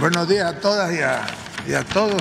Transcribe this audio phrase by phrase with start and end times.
[0.00, 1.00] Buenos días a todas y
[1.72, 2.20] a, todos.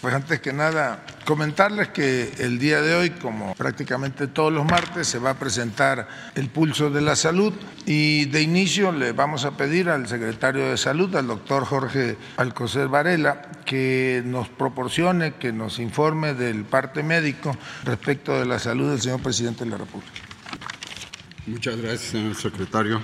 [0.00, 5.06] Pues antes que nada, comentarles que el día de hoy, como prácticamente todos los martes,
[5.06, 7.52] se va a presentar el pulso de la salud
[7.84, 12.88] y de inicio le vamos a pedir al secretario de salud, al doctor Jorge Alcocer
[12.88, 19.02] Varela, que nos proporcione, que nos informe del parte médico respecto de la salud del
[19.02, 20.12] señor presidente de la República.
[21.46, 23.02] Muchas gracias, señor secretario.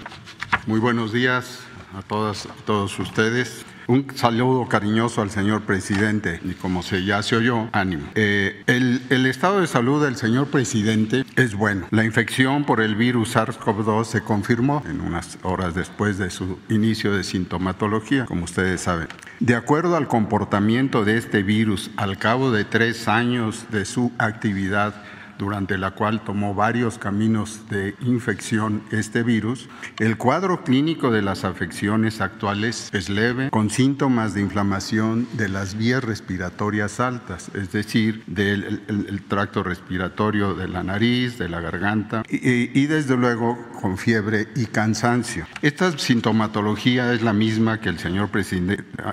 [0.69, 1.61] Muy buenos días
[1.95, 3.65] a todas, todos ustedes.
[3.87, 8.11] Un saludo cariñoso al señor presidente y como se ya se oyó, ánimo.
[8.15, 11.87] Eh, el, estado de salud del señor presidente es bueno.
[11.91, 17.17] La infección por el virus SARS-CoV-2 se confirmó en unas horas después de su inicio
[17.17, 19.09] de sintomatología, como ustedes saben.
[19.41, 25.03] De acuerdo al comportamiento de este virus al cabo de tres años de su actividad,
[25.39, 31.45] durante la cual tomó varios caminos de infección este virus, el cuadro clínico de las
[31.45, 38.23] afecciones actuales es leve, con síntomas de inflamación de las vías respiratorias altas, es decir,
[38.27, 43.59] del el, el tracto respiratorio de la nariz, de la garganta y, y, desde luego
[43.81, 45.47] con fiebre y cansancio.
[45.63, 48.31] Esta sintomatología es la misma que el señor,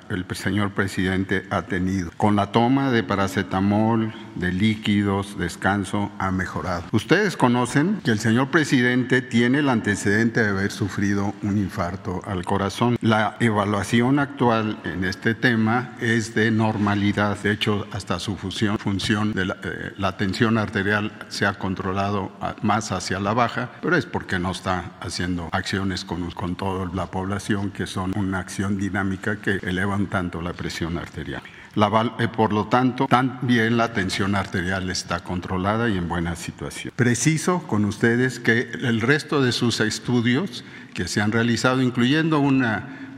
[0.09, 6.83] el señor presidente ha tenido, con la toma de paracetamol, de líquidos, descanso, ha mejorado.
[6.91, 12.43] Ustedes conocen que el señor presidente tiene el antecedente de haber sufrido un infarto al
[12.45, 12.97] corazón.
[13.01, 17.37] La evaluación actual en este tema es de normalidad.
[17.39, 22.91] De hecho, hasta su función, de la, eh, la tensión arterial se ha controlado más
[22.91, 27.71] hacia la baja, pero es porque no está haciendo acciones con, con toda la población
[27.71, 31.41] que son una acción dinámica que elevan tanto la presión arterial.
[31.75, 36.93] La, eh, por lo tanto, también la tensión arterial está controlada y en buena situación.
[36.95, 42.65] Preciso con ustedes que el resto de sus estudios que se han realizado, incluyendo un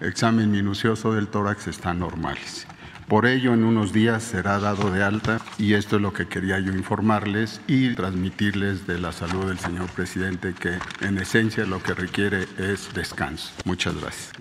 [0.01, 2.67] examen minucioso del tórax, están normales.
[3.07, 6.59] Por ello, en unos días será dado de alta y esto es lo que quería
[6.59, 11.93] yo informarles y transmitirles de la salud del señor presidente, que en esencia lo que
[11.93, 13.53] requiere es descanso.
[13.63, 14.33] Muchas gracias.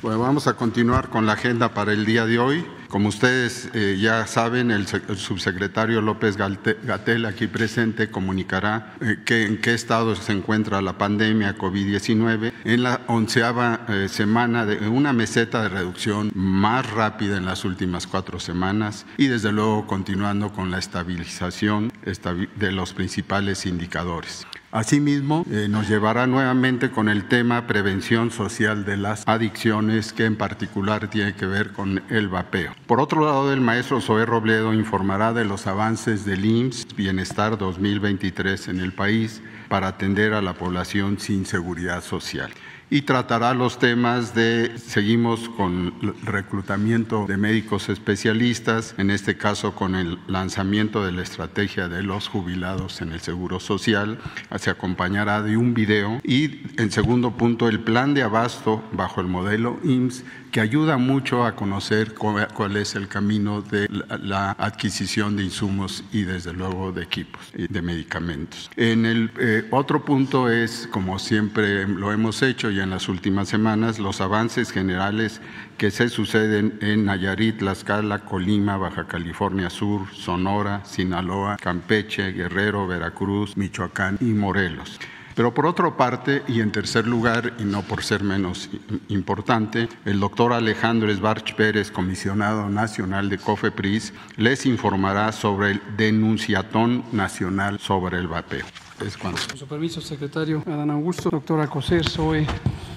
[0.00, 2.64] Bueno, vamos a continuar con la agenda para el día de hoy.
[2.92, 9.16] Como ustedes eh, ya saben, el, subsecretario López Gatel, aquí presente, comunicará eh,
[9.46, 15.14] en qué estado se encuentra la pandemia COVID-19 en la onceava eh, semana de una
[15.14, 20.70] meseta de reducción más rápida en las últimas cuatro semanas y desde luego continuando con
[20.70, 24.46] la estabilización de los principales indicadores.
[24.72, 30.36] Asimismo, eh, nos llevará nuevamente con el tema prevención social de las adicciones, que en
[30.36, 32.72] particular tiene que ver con el vapeo.
[32.86, 38.68] Por otro lado, el maestro Zoé Robledo informará de los avances del IMSS Bienestar 2023
[38.68, 42.50] en el país para atender a la población sin seguridad social
[42.92, 49.74] y tratará los temas de, seguimos con el reclutamiento de médicos especialistas, en este caso
[49.74, 54.18] con el lanzamiento de la estrategia de los jubilados en el Seguro Social,
[54.56, 59.26] se acompañará de un video y en segundo punto el plan de abasto bajo el
[59.26, 63.88] modelo IMSS que ayuda mucho a conocer cuál es el camino de
[64.20, 68.70] la adquisición de insumos y desde luego de equipos y de medicamentos.
[68.76, 73.48] En el eh, otro punto es, como siempre lo hemos hecho ya en las últimas
[73.48, 75.40] semanas, los avances generales
[75.78, 83.56] que se suceden en Nayarit, Tlaxcala, Colima, Baja California Sur, Sonora, Sinaloa, Campeche, Guerrero, Veracruz,
[83.56, 85.00] Michoacán y Morelos.
[85.34, 88.68] Pero por otra parte, y en tercer lugar, y no por ser menos
[89.08, 97.04] importante, el doctor Alejandro Esbarch Pérez, comisionado nacional de COFEPRIS, les informará sobre el denunciatón
[97.12, 98.64] nacional sobre el vapeo.
[99.04, 99.40] Es cuando.
[99.48, 102.46] Con su permiso, secretario Adán Augusto, doctora Coser, soy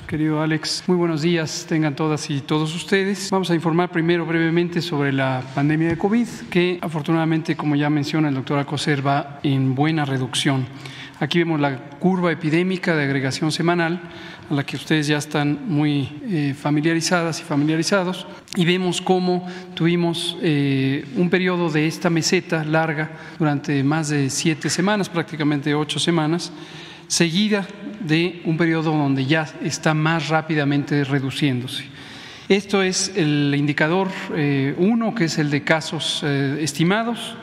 [0.05, 0.83] querido Alex.
[0.85, 3.31] Muy buenos días, tengan todas y todos ustedes.
[3.31, 8.29] Vamos a informar primero brevemente sobre la pandemia de COVID, que afortunadamente, como ya menciona
[8.29, 10.67] el doctor Acoser, va en buena reducción.
[11.17, 14.01] Aquí vemos la curva epidémica de agregación semanal,
[14.49, 20.37] a la que ustedes ya están muy eh, familiarizadas y familiarizados, y vemos cómo tuvimos
[20.41, 26.51] eh, un periodo de esta meseta larga durante más de siete semanas, prácticamente ocho semanas,
[27.07, 27.65] seguida
[28.01, 31.85] de un periodo donde ya está más rápidamente reduciéndose.
[32.49, 37.37] Esto es el indicador 1, eh, que es el de casos estimados.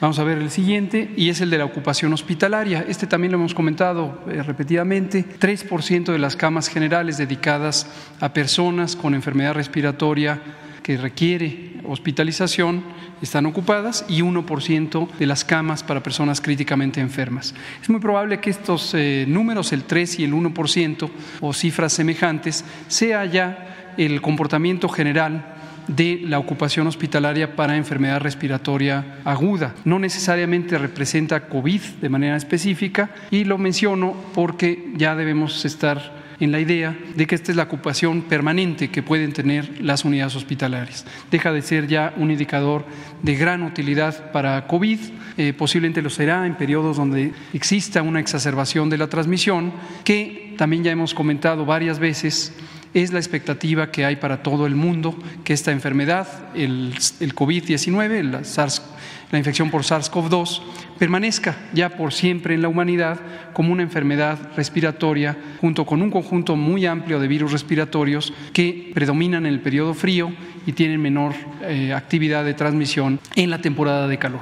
[0.00, 2.84] Vamos a ver el siguiente, y es el de la ocupación hospitalaria.
[2.86, 5.24] Este también lo hemos comentado eh, repetidamente.
[5.40, 7.88] 3% de las camas generales dedicadas
[8.20, 10.40] a personas con enfermedad respiratoria
[10.84, 12.84] que requiere hospitalización
[13.22, 17.52] están ocupadas y 1% de las camas para personas críticamente enfermas.
[17.82, 21.10] Es muy probable que estos eh, números, el 3 y el 1%
[21.40, 25.57] o cifras semejantes, sea ya el comportamiento general
[25.88, 29.74] de la ocupación hospitalaria para enfermedad respiratoria aguda.
[29.84, 36.52] No necesariamente representa COVID de manera específica y lo menciono porque ya debemos estar en
[36.52, 41.04] la idea de que esta es la ocupación permanente que pueden tener las unidades hospitalarias.
[41.30, 42.84] Deja de ser ya un indicador
[43.22, 44.98] de gran utilidad para COVID,
[45.36, 49.72] eh, posiblemente lo será en periodos donde exista una exacerbación de la transmisión,
[50.04, 52.54] que también ya hemos comentado varias veces
[53.02, 58.22] es la expectativa que hay para todo el mundo que esta enfermedad, el, el COVID-19,
[58.22, 58.82] la SARS
[59.30, 60.62] la infección por SARS-CoV-2
[60.98, 63.20] permanezca ya por siempre en la humanidad
[63.52, 69.44] como una enfermedad respiratoria junto con un conjunto muy amplio de virus respiratorios que predominan
[69.44, 70.32] en el periodo frío
[70.66, 74.40] y tienen menor eh, actividad de transmisión en la temporada de calor.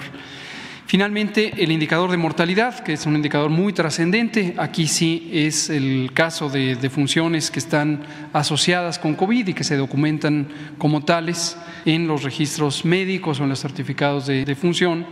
[0.87, 6.13] Finalmente, el indicador de mortalidad, que es un indicador muy trascendente, aquí sí es el
[6.15, 8.03] caso de, funciones que están
[8.33, 10.47] asociadas con COVID y que se documentan
[10.79, 15.07] como tales en los registros médicos o en los certificados de, de función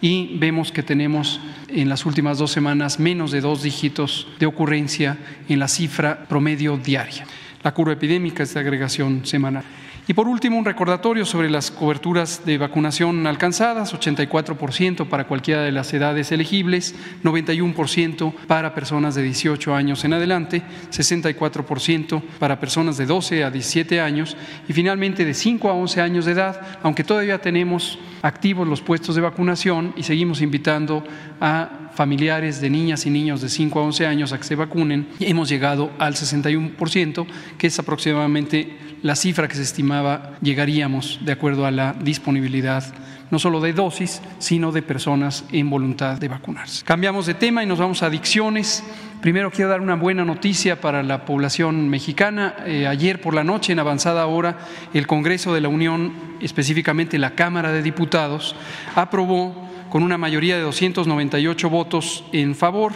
[0.00, 5.16] y vemos que tenemos en las últimas dos semanas menos de dos dígitos de ocurrencia
[5.48, 7.24] en la cifra promedio diaria.
[7.62, 9.64] La curva epidémica es de agregación semanal.
[10.10, 15.70] Y por último, un recordatorio sobre las coberturas de vacunación alcanzadas, 84% para cualquiera de
[15.70, 23.06] las edades elegibles, 91% para personas de 18 años en adelante, 64% para personas de
[23.06, 24.36] 12 a 17 años
[24.68, 29.14] y finalmente de 5 a 11 años de edad, aunque todavía tenemos activos los puestos
[29.14, 31.04] de vacunación y seguimos invitando
[31.40, 35.08] a familiares de niñas y niños de 5 a 11 años a que se vacunen,
[35.20, 37.26] hemos llegado al 61%,
[37.58, 42.84] que es aproximadamente la cifra que se estimaba llegaríamos de acuerdo a la disponibilidad
[43.30, 46.84] no solo de dosis, sino de personas en voluntad de vacunarse.
[46.84, 48.82] Cambiamos de tema y nos vamos a adicciones.
[49.20, 52.56] Primero quiero dar una buena noticia para la población mexicana.
[52.66, 54.58] Eh, ayer por la noche, en avanzada hora,
[54.94, 58.56] el Congreso de la Unión, específicamente la Cámara de Diputados,
[58.96, 62.92] aprobó con una mayoría de 298 votos en favor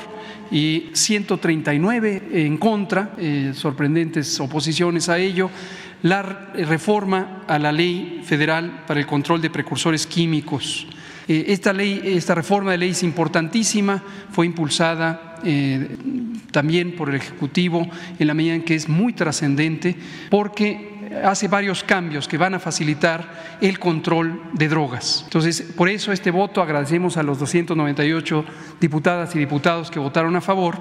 [0.51, 5.51] y 139 en contra, eh, sorprendentes oposiciones a ello,
[6.03, 6.23] la
[6.55, 10.87] reforma a la ley federal para el control de precursores químicos.
[11.27, 15.97] Eh, esta ley, esta reforma de ley es importantísima, fue impulsada eh,
[16.53, 17.89] también por el Ejecutivo
[18.19, 19.97] en la medida en que es muy trascendente
[20.31, 20.94] porque
[21.25, 25.23] hace varios cambios que van a facilitar el control de drogas.
[25.25, 28.45] Entonces, por eso este voto, agradecemos a los 298
[28.81, 30.79] diputadas y diputados que votaron a favor.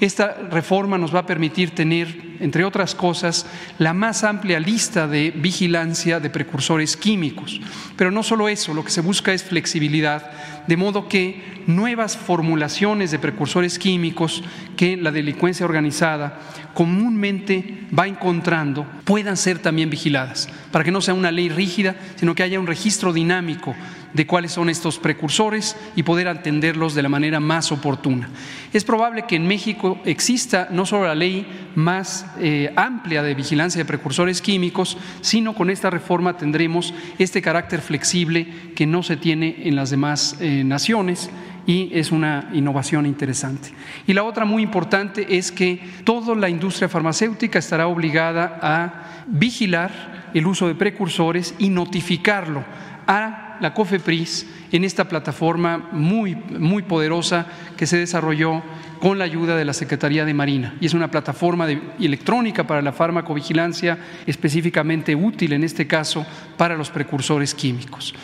[0.00, 3.46] Esta reforma nos va a permitir tener, entre otras cosas,
[3.78, 7.60] la más amplia lista de vigilancia de precursores químicos.
[7.96, 10.30] Pero no solo eso, lo que se busca es flexibilidad,
[10.66, 14.42] de modo que nuevas formulaciones de precursores químicos
[14.76, 16.38] que la delincuencia organizada
[16.76, 22.34] comúnmente va encontrando puedan ser también vigiladas, para que no sea una ley rígida, sino
[22.34, 23.74] que haya un registro dinámico
[24.12, 28.28] de cuáles son estos precursores y poder atenderlos de la manera más oportuna.
[28.74, 31.46] Es probable que en México exista no solo la ley
[31.76, 37.80] más eh, amplia de vigilancia de precursores químicos, sino con esta reforma tendremos este carácter
[37.80, 41.30] flexible que no se tiene en las demás eh, naciones
[41.66, 43.70] y es una innovación interesante.
[44.06, 50.30] Y la otra muy importante es que toda la industria farmacéutica estará obligada a vigilar
[50.32, 52.64] el uso de precursores y notificarlo
[53.06, 57.46] a la COFEPRIS en esta plataforma muy, muy poderosa
[57.76, 58.62] que se desarrolló
[59.00, 60.74] con la ayuda de la Secretaría de Marina.
[60.80, 61.66] Y es una plataforma
[61.98, 68.14] electrónica para la farmacovigilancia específicamente útil en este caso para los precursores químicos.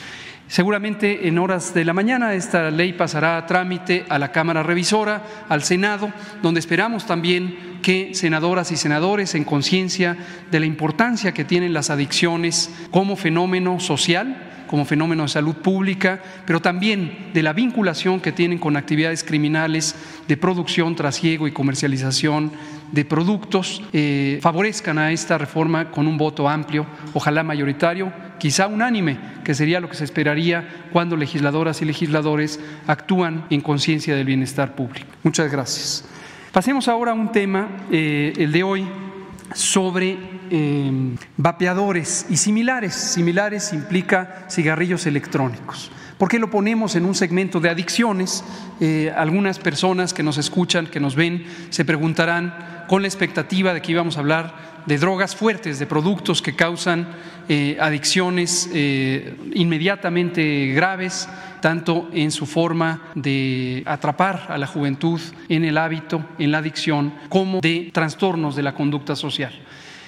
[0.52, 5.22] Seguramente en horas de la mañana esta ley pasará a trámite a la Cámara Revisora,
[5.48, 10.14] al Senado, donde esperamos también que senadoras y senadores, en conciencia
[10.50, 16.20] de la importancia que tienen las adicciones como fenómeno social, como fenómeno de salud pública,
[16.44, 19.94] pero también de la vinculación que tienen con actividades criminales
[20.28, 22.52] de producción, trasiego y comercialización
[22.92, 29.18] de productos, eh, favorezcan a esta reforma con un voto amplio, ojalá mayoritario, quizá unánime,
[29.44, 34.74] que sería lo que se esperaría cuando legisladoras y legisladores actúan en conciencia del bienestar
[34.74, 35.06] público.
[35.22, 36.04] Muchas gracias.
[36.52, 38.86] Pasemos ahora a un tema, eh, el de hoy,
[39.54, 40.18] sobre
[40.50, 42.94] em, vapeadores y similares.
[42.94, 45.90] Similares implica cigarrillos electrónicos.
[46.18, 48.44] ¿Por qué lo ponemos en un segmento de adicciones?
[48.80, 53.80] Eh, algunas personas que nos escuchan, que nos ven, se preguntarán con la expectativa de
[53.80, 57.08] que íbamos a hablar de drogas fuertes, de productos que causan
[57.48, 61.28] eh, adicciones eh, inmediatamente graves,
[61.60, 67.14] tanto en su forma de atrapar a la juventud en el hábito, en la adicción,
[67.28, 69.52] como de trastornos de la conducta social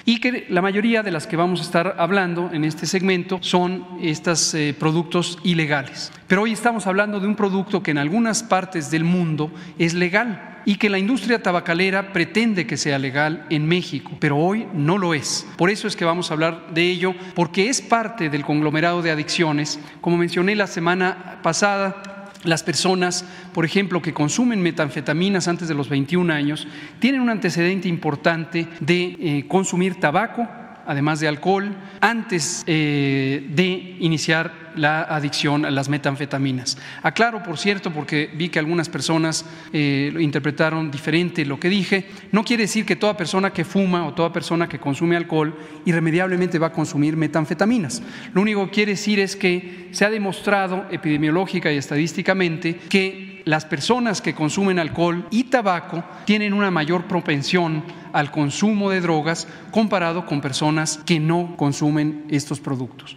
[0.07, 3.87] y que la mayoría de las que vamos a estar hablando en este segmento son
[4.03, 6.13] estos eh, productos ilegales.
[6.29, 10.51] Pero hoy estamos hablando de un producto que en algunas partes del mundo es legal
[10.67, 15.15] y que la industria tabacalera pretende que sea legal en México, pero hoy no lo
[15.15, 15.47] es.
[15.57, 19.11] Por eso es que vamos a hablar de ello, porque es parte del conglomerado de
[19.11, 19.79] adicciones.
[20.01, 22.13] Como mencioné la semana pasada,
[22.45, 26.67] las personas, por ejemplo, que consumen metanfetaminas antes de los 21 años,
[26.99, 30.49] tienen un antecedente importante de eh, consumir tabaco,
[30.87, 36.78] además de alcohol, antes eh, de iniciar la adicción a las metanfetaminas.
[37.02, 42.45] Aclaro, por cierto, porque vi que algunas personas eh, interpretaron diferente lo que dije, no
[42.45, 45.54] quiere decir que toda persona que fuma o toda persona que consume alcohol
[45.85, 48.02] irremediablemente va a consumir metanfetaminas.
[48.33, 53.64] Lo único que quiere decir es que se ha demostrado epidemiológica y estadísticamente que las
[53.66, 60.25] personas que consumen alcohol y tabaco tienen una mayor propensión al consumo de drogas comparado
[60.25, 63.16] con personas que no consumen estos productos.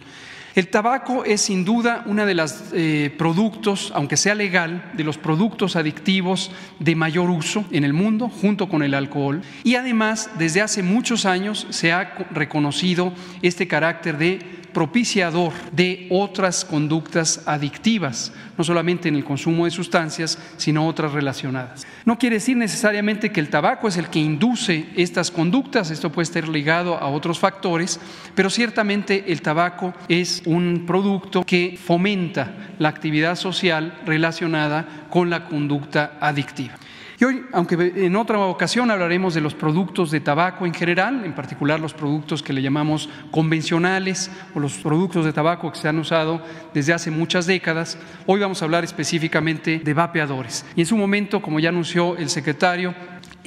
[0.58, 5.16] El tabaco es sin duda uno de los eh, productos, aunque sea legal, de los
[5.16, 6.50] productos adictivos
[6.80, 9.40] de mayor uso en el mundo, junto con el alcohol.
[9.62, 14.40] Y además, desde hace muchos años se ha reconocido este carácter de
[14.72, 21.86] propiciador de otras conductas adictivas, no solamente en el consumo de sustancias, sino otras relacionadas.
[22.04, 26.24] No quiere decir necesariamente que el tabaco es el que induce estas conductas, esto puede
[26.24, 28.00] estar ligado a otros factores,
[28.34, 35.46] pero ciertamente el tabaco es un producto que fomenta la actividad social relacionada con la
[35.46, 36.74] conducta adictiva.
[37.20, 41.34] Y hoy, aunque en otra ocasión hablaremos de los productos de tabaco en general, en
[41.34, 45.98] particular los productos que le llamamos convencionales o los productos de tabaco que se han
[45.98, 46.40] usado
[46.72, 50.64] desde hace muchas décadas, hoy vamos a hablar específicamente de vapeadores.
[50.76, 52.94] Y en su momento, como ya anunció el secretario,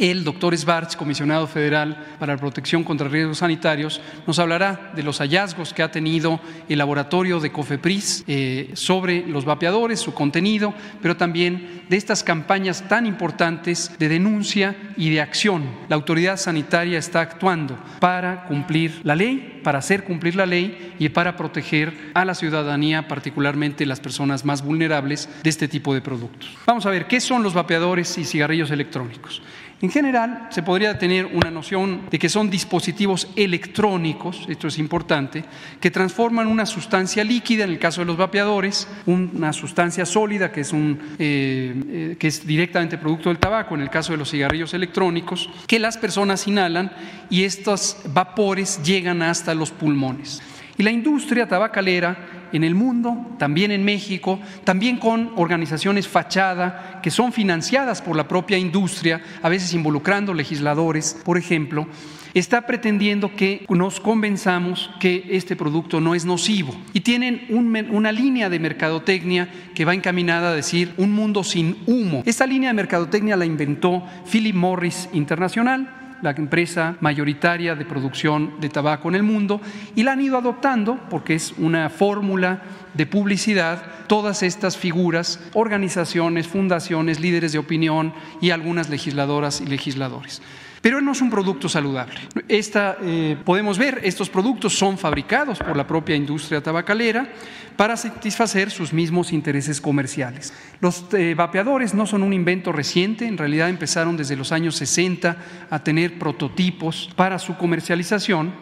[0.01, 5.20] el doctor Svarts, comisionado federal para la protección contra riesgos sanitarios, nos hablará de los
[5.20, 11.17] hallazgos que ha tenido el laboratorio de COFEPRIS eh, sobre los vapeadores, su contenido, pero
[11.17, 15.70] también de estas campañas tan importantes de denuncia y de acción.
[15.88, 21.10] La autoridad sanitaria está actuando para cumplir la ley, para hacer cumplir la ley y
[21.10, 26.58] para proteger a la ciudadanía, particularmente las personas más vulnerables de este tipo de productos.
[26.65, 29.43] Vamos a ver qué son los vapeadores y cigarrillos electrónicos.
[29.82, 35.44] En general, se podría tener una noción de que son dispositivos electrónicos, esto es importante,
[35.80, 40.62] que transforman una sustancia líquida, en el caso de los vapeadores, una sustancia sólida, que
[40.62, 44.30] es, un, eh, eh, que es directamente producto del tabaco, en el caso de los
[44.30, 46.92] cigarrillos electrónicos, que las personas inhalan
[47.32, 50.44] y estos vapores llegan hasta los pulmones.
[50.78, 57.12] Y la industria tabacalera en el mundo, también en México, también con organizaciones fachada que
[57.12, 61.88] son financiadas por la propia industria, a veces involucrando legisladores, por ejemplo,
[62.34, 66.75] está pretendiendo que nos convenzamos que este producto no es nocivo.
[66.94, 72.24] Y tienen una línea de mercadotecnia que va encaminada a decir un mundo sin humo.
[72.25, 78.70] Esta línea de mercadotecnia la inventó Philip Morris Internacional la empresa mayoritaria de producción de
[78.70, 79.62] tabaco en el mundo,
[79.96, 82.62] y la han ido adoptando porque es una fórmula
[82.94, 90.42] de publicidad todas estas figuras, organizaciones, fundaciones, líderes de opinión y algunas legisladoras y legisladores.
[90.82, 92.16] Pero no es un producto saludable.
[92.48, 97.30] Esta, eh, podemos ver, estos productos son fabricados por la propia industria tabacalera
[97.78, 100.54] para satisfacer sus mismos intereses comerciales.
[100.80, 105.38] Los eh, vapeadores no son un invento reciente, en realidad empezaron desde los años 60
[105.70, 108.54] a tener prototipos para su comercialización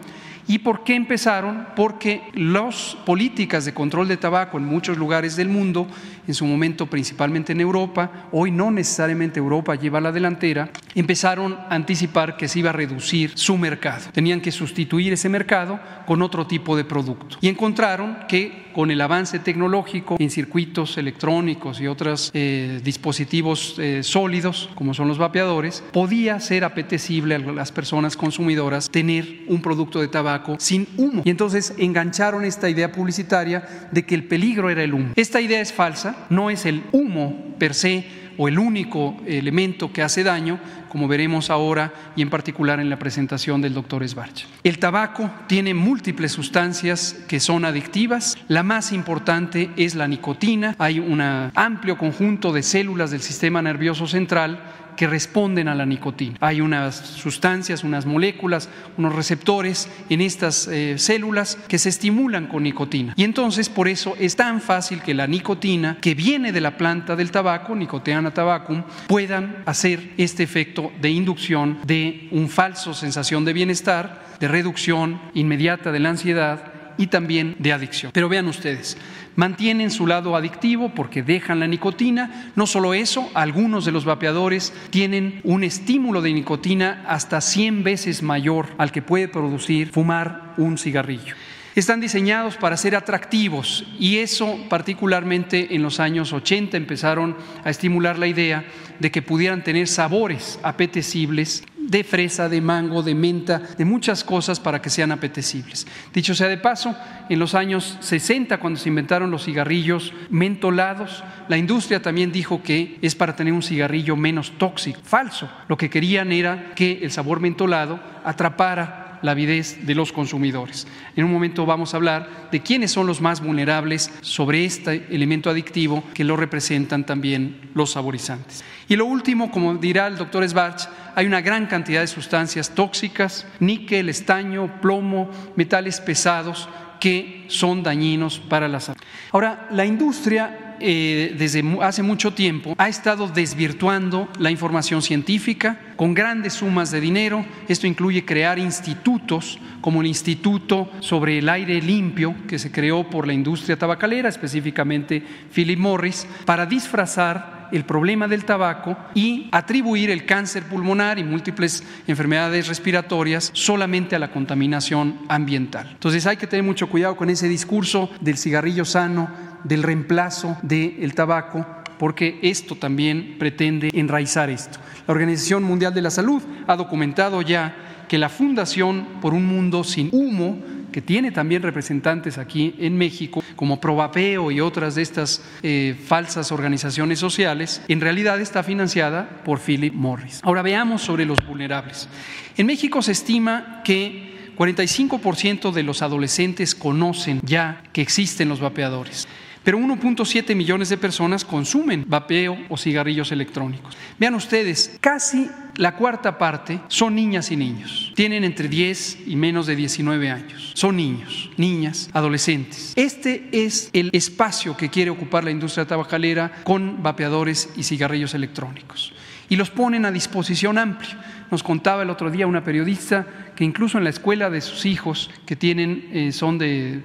[0.49, 1.67] ¿Y por qué empezaron?
[1.75, 5.87] Porque las políticas de control de tabaco en muchos lugares del mundo,
[6.29, 11.73] en su momento principalmente en Europa, hoy no necesariamente Europa lleva la delantera, empezaron a
[11.73, 14.05] anticipar que se iba a reducir su mercado.
[14.13, 17.37] Tenían que sustituir ese mercado con otro tipo de producto.
[17.41, 24.03] Y encontraron que con el avance tecnológico en circuitos electrónicos y otros eh, dispositivos eh,
[24.03, 29.99] sólidos, como son los vapeadores, podía ser apetecible a las personas consumidoras tener un producto
[29.99, 31.23] de tabaco sin humo.
[31.25, 35.13] Y entonces engancharon esta idea publicitaria de que el peligro era el humo.
[35.15, 38.05] Esta idea es falsa, no es el humo per se
[38.39, 42.97] o el único elemento que hace daño, como veremos ahora y en particular en la
[42.97, 44.47] presentación del doctor Esbarcha.
[44.63, 48.37] El tabaco tiene múltiples sustancias que son adictivas.
[48.47, 50.73] La más importante es la nicotina.
[50.79, 54.63] Hay un amplio conjunto de células del sistema nervioso central
[54.99, 56.35] que responden a la nicotina.
[56.41, 62.63] Hay unas sustancias, unas moléculas, unos receptores en estas eh, células que se estimulan con
[62.63, 63.13] nicotina.
[63.15, 67.15] Y entonces por eso es tan fácil que la nicotina que viene de la planta
[67.15, 73.53] del tabaco, Nicotiana tabacum, puedan hacer este efecto de inducción de un falso sensación de
[73.53, 78.11] bienestar, de reducción inmediata de la ansiedad y también de adicción.
[78.13, 78.97] Pero vean ustedes,
[79.39, 82.51] mantienen su lado adictivo porque dejan la nicotina.
[82.57, 88.21] No solo eso, algunos de los vapeadores tienen un estímulo de nicotina hasta 100 veces
[88.21, 91.35] mayor al que puede producir fumar un cigarrillo
[91.75, 98.19] están diseñados para ser atractivos y eso particularmente en los años 80 empezaron a estimular
[98.19, 98.65] la idea
[98.99, 104.59] de que pudieran tener sabores apetecibles de fresa, de mango, de menta, de muchas cosas
[104.59, 105.87] para que sean apetecibles.
[106.13, 106.95] Dicho sea de paso,
[107.29, 112.99] en los años 60, cuando se inventaron los cigarrillos mentolados, la industria también dijo que
[113.01, 114.99] es para tener un cigarrillo menos tóxico.
[115.03, 115.49] Falso.
[115.67, 120.87] Lo que querían era que el sabor mentolado atrapara la avidez de los consumidores.
[121.15, 125.49] En un momento vamos a hablar de quiénes son los más vulnerables sobre este elemento
[125.49, 128.63] adictivo que lo representan también los saborizantes.
[128.87, 133.45] Y lo último, como dirá el doctor Sbarch, hay una gran cantidad de sustancias tóxicas,
[133.59, 138.99] níquel, estaño, plomo, metales pesados que son dañinos para la salud.
[139.31, 146.13] Ahora, la industria eh, desde hace mucho tiempo ha estado desvirtuando la información científica con
[146.13, 147.45] grandes sumas de dinero.
[147.67, 153.27] Esto incluye crear institutos como el Instituto sobre el Aire Limpio, que se creó por
[153.27, 160.25] la industria tabacalera, específicamente Philip Morris, para disfrazar el problema del tabaco y atribuir el
[160.25, 165.89] cáncer pulmonar y múltiples enfermedades respiratorias solamente a la contaminación ambiental.
[165.91, 169.29] Entonces hay que tener mucho cuidado con ese discurso del cigarrillo sano,
[169.63, 171.65] del reemplazo del tabaco,
[171.97, 174.79] porque esto también pretende enraizar esto.
[175.05, 179.83] La Organización Mundial de la Salud ha documentado ya que la Fundación por un Mundo
[179.83, 180.57] sin Humo,
[180.91, 186.51] que tiene también representantes aquí en México, como Provapeo y otras de estas eh, falsas
[186.51, 190.39] organizaciones sociales, en realidad está financiada por Philip Morris.
[190.43, 192.09] Ahora veamos sobre los vulnerables.
[192.57, 199.27] En México se estima que 45% de los adolescentes conocen ya que existen los vapeadores
[199.63, 203.97] pero 1.7 millones de personas consumen vapeo o cigarrillos electrónicos.
[204.17, 208.11] Vean ustedes, casi la cuarta parte son niñas y niños.
[208.15, 210.71] Tienen entre 10 y menos de 19 años.
[210.75, 212.93] Son niños, niñas, adolescentes.
[212.95, 219.13] Este es el espacio que quiere ocupar la industria tabacalera con vapeadores y cigarrillos electrónicos.
[219.49, 221.17] Y los ponen a disposición amplia.
[221.49, 223.25] Nos contaba el otro día una periodista
[223.59, 227.01] que incluso en la escuela de sus hijos, que tienen, eh, son de,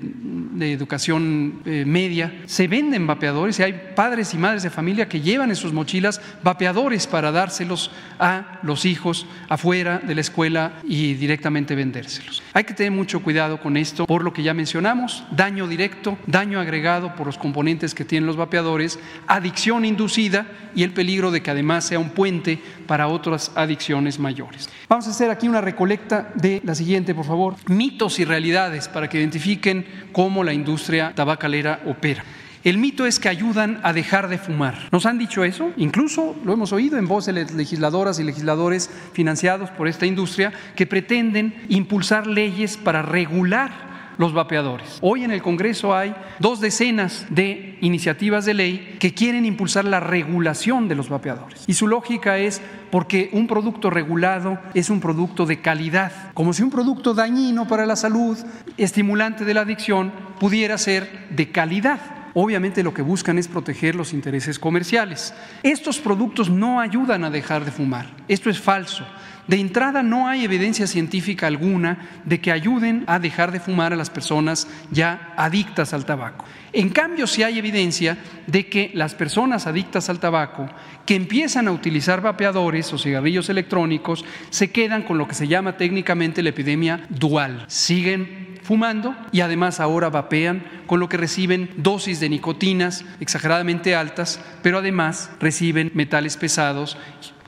[0.61, 5.51] educación eh, media, se venden vapeadores y hay padres y madres de familia que llevan
[5.51, 7.91] en sus mochilas vapeadores para dárselos
[8.21, 12.41] a los hijos afuera de la escuela y directamente vendérselos.
[12.53, 16.61] Hay que tener mucho cuidado con esto por lo que ya mencionamos, daño directo, daño
[16.61, 21.51] agregado por los componentes que tienen los vapeadores, adicción inducida y el peligro de que
[21.51, 24.69] además sea un puente para otras adicciones mayores.
[24.89, 29.09] Vamos a hacer aquí una recolecta de la siguiente, por favor, mitos y realidades para
[29.09, 32.25] que identifiquen cómo la industria tabacalera opera.
[32.65, 34.89] El mito es que ayudan a dejar de fumar.
[34.91, 35.71] ¿Nos han dicho eso?
[35.77, 40.87] Incluso lo hemos oído en voz de legisladoras y legisladores financiados por esta industria que
[40.87, 44.99] pretenden impulsar leyes para regular los vapeadores.
[45.01, 50.01] Hoy en el Congreso hay dos decenas de iniciativas de ley que quieren impulsar la
[50.01, 51.65] regulación de los vapeadores.
[51.67, 56.63] Y su lógica es porque un producto regulado es un producto de calidad, como si
[56.63, 58.39] un producto dañino para la salud,
[58.77, 62.01] estimulante de la adicción, pudiera ser de calidad
[62.35, 65.33] obviamente lo que buscan es proteger los intereses comerciales.
[65.63, 68.09] Estos productos no ayudan a dejar de fumar.
[68.29, 69.07] Esto es falso.
[69.47, 73.97] De entrada no hay evidencia científica alguna de que ayuden a dejar de fumar a
[73.97, 76.47] las personas ya adictas al tabaco.
[76.73, 80.69] En cambio, sí hay evidencia de que las personas adictas al tabaco
[81.05, 85.77] que empiezan a utilizar vapeadores o cigarrillos electrónicos se quedan con lo que se llama
[85.77, 87.65] técnicamente la epidemia dual.
[87.69, 94.41] Siguen fumando y además ahora vapean, con lo que reciben dosis de nicotinas exageradamente altas,
[94.63, 96.97] pero además reciben metales pesados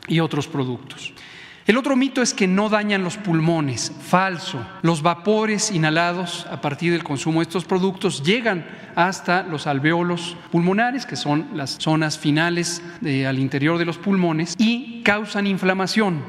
[0.07, 1.15] y otros productos.
[1.67, 3.91] El otro mito es que no dañan los pulmones.
[4.01, 4.65] Falso.
[4.83, 11.07] Los vapores inhalados a partir del consumo de estos productos llegan hasta los alveolos pulmonares,
[11.07, 12.83] que son las zonas finales
[13.27, 16.23] al interior de los pulmones, y causan inflamación.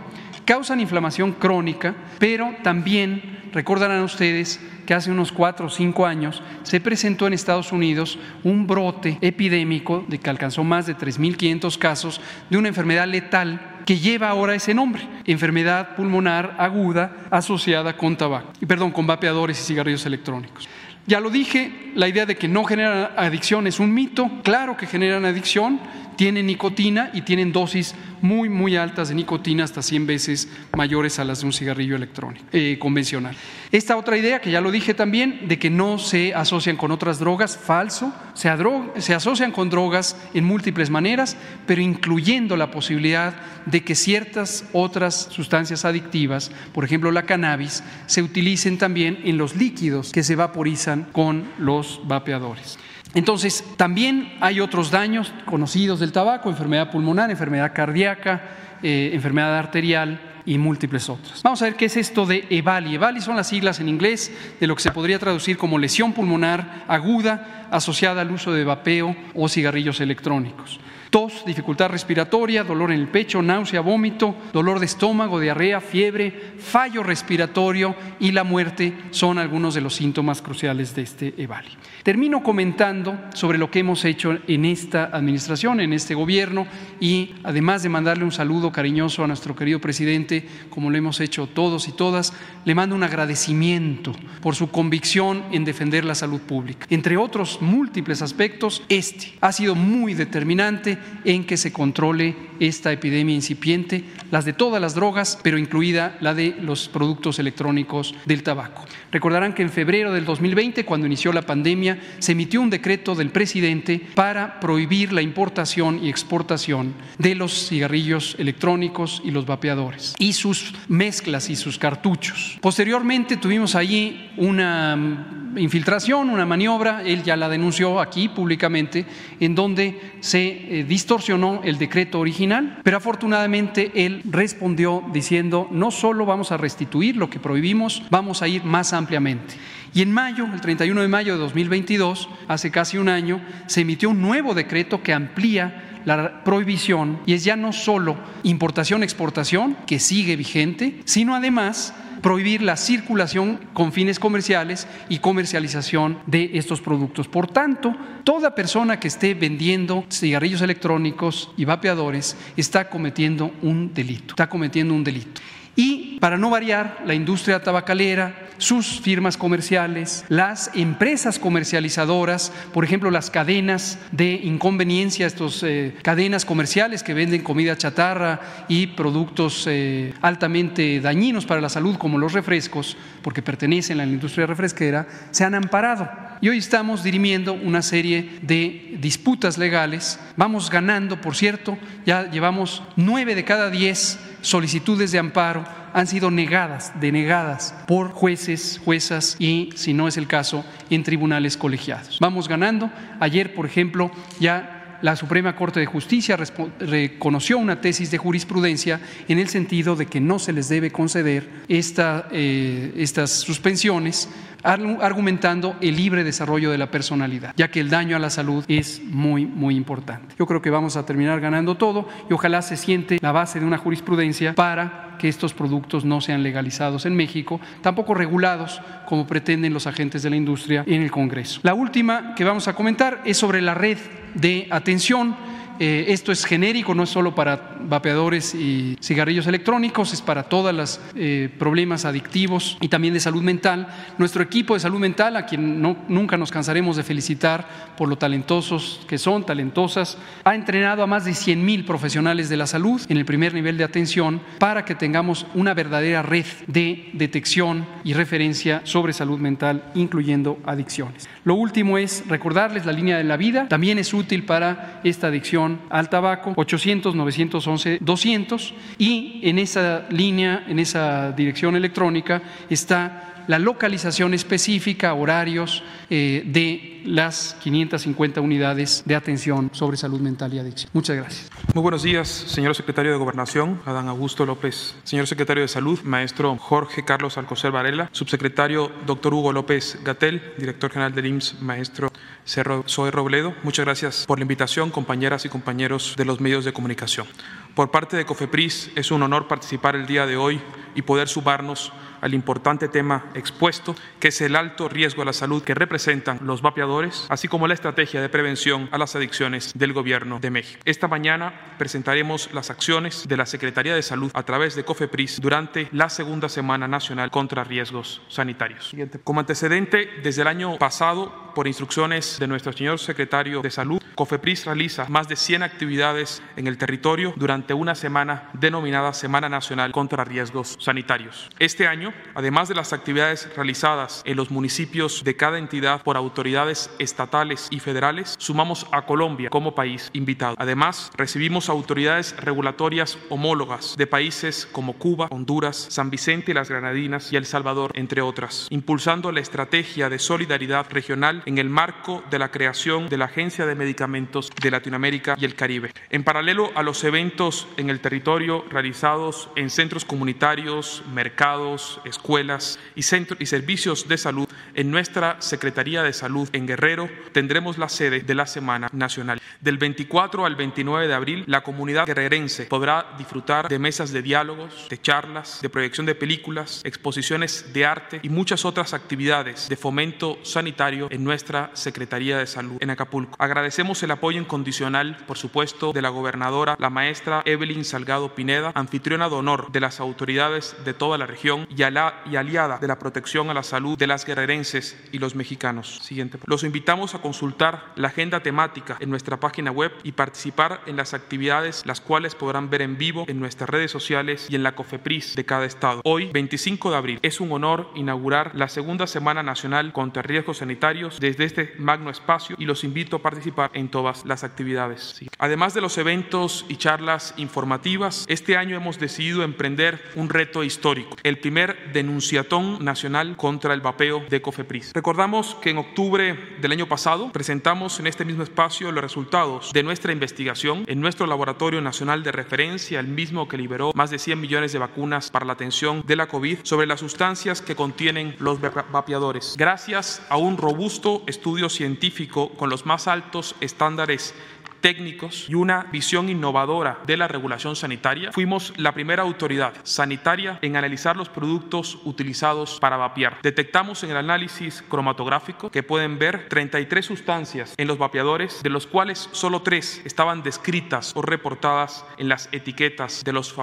[0.44, 6.80] Causan inflamación crónica, pero también recordarán ustedes que hace unos cuatro o cinco años se
[6.80, 12.58] presentó en Estados Unidos un brote epidémico de que alcanzó más de 3.500 casos de
[12.58, 18.92] una enfermedad letal que lleva ahora ese nombre, enfermedad pulmonar aguda asociada con tabaco, perdón,
[18.92, 20.68] con vapeadores y cigarrillos electrónicos.
[21.06, 24.88] Ya lo dije, la idea de que no generan adicción es un mito, claro que
[24.88, 25.80] generan adicción,
[26.18, 31.24] tienen nicotina y tienen dosis muy, muy altas de nicotina, hasta 100 veces mayores a
[31.24, 33.36] las de un cigarrillo electrónico eh, convencional.
[33.72, 37.20] Esta otra idea, que ya lo dije también, de que no se asocian con otras
[37.20, 38.50] drogas, falso, se,
[38.98, 45.28] se asocian con drogas en múltiples maneras, pero incluyendo la posibilidad de que ciertas otras
[45.30, 51.08] sustancias adictivas, por ejemplo la cannabis, se utilicen también en los líquidos que se vaporizan
[51.12, 52.80] con los vapeadores.
[53.18, 58.44] Entonces, también hay otros daños conocidos del tabaco, enfermedad pulmonar, enfermedad cardíaca,
[58.84, 61.42] eh, enfermedad arterial y múltiples otras.
[61.42, 62.94] Vamos a ver qué es esto de EVALI.
[62.94, 66.86] EVALI son las siglas en inglés de lo que se podría traducir como lesión pulmonar
[66.88, 73.08] aguda asociada al uso de vapeo o cigarrillos electrónicos tos, dificultad respiratoria, dolor en el
[73.08, 79.74] pecho, náusea, vómito, dolor de estómago, diarrea, fiebre, fallo respiratorio y la muerte son algunos
[79.74, 81.70] de los síntomas cruciales de este EVALI.
[82.04, 86.68] Termino comentando sobre lo que hemos hecho en esta administración, en este gobierno
[87.00, 91.48] y además de mandarle un saludo cariñoso a nuestro querido presidente, como lo hemos hecho
[91.48, 92.34] todos y todas,
[92.66, 96.86] le mando un agradecimiento por su convicción en defender la salud pública.
[96.90, 103.36] Entre otros múltiples aspectos, este ha sido muy determinante en que se controle esta epidemia
[103.36, 108.86] incipiente, las de todas las drogas, pero incluida la de los productos electrónicos del tabaco.
[109.12, 113.30] Recordarán que en febrero del 2020, cuando inició la pandemia, se emitió un decreto del
[113.30, 120.34] presidente para prohibir la importación y exportación de los cigarrillos electrónicos y los vapeadores y
[120.34, 122.58] sus mezclas y sus cartuchos.
[122.62, 129.06] Posteriormente tuvimos allí una infiltración, una maniobra, él ya la denunció aquí públicamente,
[129.40, 136.26] en donde se eh, distorsionó el decreto original, pero afortunadamente él respondió diciendo, no solo
[136.26, 139.56] vamos a restituir lo que prohibimos, vamos a ir más ampliamente.
[139.94, 144.10] Y en mayo, el 31 de mayo de 2022, hace casi un año, se emitió
[144.10, 150.36] un nuevo decreto que amplía la prohibición y es ya no solo importación-exportación, que sigue
[150.36, 157.28] vigente, sino además prohibir la circulación con fines comerciales y comercialización de estos productos.
[157.28, 164.34] Por tanto, toda persona que esté vendiendo cigarrillos electrónicos y vapeadores está cometiendo un delito,
[164.34, 165.42] está cometiendo un delito.
[165.78, 173.12] Y para no variar, la industria tabacalera, sus firmas comerciales, las empresas comercializadoras, por ejemplo,
[173.12, 180.16] las cadenas de inconveniencia, estas eh, cadenas comerciales que venden comida chatarra y productos eh,
[180.24, 185.44] altamente dañinos para la salud, como los refrescos, porque pertenecen a la industria refresquera, se
[185.44, 186.10] han amparado.
[186.42, 190.20] Y hoy estamos dirimiendo una serie de disputas legales.
[190.36, 196.30] Vamos ganando, por cierto, ya llevamos nueve de cada diez solicitudes de amparo han sido
[196.30, 202.20] negadas, denegadas por jueces, juezas y, si no es el caso, en tribunales colegiados.
[202.20, 202.92] Vamos ganando.
[203.20, 206.38] Ayer, por ejemplo, ya la Suprema Corte de Justicia
[206.80, 211.50] reconoció una tesis de jurisprudencia en el sentido de que no se les debe conceder
[211.70, 214.30] eh, estas suspensiones
[214.68, 219.02] argumentando el libre desarrollo de la personalidad, ya que el daño a la salud es
[219.04, 220.36] muy, muy importante.
[220.38, 223.66] Yo creo que vamos a terminar ganando todo y ojalá se siente la base de
[223.66, 229.74] una jurisprudencia para que estos productos no sean legalizados en México, tampoco regulados como pretenden
[229.74, 231.60] los agentes de la industria en el Congreso.
[231.64, 233.98] La última que vamos a comentar es sobre la red
[234.36, 235.36] de atención
[235.80, 240.74] eh, esto es genérico, no es solo para vapeadores y cigarrillos electrónicos, es para todos
[240.74, 243.88] los eh, problemas adictivos y también de salud mental.
[244.18, 249.02] Nuestro equipo de salud mental, a quien nunca nos cansaremos de felicitar por lo talentosos
[249.08, 253.18] que son, talentosas, ha entrenado a más de 100 mil profesionales de la salud en
[253.18, 258.82] el primer nivel de atención para que tengamos una verdadera red de detección y referencia
[258.84, 261.28] sobre salud mental, incluyendo adicciones.
[261.48, 265.80] Lo último es recordarles la línea de la vida, también es útil para esta adicción
[265.90, 273.60] al tabaco, 800 911 200 y en esa línea, en esa dirección electrónica está la
[273.60, 280.90] localización específica, horarios eh, de las 550 unidades de atención sobre salud mental y adicción.
[280.94, 281.50] Muchas gracias.
[281.74, 286.56] Muy buenos días, señor secretario de Gobernación, Adán Augusto López, señor secretario de Salud, maestro
[286.58, 292.12] Jorge Carlos Alcocer Varela, subsecretario doctor Hugo López Gatel, director general del IMSS, maestro
[292.46, 293.54] Cerro Zoe Robledo.
[293.64, 297.28] Muchas gracias por la invitación, compañeras y compañeros de los medios de comunicación.
[297.76, 300.60] Por parte de COFEPRIS es un honor participar el día de hoy
[300.96, 305.64] y poder sumarnos al importante tema expuesto, que es el alto riesgo a la salud
[305.64, 310.40] que representan los vapeadores, así como la estrategia de prevención a las adicciones del Gobierno
[310.40, 310.82] de México.
[310.86, 315.88] Esta mañana presentaremos las acciones de la Secretaría de Salud a través de COFEPRIS durante
[315.92, 318.96] la segunda Semana Nacional contra Riesgos Sanitarios.
[319.24, 324.68] Como antecedente, desde el año pasado, por instrucciones de nuestro señor secretario de Salud, COFEPRIS
[324.68, 330.24] realiza más de 100 actividades en el territorio durante una semana denominada Semana Nacional contra
[330.24, 331.50] Riesgos Sanitarios.
[331.58, 336.92] Este año además de las actividades realizadas en los municipios de cada entidad por autoridades
[337.00, 340.56] estatales y federales, sumamos a Colombia como país invitado.
[340.60, 347.34] Además, recibimos autoridades regulatorias homólogas de países como Cuba, Honduras, San Vicente y las Granadinas
[347.34, 352.40] y El Salvador, entre otras, impulsando la estrategia de solidaridad regional en el marco de
[352.40, 355.94] la creación de la Agencia de Medicamentos de Latinoamérica y el Caribe.
[356.10, 363.04] En paralelo a los eventos en el territorio realizados en centros comunitarios, mercados, escuelas y,
[363.04, 368.20] centros y servicios de salud, en nuestra Secretaría de Salud en Guerrero tendremos la sede
[368.20, 369.40] de la Semana Nacional.
[369.62, 374.88] Del 24 al 29 de abril, la comunidad guerrerense podrá disfrutar de mesas de diálogos,
[374.90, 380.40] de charlas, de proyección de películas, exposiciones de arte y muchas otras actividades de fomento
[380.44, 381.37] sanitario en nuestra
[381.74, 383.36] Secretaría de Salud en Acapulco.
[383.40, 389.30] Agradecemos el apoyo incondicional, por supuesto, de la gobernadora, la maestra Evelyn Salgado Pineda, anfitriona
[389.30, 393.50] de honor de las autoridades de toda la región y y aliada de la protección
[393.50, 396.00] a la salud de las guerrerenses y los mexicanos.
[396.02, 396.40] Siguiente.
[396.46, 401.14] Los invitamos a consultar la agenda temática en nuestra página web y participar en las
[401.14, 405.36] actividades, las cuales podrán ver en vivo en nuestras redes sociales y en la COFEPRIS
[405.36, 406.02] de cada estado.
[406.04, 411.17] Hoy, 25 de abril, es un honor inaugurar la segunda Semana Nacional contra Riesgos Sanitarios
[411.20, 415.20] desde este magno espacio y los invito a participar en todas las actividades.
[415.40, 421.16] Además de los eventos y charlas informativas, este año hemos decidido emprender un reto histórico,
[421.24, 424.94] el primer denunciatón nacional contra el vapeo de Cofepris.
[424.94, 429.84] Recordamos que en octubre del año pasado presentamos en este mismo espacio los resultados de
[429.84, 434.40] nuestra investigación en nuestro laboratorio nacional de referencia, el mismo que liberó más de 100
[434.40, 438.60] millones de vacunas para la atención de la COVID, sobre las sustancias que contienen los
[438.60, 439.56] vapeadores.
[439.58, 444.34] Gracias a un robusto estudio científico con los más altos estándares
[444.82, 450.76] técnicos y una visión innovadora de la regulación sanitaria, fuimos la primera autoridad sanitaria en
[450.76, 453.40] analizar los productos utilizados para vapear.
[453.42, 458.88] Detectamos en el análisis cromatográfico que pueden ver 33 sustancias en los vapeadores, de los
[458.88, 463.56] cuales solo tres estaban descritas o reportadas en las etiquetas de los,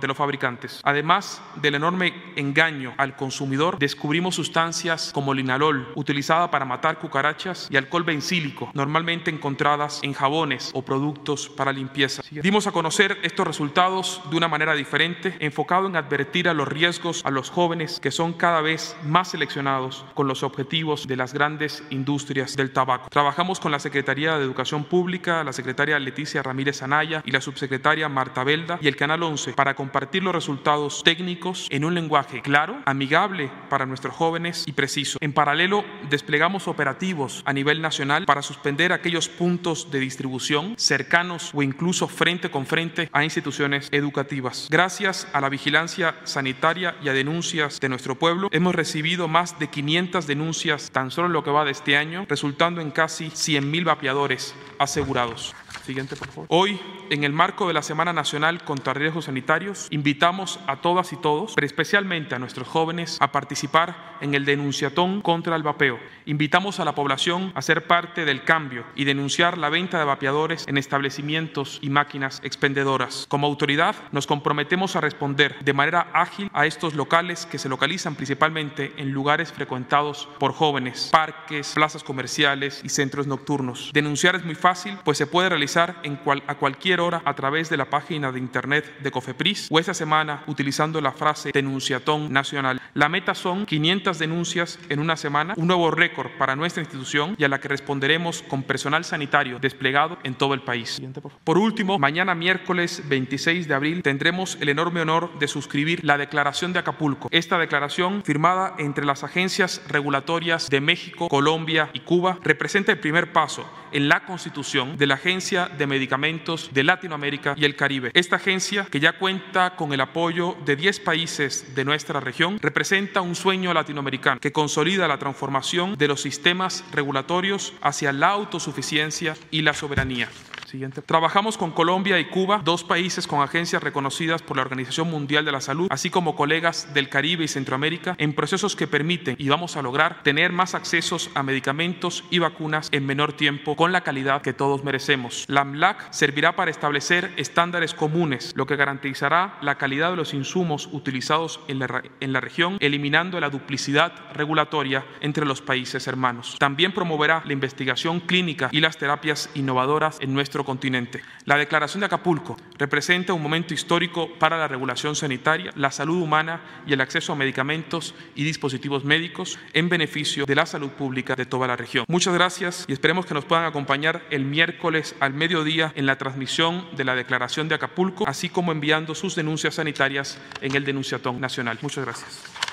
[0.00, 0.80] de los fabricantes.
[0.84, 7.76] Además del enorme engaño al consumidor, descubrimos sustancias como linalol, utilizada para matar cucarachas, y
[7.76, 10.39] alcohol bencílico, normalmente encontradas en jabón
[10.72, 12.22] o productos para limpieza.
[12.30, 17.22] Dimos a conocer estos resultados de una manera diferente, enfocado en advertir a los riesgos
[17.26, 21.84] a los jóvenes que son cada vez más seleccionados con los objetivos de las grandes
[21.90, 23.10] industrias del tabaco.
[23.10, 28.08] Trabajamos con la Secretaría de Educación Pública, la secretaria Leticia Ramírez Anaya y la subsecretaria
[28.08, 32.78] Marta Belda y el Canal 11 para compartir los resultados técnicos en un lenguaje claro,
[32.86, 35.18] amigable para nuestros jóvenes y preciso.
[35.20, 40.29] En paralelo, desplegamos operativos a nivel nacional para suspender aquellos puntos de distribución
[40.76, 44.68] cercanos o incluso frente con frente a instituciones educativas.
[44.70, 49.68] Gracias a la vigilancia sanitaria y a denuncias de nuestro pueblo, hemos recibido más de
[49.68, 53.84] 500 denuncias tan solo en lo que va de este año, resultando en casi 100.000
[53.84, 55.54] vapeadores asegurados.
[55.90, 56.46] Siguiente, por favor.
[56.50, 56.78] Hoy,
[57.10, 61.54] en el marco de la Semana Nacional contra Riesgos Sanitarios, invitamos a todas y todos,
[61.56, 65.98] pero especialmente a nuestros jóvenes, a participar en el denunciatón contra el vapeo.
[66.26, 70.64] Invitamos a la población a ser parte del cambio y denunciar la venta de vapeadores
[70.68, 73.26] en establecimientos y máquinas expendedoras.
[73.28, 78.14] Como autoridad, nos comprometemos a responder de manera ágil a estos locales que se localizan
[78.14, 83.90] principalmente en lugares frecuentados por jóvenes, parques, plazas comerciales y centros nocturnos.
[83.92, 87.76] Denunciar es muy fácil, pues se puede realizar en a cualquier hora a través de
[87.76, 92.80] la página de internet de Cofepris o esta semana utilizando la frase denunciatón nacional.
[92.94, 97.44] La meta son 500 denuncias en una semana, un nuevo récord para nuestra institución y
[97.44, 101.00] a la que responderemos con personal sanitario desplegado en todo el país.
[101.44, 106.72] Por último, mañana miércoles 26 de abril tendremos el enorme honor de suscribir la Declaración
[106.72, 107.28] de Acapulco.
[107.30, 113.32] Esta declaración, firmada entre las agencias regulatorias de México, Colombia y Cuba, representa el primer
[113.32, 118.10] paso en la constitución de la Agencia de Medicamentos de Latinoamérica y el Caribe.
[118.14, 123.20] Esta agencia, que ya cuenta con el apoyo de 10 países de nuestra región, representa
[123.20, 129.62] un sueño latinoamericano que consolida la transformación de los sistemas regulatorios hacia la autosuficiencia y
[129.62, 130.28] la soberanía.
[130.70, 131.02] Siguiente.
[131.02, 135.50] Trabajamos con Colombia y Cuba, dos países con agencias reconocidas por la Organización Mundial de
[135.50, 139.76] la Salud, así como colegas del Caribe y Centroamérica, en procesos que permiten y vamos
[139.76, 144.42] a lograr tener más accesos a medicamentos y vacunas en menor tiempo con la calidad
[144.42, 145.44] que todos merecemos.
[145.48, 150.88] La AMLAC servirá para establecer estándares comunes, lo que garantizará la calidad de los insumos
[150.92, 156.54] utilizados en la, en la región, eliminando la duplicidad regulatoria entre los países hermanos.
[156.60, 161.22] También promoverá la investigación clínica y las terapias innovadoras en nuestro continente.
[161.44, 166.60] La Declaración de Acapulco representa un momento histórico para la regulación sanitaria, la salud humana
[166.86, 171.46] y el acceso a medicamentos y dispositivos médicos en beneficio de la salud pública de
[171.46, 172.04] toda la región.
[172.08, 176.86] Muchas gracias y esperemos que nos puedan acompañar el miércoles al mediodía en la transmisión
[176.96, 181.78] de la Declaración de Acapulco, así como enviando sus denuncias sanitarias en el Denunciatón Nacional.
[181.82, 182.69] Muchas gracias.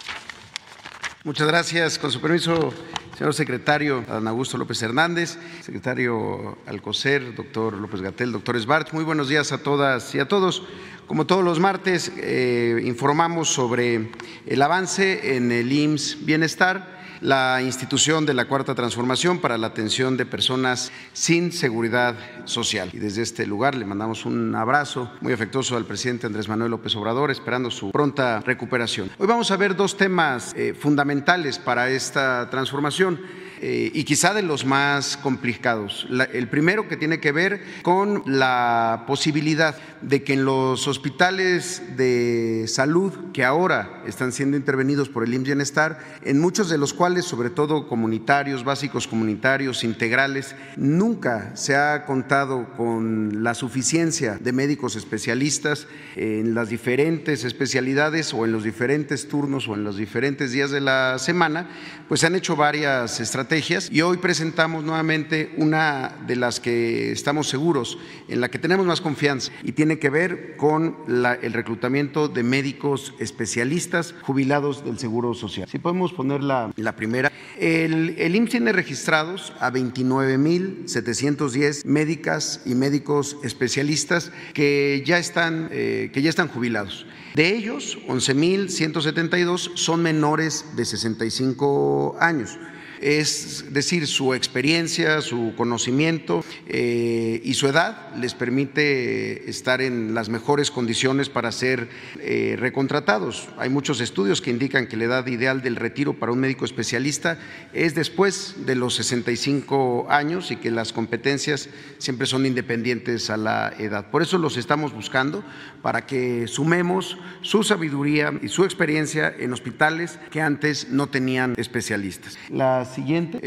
[1.27, 1.99] Muchas gracias.
[1.99, 2.73] Con su permiso,
[3.17, 8.93] señor secretario Adán Augusto López Hernández, secretario Alcocer, doctor López Gatel, doctor Esbart.
[8.93, 10.63] Muy buenos días a todas y a todos.
[11.05, 14.09] Como todos los martes, eh, informamos sobre
[14.45, 20.17] el avance en el IMSS Bienestar la institución de la Cuarta Transformación para la atención
[20.17, 22.89] de personas sin seguridad social.
[22.93, 26.95] Y desde este lugar le mandamos un abrazo muy afectuoso al presidente Andrés Manuel López
[26.95, 29.09] Obrador, esperando su pronta recuperación.
[29.17, 33.19] Hoy vamos a ver dos temas eh, fundamentales para esta transformación.
[33.59, 36.07] Eh, y quizá de los más complicados.
[36.31, 42.65] el primero que tiene que ver con la posibilidad de que en los hospitales de
[42.67, 47.06] salud que ahora están siendo intervenidos por el IMSS Bienestar, en muchos de los cuales,
[47.07, 54.97] sobre todo comunitarios, básicos comunitarios, integrales, nunca se ha contado con la suficiencia de médicos
[54.97, 60.69] especialistas en las diferentes especialidades o en los diferentes turnos o en los diferentes días
[60.69, 61.69] de la semana,
[62.09, 67.47] pues se han hecho varias estrategias y hoy presentamos nuevamente una de las que estamos
[67.47, 72.43] seguros, en la que tenemos más confianza y tiene que ver con el reclutamiento de
[72.43, 75.69] médicos especialistas jubilados del Seguro Social.
[75.69, 77.31] Si podemos poner la, primera.
[77.57, 86.11] El, el IMSS tiene registrados a 29.710 médicas y médicos especialistas que ya están, eh,
[86.13, 87.05] que ya están jubilados.
[87.35, 92.59] De ellos, 11.172 son menores de 65 años
[93.01, 100.29] es decir, su experiencia, su conocimiento eh, y su edad les permite estar en las
[100.29, 103.49] mejores condiciones para ser eh, recontratados.
[103.57, 107.37] Hay muchos estudios que indican que la edad ideal del retiro para un médico especialista
[107.73, 113.73] es después de los 65 años y que las competencias siempre son independientes a la
[113.77, 114.09] edad.
[114.09, 115.43] Por eso los estamos buscando
[115.81, 122.37] para que sumemos su sabiduría y su experiencia en hospitales que antes no tenían especialistas.
[122.49, 123.39] Las siguiente.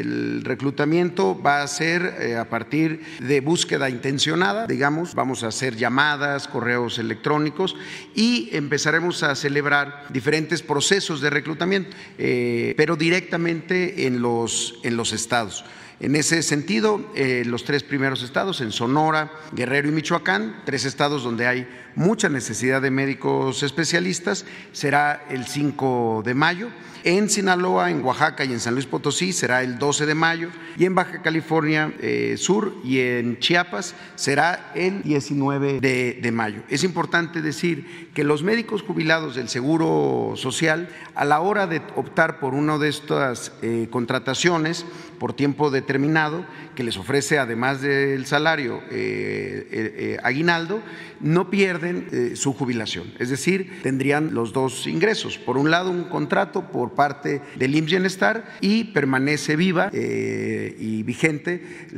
[0.00, 5.76] El reclutamiento va a ser eh, a partir de búsqueda intencionada, digamos, vamos a hacer
[5.76, 7.76] llamadas, correos electrónicos
[8.14, 15.12] y empezaremos a celebrar diferentes procesos de reclutamiento, eh, pero directamente en los, en los
[15.12, 15.64] estados.
[16.00, 21.24] En ese sentido, eh, los tres primeros estados, en Sonora, Guerrero y Michoacán, tres estados
[21.24, 26.68] donde hay mucha necesidad de médicos especialistas, será el 5 de mayo.
[27.02, 30.84] En Sinaloa, en Oaxaca y en San Luis Potosí será el 12 de mayo y
[30.84, 36.62] en Baja California eh, Sur y en Chiapas será el 19 de, mayo.
[36.68, 42.40] Es importante decir que los médicos jubilados del Seguro Social, a la hora de optar
[42.40, 44.84] por una de estas eh, contrataciones
[45.18, 50.82] por tiempo determinado, que les ofrece además del salario eh, aguinaldo,
[51.20, 53.12] no pierden su jubilación.
[53.18, 55.38] Es decir, tendrían los dos ingresos.
[55.38, 58.18] Por un lado, un contrato por parte del IMSS
[58.60, 61.88] y permanece viva eh, y vigente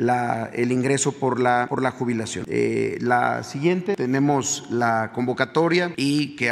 [0.53, 2.45] el ingreso por la, por la jubilación.
[2.49, 6.51] Eh, la siguiente, tenemos la convocatoria y que,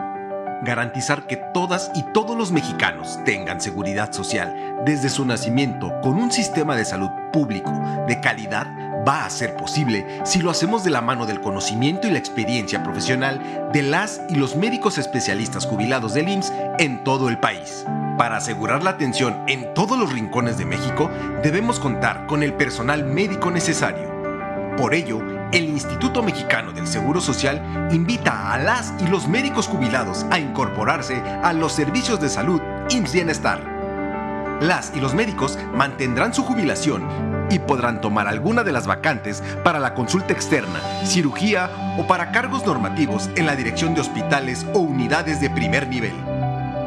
[0.62, 6.32] garantizar que todas y todos los mexicanos tengan seguridad social desde su nacimiento con un
[6.32, 7.72] sistema de salud público
[8.08, 12.12] de calidad va a ser posible si lo hacemos de la mano del conocimiento y
[12.12, 17.40] la experiencia profesional de las y los médicos especialistas jubilados del IMSS en todo el
[17.40, 17.88] país.
[18.20, 21.10] Para asegurar la atención en todos los rincones de México,
[21.42, 24.08] debemos contar con el personal médico necesario.
[24.78, 30.28] Por ello, el Instituto Mexicano del Seguro Social invita a las y los médicos jubilados
[30.30, 32.62] a incorporarse a los servicios de salud
[32.92, 34.60] IMSS Bienestar.
[34.62, 39.80] Las y los médicos mantendrán su jubilación y podrán tomar alguna de las vacantes para
[39.80, 45.42] la consulta externa, cirugía o para cargos normativos en la dirección de hospitales o unidades
[45.42, 46.14] de primer nivel.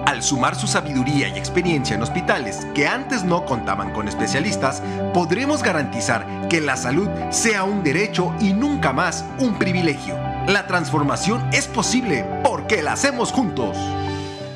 [0.07, 4.83] Al sumar su sabiduría y experiencia en hospitales que antes no contaban con especialistas,
[5.15, 10.19] podremos garantizar que la salud sea un derecho y nunca más un privilegio.
[10.49, 13.79] La transformación es posible porque la hacemos juntos.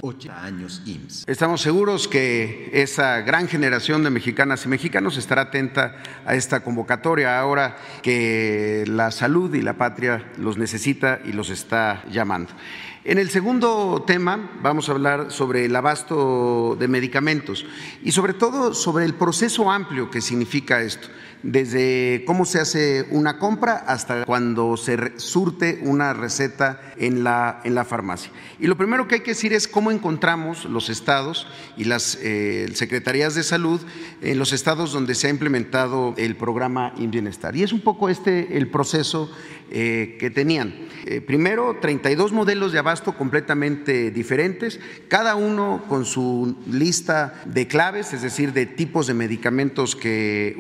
[0.07, 1.24] 8 años IMSS.
[1.26, 7.40] Estamos seguros que esa gran generación de mexicanas y mexicanos estará atenta a esta convocatoria
[7.40, 12.52] ahora que la salud y la patria los necesita y los está llamando.
[13.02, 17.66] En el segundo tema vamos a hablar sobre el abasto de medicamentos
[18.02, 21.09] y sobre todo sobre el proceso amplio que significa esto
[21.43, 27.74] desde cómo se hace una compra hasta cuando se surte una receta en la, en
[27.74, 28.30] la farmacia.
[28.61, 32.68] Y lo primero que hay que decir es cómo encontramos los estados y las eh,
[32.74, 33.80] secretarías de salud
[34.22, 37.57] en los estados donde se ha implementado el programa Bienestar.
[37.57, 39.30] Y es un poco este el proceso
[39.70, 40.74] eh, que tenían.
[41.07, 44.78] Eh, primero, 32 modelos de abasto completamente diferentes,
[45.09, 50.55] cada uno con su lista de claves, es decir, de tipos de medicamentos que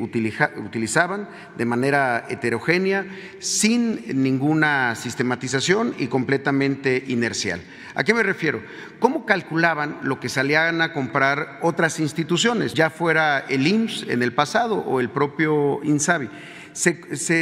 [0.66, 3.06] utilizaban de manera heterogénea,
[3.38, 7.60] sin ninguna sistematización y completamente inercial.
[7.94, 8.62] ¿A qué me refiero?
[8.98, 14.34] ¿Cómo calculaban lo que salían a comprar otras instituciones, ya fuera el IMSS en el
[14.34, 16.28] pasado o el propio INSABI?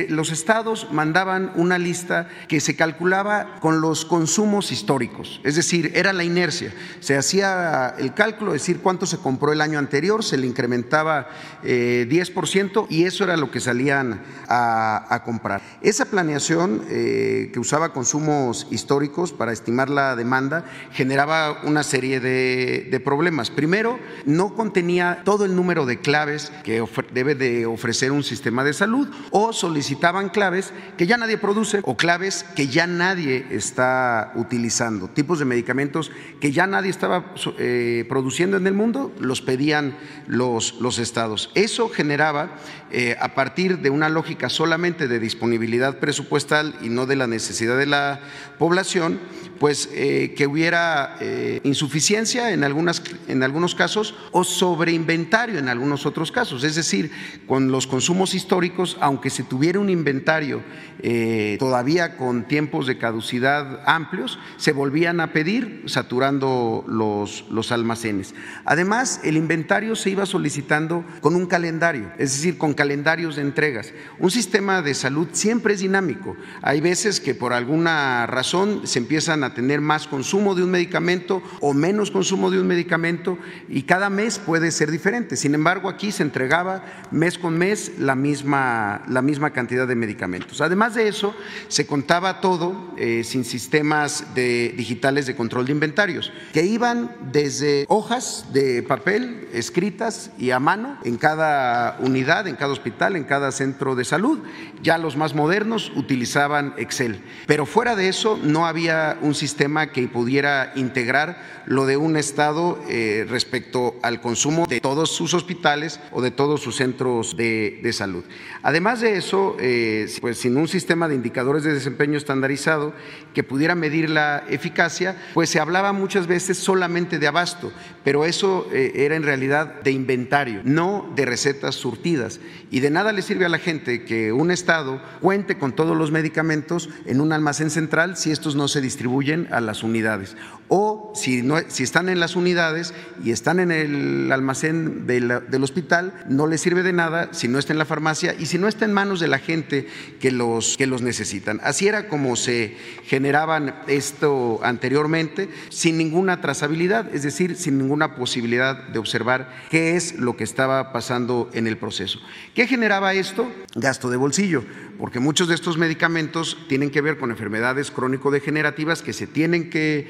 [0.08, 6.12] Los estados mandaban una lista que se calculaba con los consumos históricos, es decir, era
[6.12, 6.72] la inercia.
[7.00, 11.28] Se hacía el cálculo, decir cuánto se compró el año anterior, se le incrementaba
[11.62, 15.62] 10% eh, y eso era lo que salían a, comprar.
[15.80, 22.88] Esa planeación eh, que usaba consumos históricos para estimar la demanda generaba una serie de,
[22.90, 23.50] de problemas.
[23.50, 28.72] Primero, no contenía todo el número de claves que debe de ofrecer un sistema de
[28.72, 35.08] salud o solicitaban claves que ya nadie produce o claves que ya nadie está utilizando,
[35.08, 36.10] tipos de medicamentos
[36.40, 39.96] que ya nadie estaba eh, produciendo en el mundo, los pedían
[40.26, 41.50] los, los estados.
[41.54, 42.56] Eso generaba,
[42.90, 47.76] eh, a partir de una lógica solamente de disponibilidad presupuestal y no de la necesidad
[47.76, 48.20] de la
[48.58, 49.20] población,
[49.58, 51.16] pues eh, que hubiera
[51.62, 56.64] insuficiencia en, algunas, en algunos casos o sobreinventario en algunos otros casos.
[56.64, 57.10] Es decir,
[57.46, 60.62] con los consumos históricos, aunque se tuviera un inventario
[61.00, 68.34] eh, todavía con tiempos de caducidad amplios, se volvían a pedir, saturando los, los almacenes.
[68.64, 73.92] Además, el inventario se iba solicitando con un calendario, es decir, con calendarios de entregas.
[74.18, 76.36] Un sistema de salud siempre es dinámico.
[76.62, 81.42] Hay veces que por alguna razón se empiezan a tener más consumo de un medicamento
[81.60, 83.38] o menos consumo de un medicamento
[83.68, 85.36] y cada mes puede ser diferente.
[85.36, 90.60] Sin embargo, aquí se entregaba mes con mes la misma, la misma cantidad de medicamentos.
[90.60, 91.34] Además de eso,
[91.68, 98.46] se contaba todo eh, sin sistemas digitales de control de inventarios, que iban desde hojas
[98.52, 103.94] de papel escritas y a mano en cada unidad, en cada hospital, en cada centro
[103.94, 104.40] de salud.
[104.82, 107.22] Ya los más modernos utilizaban Excel.
[107.46, 112.78] Pero fuera de eso, no había un sistema que pudiera integrar lo de un Estado
[112.88, 117.92] eh, respecto al consumo de todos sus hospitales o de todos sus centros de, de
[117.92, 118.24] salud.
[118.62, 122.92] Además de eso, eh, pues sin un sistema de indicadores de desempeño estandarizado
[123.32, 127.72] que pudiera medir la eficacia, pues se hablaba muchas veces solamente de abasto,
[128.04, 132.40] pero eso eh, era en realidad de inventario, no de recetas surtidas.
[132.70, 136.10] Y de nada le sirve a la gente que un Estado cuente con todos los
[136.10, 140.36] medicamentos en un almacén central si estos no se distribuyen a las unidades.
[140.68, 146.24] O si, no, si están en las unidades y están en el almacén del hospital,
[146.28, 148.84] no le sirve de nada si no está en la farmacia y si no está
[148.84, 149.86] en manos de la gente
[150.20, 151.60] que los, que los necesitan.
[151.62, 158.88] Así era como se generaban esto anteriormente, sin ninguna trazabilidad, es decir, sin ninguna posibilidad
[158.88, 162.20] de observar qué es lo que estaba pasando en el proceso.
[162.54, 163.50] ¿Qué generaba esto?
[163.74, 164.64] Gasto de bolsillo
[164.98, 170.08] porque muchos de estos medicamentos tienen que ver con enfermedades crónico-degenerativas que se tienen que,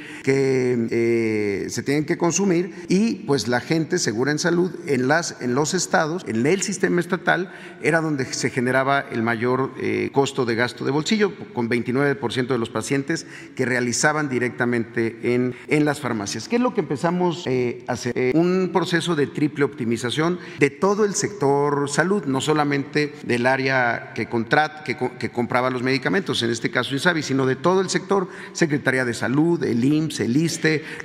[0.90, 5.55] eh, se tienen que consumir y pues la gente segura en salud en, las, en
[5.55, 10.55] los estados, en el sistema estatal, era donde se generaba el mayor eh, costo de
[10.55, 16.49] gasto de bolsillo, con 29% de los pacientes que realizaban directamente en, en las farmacias.
[16.49, 18.14] ¿Qué es lo que empezamos eh, a hacer?
[18.34, 24.22] un proceso de triple optimización de todo el sector salud, no solamente del área que
[24.22, 28.28] entidad que, que, compraba los medicamentos, en este caso INSABI, sino de todo el sector,
[28.53, 30.34] Secretaría de Salud, el IMSS, el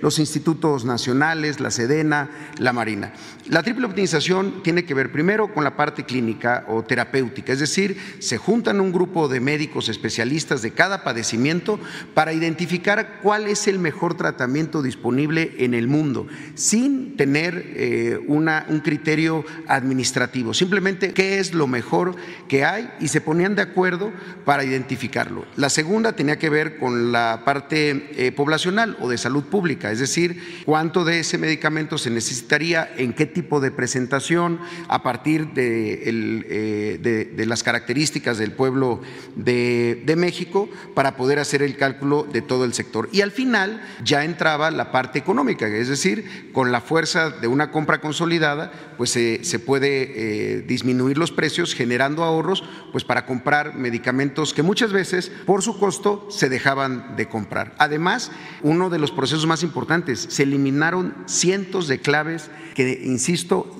[0.01, 3.13] Los institutos nacionales, la SEDENA, la Marina.
[3.49, 7.97] La triple optimización tiene que ver primero con la parte clínica o terapéutica, es decir,
[8.19, 11.79] se juntan un grupo de médicos especialistas de cada padecimiento
[12.13, 18.67] para identificar cuál es el mejor tratamiento disponible en el mundo, sin tener eh, una,
[18.69, 22.15] un criterio administrativo, simplemente qué es lo mejor
[22.47, 24.13] que hay y se ponían de acuerdo
[24.45, 25.45] para identificarlo.
[25.55, 29.97] La segunda tenía que ver con la parte eh, poblacional o de salud pública, es
[29.97, 36.03] decir, cuánto de ese medicamento se necesitaría, en qué tipo de presentación, a partir de,
[36.05, 39.01] eh, las características del pueblo
[39.35, 43.09] de, de México, para poder hacer el cálculo de todo el sector.
[43.11, 47.71] Y al final ya entraba la parte económica, es decir, con la fuerza de una
[47.71, 54.53] compra consolidada, pues se puede eh, disminuir los precios, generando ahorros, pues para comprar medicamentos
[54.53, 57.73] que muchas veces por su costo se dejaban de comprar.
[57.77, 58.31] Además,
[58.61, 63.28] uno de los procesos más importantes, se eliminaron cientos de claves que, insisto,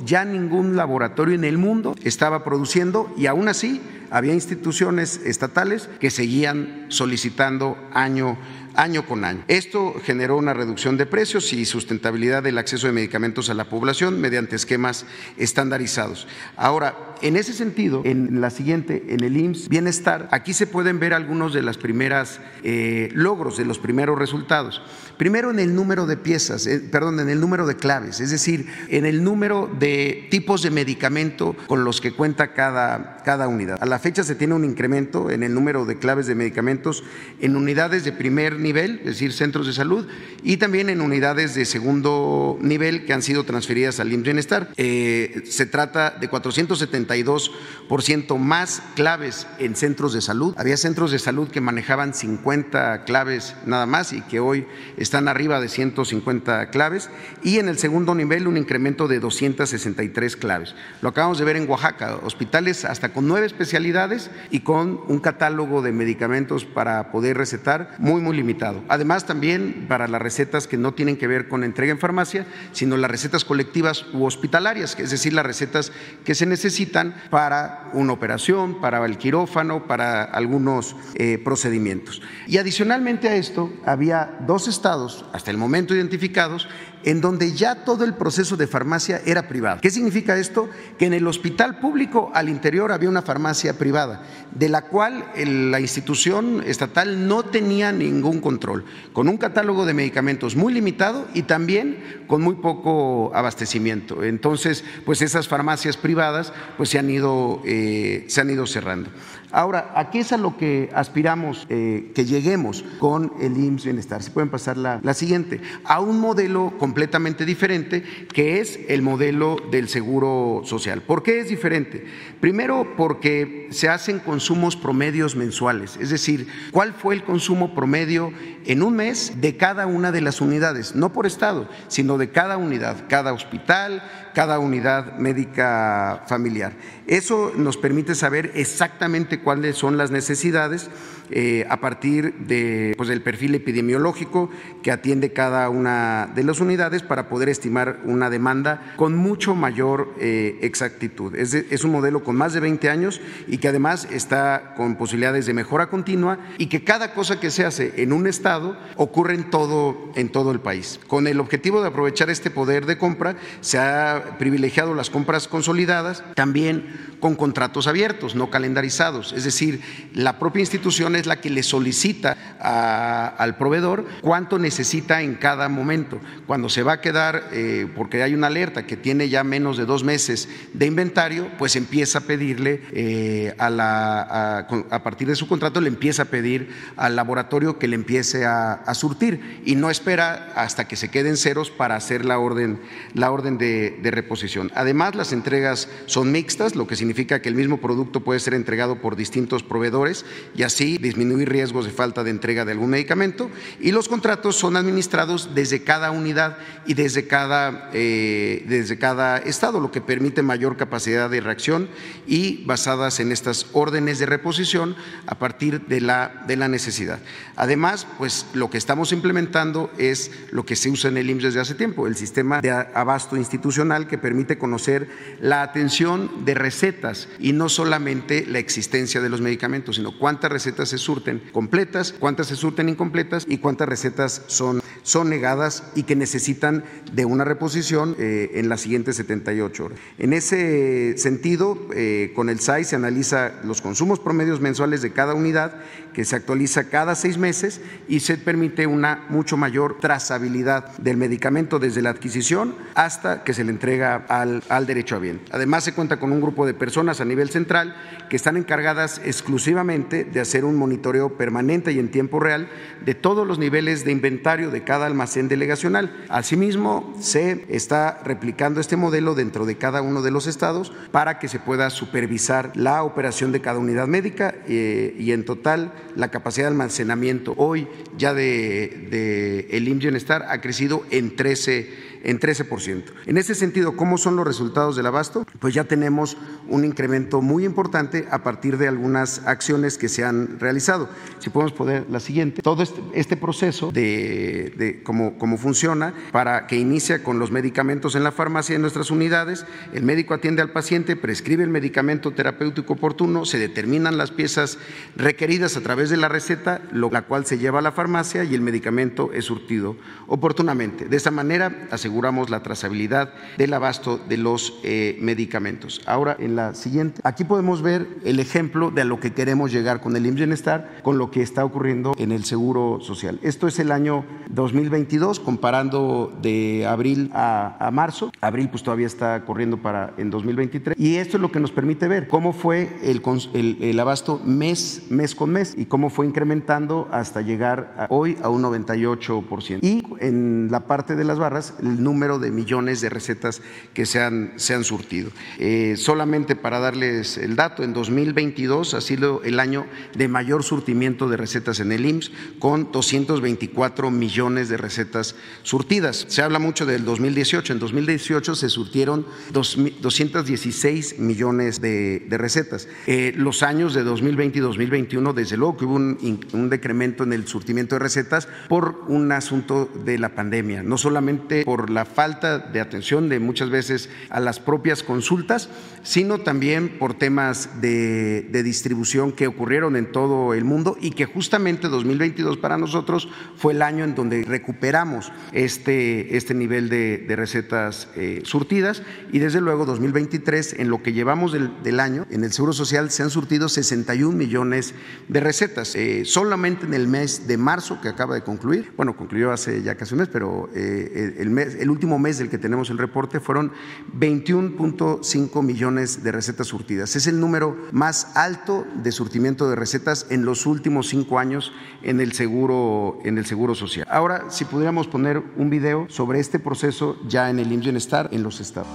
[0.05, 3.81] ya ningún laboratorio en el mundo estaba produciendo y aún así
[4.11, 8.37] había instituciones estatales que seguían solicitando año
[8.75, 9.43] año con año.
[9.47, 14.19] Esto generó una reducción de precios y sustentabilidad del acceso de medicamentos a la población
[14.19, 15.05] mediante esquemas
[15.37, 16.27] estandarizados.
[16.55, 21.13] Ahora, en ese sentido, en la siguiente, en el IMSS Bienestar, aquí se pueden ver
[21.13, 24.81] algunos de las primeras eh, logros, de los primeros resultados.
[25.17, 28.67] Primero en el número de piezas, eh, perdón, en el número de claves, es decir,
[28.87, 33.77] en el número de tipos de medicamento con los que cuenta cada, cada unidad.
[33.81, 37.03] A la fecha se tiene un incremento en el número de claves de medicamentos
[37.41, 40.07] en unidades de primer nivel, es decir, centros de salud,
[40.43, 44.69] y también en unidades de segundo nivel que han sido transferidas al IMSS Bienestar.
[44.77, 50.53] Eh, se trata de 472% más claves en centros de salud.
[50.57, 54.65] Había centros de salud que manejaban 50 claves nada más y que hoy
[54.97, 57.09] están arriba de 150 claves
[57.43, 60.75] y en el segundo nivel un incremento de 263 claves.
[61.01, 65.81] Lo acabamos de ver en Oaxaca, hospitales hasta con nueve especialidades y con un catálogo
[65.81, 68.48] de medicamentos para poder recetar muy, muy limitado.
[68.87, 72.97] Además también para las recetas que no tienen que ver con entrega en farmacia, sino
[72.97, 75.91] las recetas colectivas u hospitalarias, es decir, las recetas
[76.23, 82.21] que se necesitan para una operación, para el quirófano, para algunos eh, procedimientos.
[82.47, 86.67] Y adicionalmente a esto, había dos estados hasta el momento identificados,
[87.03, 89.79] en donde ya todo el proceso de farmacia era privado.
[89.81, 90.69] ¿Qué significa esto?
[90.97, 94.23] Que en el hospital público al interior había una farmacia privada,
[94.53, 100.55] de la cual la institución estatal no tenía ningún control, con un catálogo de medicamentos
[100.55, 104.23] muy limitado y también con muy poco abastecimiento.
[104.23, 109.09] Entonces, pues esas farmacias privadas pues se han ido, eh, se han ido cerrando.
[109.51, 114.21] Ahora, aquí es a lo que aspiramos eh, que lleguemos con el IMSS Bienestar.
[114.21, 119.57] Si pueden pasar la, la, siguiente, a un modelo completamente diferente que es el modelo
[119.71, 121.01] del seguro social.
[121.01, 122.05] ¿Por qué es diferente?
[122.39, 128.31] Primero, porque se hacen consumos promedios mensuales, es decir, cuál fue el consumo promedio
[128.65, 132.57] en un mes de cada una de las unidades, no por estado, sino de cada
[132.57, 134.03] unidad, cada hospital,
[134.33, 136.73] cada unidad médica familiar.
[137.07, 140.89] Eso nos permite saber exactamente cuáles son las necesidades
[141.31, 144.49] eh, a partir de, pues, del perfil epidemiológico
[144.81, 150.15] que atiende cada una de las unidades para poder estimar una demanda con mucho mayor
[150.19, 151.35] eh, exactitud.
[151.35, 155.45] Es, es un modelo con más de 20 años y que además está con posibilidades
[155.45, 159.51] de mejora continua y que cada cosa que se hace en un estado ocurre en
[159.51, 160.99] todo, en todo el país.
[161.07, 166.23] Con el objetivo de aprovechar este poder de compra, se ha privilegiado las compras consolidadas,
[166.35, 169.33] también con contratos abiertos, no calendarizados.
[169.33, 169.81] Es decir,
[170.13, 176.19] la propia institución es la que le solicita al proveedor cuánto necesita en cada momento.
[176.47, 179.85] Cuando se va a quedar, eh, porque hay una alerta que tiene ya menos de
[179.85, 184.59] dos meses de inventario, pues empieza a pedirle eh, a, la,
[184.89, 188.81] a, partir de su contrato, le empieza a pedir al laboratorio que le empiece a,
[188.93, 192.81] surtir y no espera hasta que se queden ceros para hacer la orden,
[193.13, 194.71] la orden de, de reposición.
[194.75, 199.01] Además, las entregas son mixtas, lo que significa que el mismo producto puede ser entregado
[199.01, 203.49] por distintos proveedores y así disminuir riesgos de falta de entrega de algún medicamento
[203.79, 209.79] y los contratos son administrados desde cada unidad y desde cada, eh, desde cada estado,
[209.79, 211.89] lo que permite mayor capacidad de reacción
[212.25, 214.95] y basadas en estas órdenes de reposición
[215.27, 217.19] a partir de la, de la necesidad.
[217.55, 221.61] Además, pues lo que estamos implementando es lo que se usa en el IMSS desde
[221.61, 225.07] hace tiempo, el sistema de abasto institucional que permite conocer
[225.39, 230.89] la atención de recetas y no solamente la existencia de los medicamentos, sino cuántas recetas
[230.89, 236.15] se surten completas, cuántas se surten incompletas y cuántas recetas son, son negadas y que
[236.15, 236.83] necesitan
[237.13, 239.99] de una reposición eh, en las siguientes 78 horas.
[240.17, 245.33] En ese sentido, eh, con el SAI se analiza los consumos promedios mensuales de cada
[245.33, 245.81] unidad
[246.13, 251.79] que se actualiza cada seis meses y se permite una mucho mayor trazabilidad del medicamento
[251.79, 255.41] desde la adquisición hasta que se le entrega al, al derecho a bien.
[255.51, 257.95] Además, se cuenta con un grupo de personas a nivel central
[258.29, 262.69] que están encargadas exclusivamente de hacer un monitoreo permanente y en tiempo real
[263.05, 266.25] de todos los niveles de inventario de cada almacén delegacional.
[266.29, 271.47] Asimismo, se está replicando este modelo dentro de cada uno de los estados para que
[271.47, 276.65] se pueda supervisar la operación de cada unidad médica eh, y en total la capacidad
[276.65, 277.53] de almacenamiento.
[277.57, 277.87] Hoy
[278.17, 283.03] ya de, el IMSS ha crecido en 13 en 13%.
[283.25, 285.45] En ese sentido, ¿cómo son los resultados del abasto?
[285.59, 290.59] Pues ya tenemos un incremento muy importante a partir de algunas acciones que se han
[290.59, 291.09] realizado.
[291.39, 296.77] Si podemos poner la siguiente, todo este, este proceso de, cómo, cómo funciona para que
[296.77, 301.15] inicia con los medicamentos en la farmacia de nuestras unidades, el médico atiende al paciente,
[301.15, 304.77] prescribe el medicamento terapéutico oportuno, se determinan las piezas
[305.15, 308.61] requeridas a través de la receta, la cual se lleva a la farmacia y el
[308.61, 309.95] medicamento es surtido
[310.27, 311.05] oportunamente.
[311.05, 312.08] De esta manera, aseguramos
[312.49, 316.01] la trazabilidad del abasto de los eh, medicamentos.
[316.05, 320.01] Ahora, en la siguiente, aquí podemos ver el ejemplo de a lo que queremos llegar
[320.01, 323.39] con el IMSS Bienestar, con lo que está ocurriendo en el Seguro Social.
[323.43, 328.31] Esto es el año 2022, comparando de abril a, marzo.
[328.41, 330.99] Abril pues todavía está corriendo para en 2023.
[330.99, 333.21] Y esto es lo que nos permite ver cómo fue el,
[333.53, 338.37] el, el abasto mes, mes con mes y cómo fue incrementando hasta llegar a, hoy
[338.43, 339.79] a un 98%.
[339.81, 343.61] Y en la parte de las barras, el número de millones de recetas
[343.93, 345.31] que se han, se han surtido.
[345.57, 349.85] Eh, solamente para darles el dato, en 2022 ha sido el año
[350.15, 356.25] de mayor surtimiento de recetas en el IMSS, con 224 millones de recetas surtidas.
[356.29, 357.73] Se habla mucho del 2018.
[357.73, 362.87] En 2018 se surtieron 216 millones de, recetas.
[363.07, 367.33] Eh, los años de 2020 y 2021, desde luego que hubo un, un decremento en
[367.33, 372.79] el surtimiento de recetas por un asunto de la pandemia, no solamente la falta de
[372.81, 375.69] atención de muchas veces a las propias consultas,
[376.03, 381.87] sino también por temas de, distribución que ocurrieron en todo el mundo y que justamente
[381.87, 388.41] 2022 para nosotros fue el año en donde recuperamos este, este nivel de, recetas eh,
[388.43, 392.73] surtidas y desde luego 2023 en lo que llevamos del, del, año en el Seguro
[392.73, 394.93] Social se han surtido 61 millones
[395.27, 395.95] de recetas.
[395.95, 399.95] Eh, solamente en el mes de marzo que acaba de concluir, bueno, concluyó hace ya
[399.95, 403.39] casi un mes, pero eh, el, mes, el último mes del que tenemos el reporte
[403.39, 403.71] fueron
[404.17, 407.15] 21.5 millones de recetas surtidas.
[407.15, 411.71] Es el número más alto de surtimiento de recetas en los últimos cinco años
[412.03, 414.07] en el seguro, en el seguro social.
[414.09, 418.43] Ahora, si pudiéramos poner un video sobre este proceso ya en el IMSS Bienestar en
[418.43, 418.89] los estados.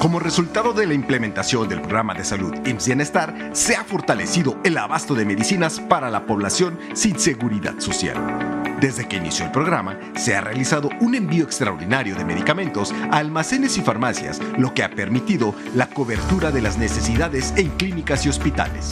[0.00, 4.76] Como resultado de la implementación del programa de salud IMSS Bienestar, se ha fortalecido el
[4.78, 8.61] abasto de medicinas para la población sin seguridad social.
[8.82, 13.78] Desde que inició el programa, se ha realizado un envío extraordinario de medicamentos a almacenes
[13.78, 18.90] y farmacias, lo que ha permitido la cobertura de las necesidades en clínicas y hospitales.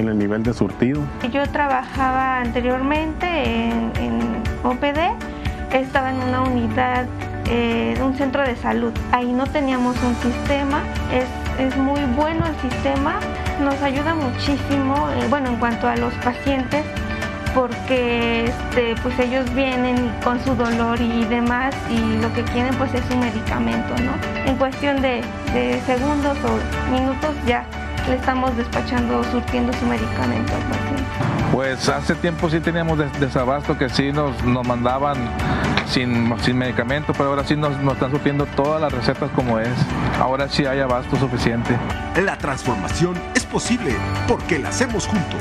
[0.00, 1.02] en el nivel de surtido.
[1.32, 3.92] Yo trabajaba anteriormente en,
[4.62, 5.12] OPD,
[5.72, 7.06] estaba en una unidad
[7.50, 8.92] eh, un centro de salud.
[9.12, 10.82] Ahí no teníamos un sistema,
[11.12, 11.26] es
[11.58, 13.20] es muy bueno el sistema,
[13.60, 16.84] nos ayuda muchísimo, eh, bueno, en cuanto a los pacientes,
[17.54, 22.92] porque este, pues ellos vienen con su dolor y demás y lo que quieren pues
[22.94, 24.12] es un medicamento, ¿no?
[24.50, 25.22] En cuestión de
[25.86, 27.64] segundos o minutos ya
[28.08, 31.02] le estamos despachando, surtiendo su medicamento al paciente.
[31.52, 35.16] Pues hace tiempo sí teníamos desabasto que sí nos, nos mandaban
[35.86, 39.68] sin, sin medicamento, pero ahora sí nos, nos están surtiendo todas las recetas como es.
[40.18, 41.76] Ahora sí hay abasto suficiente.
[42.22, 43.94] La transformación es posible
[44.26, 45.40] porque la hacemos juntos.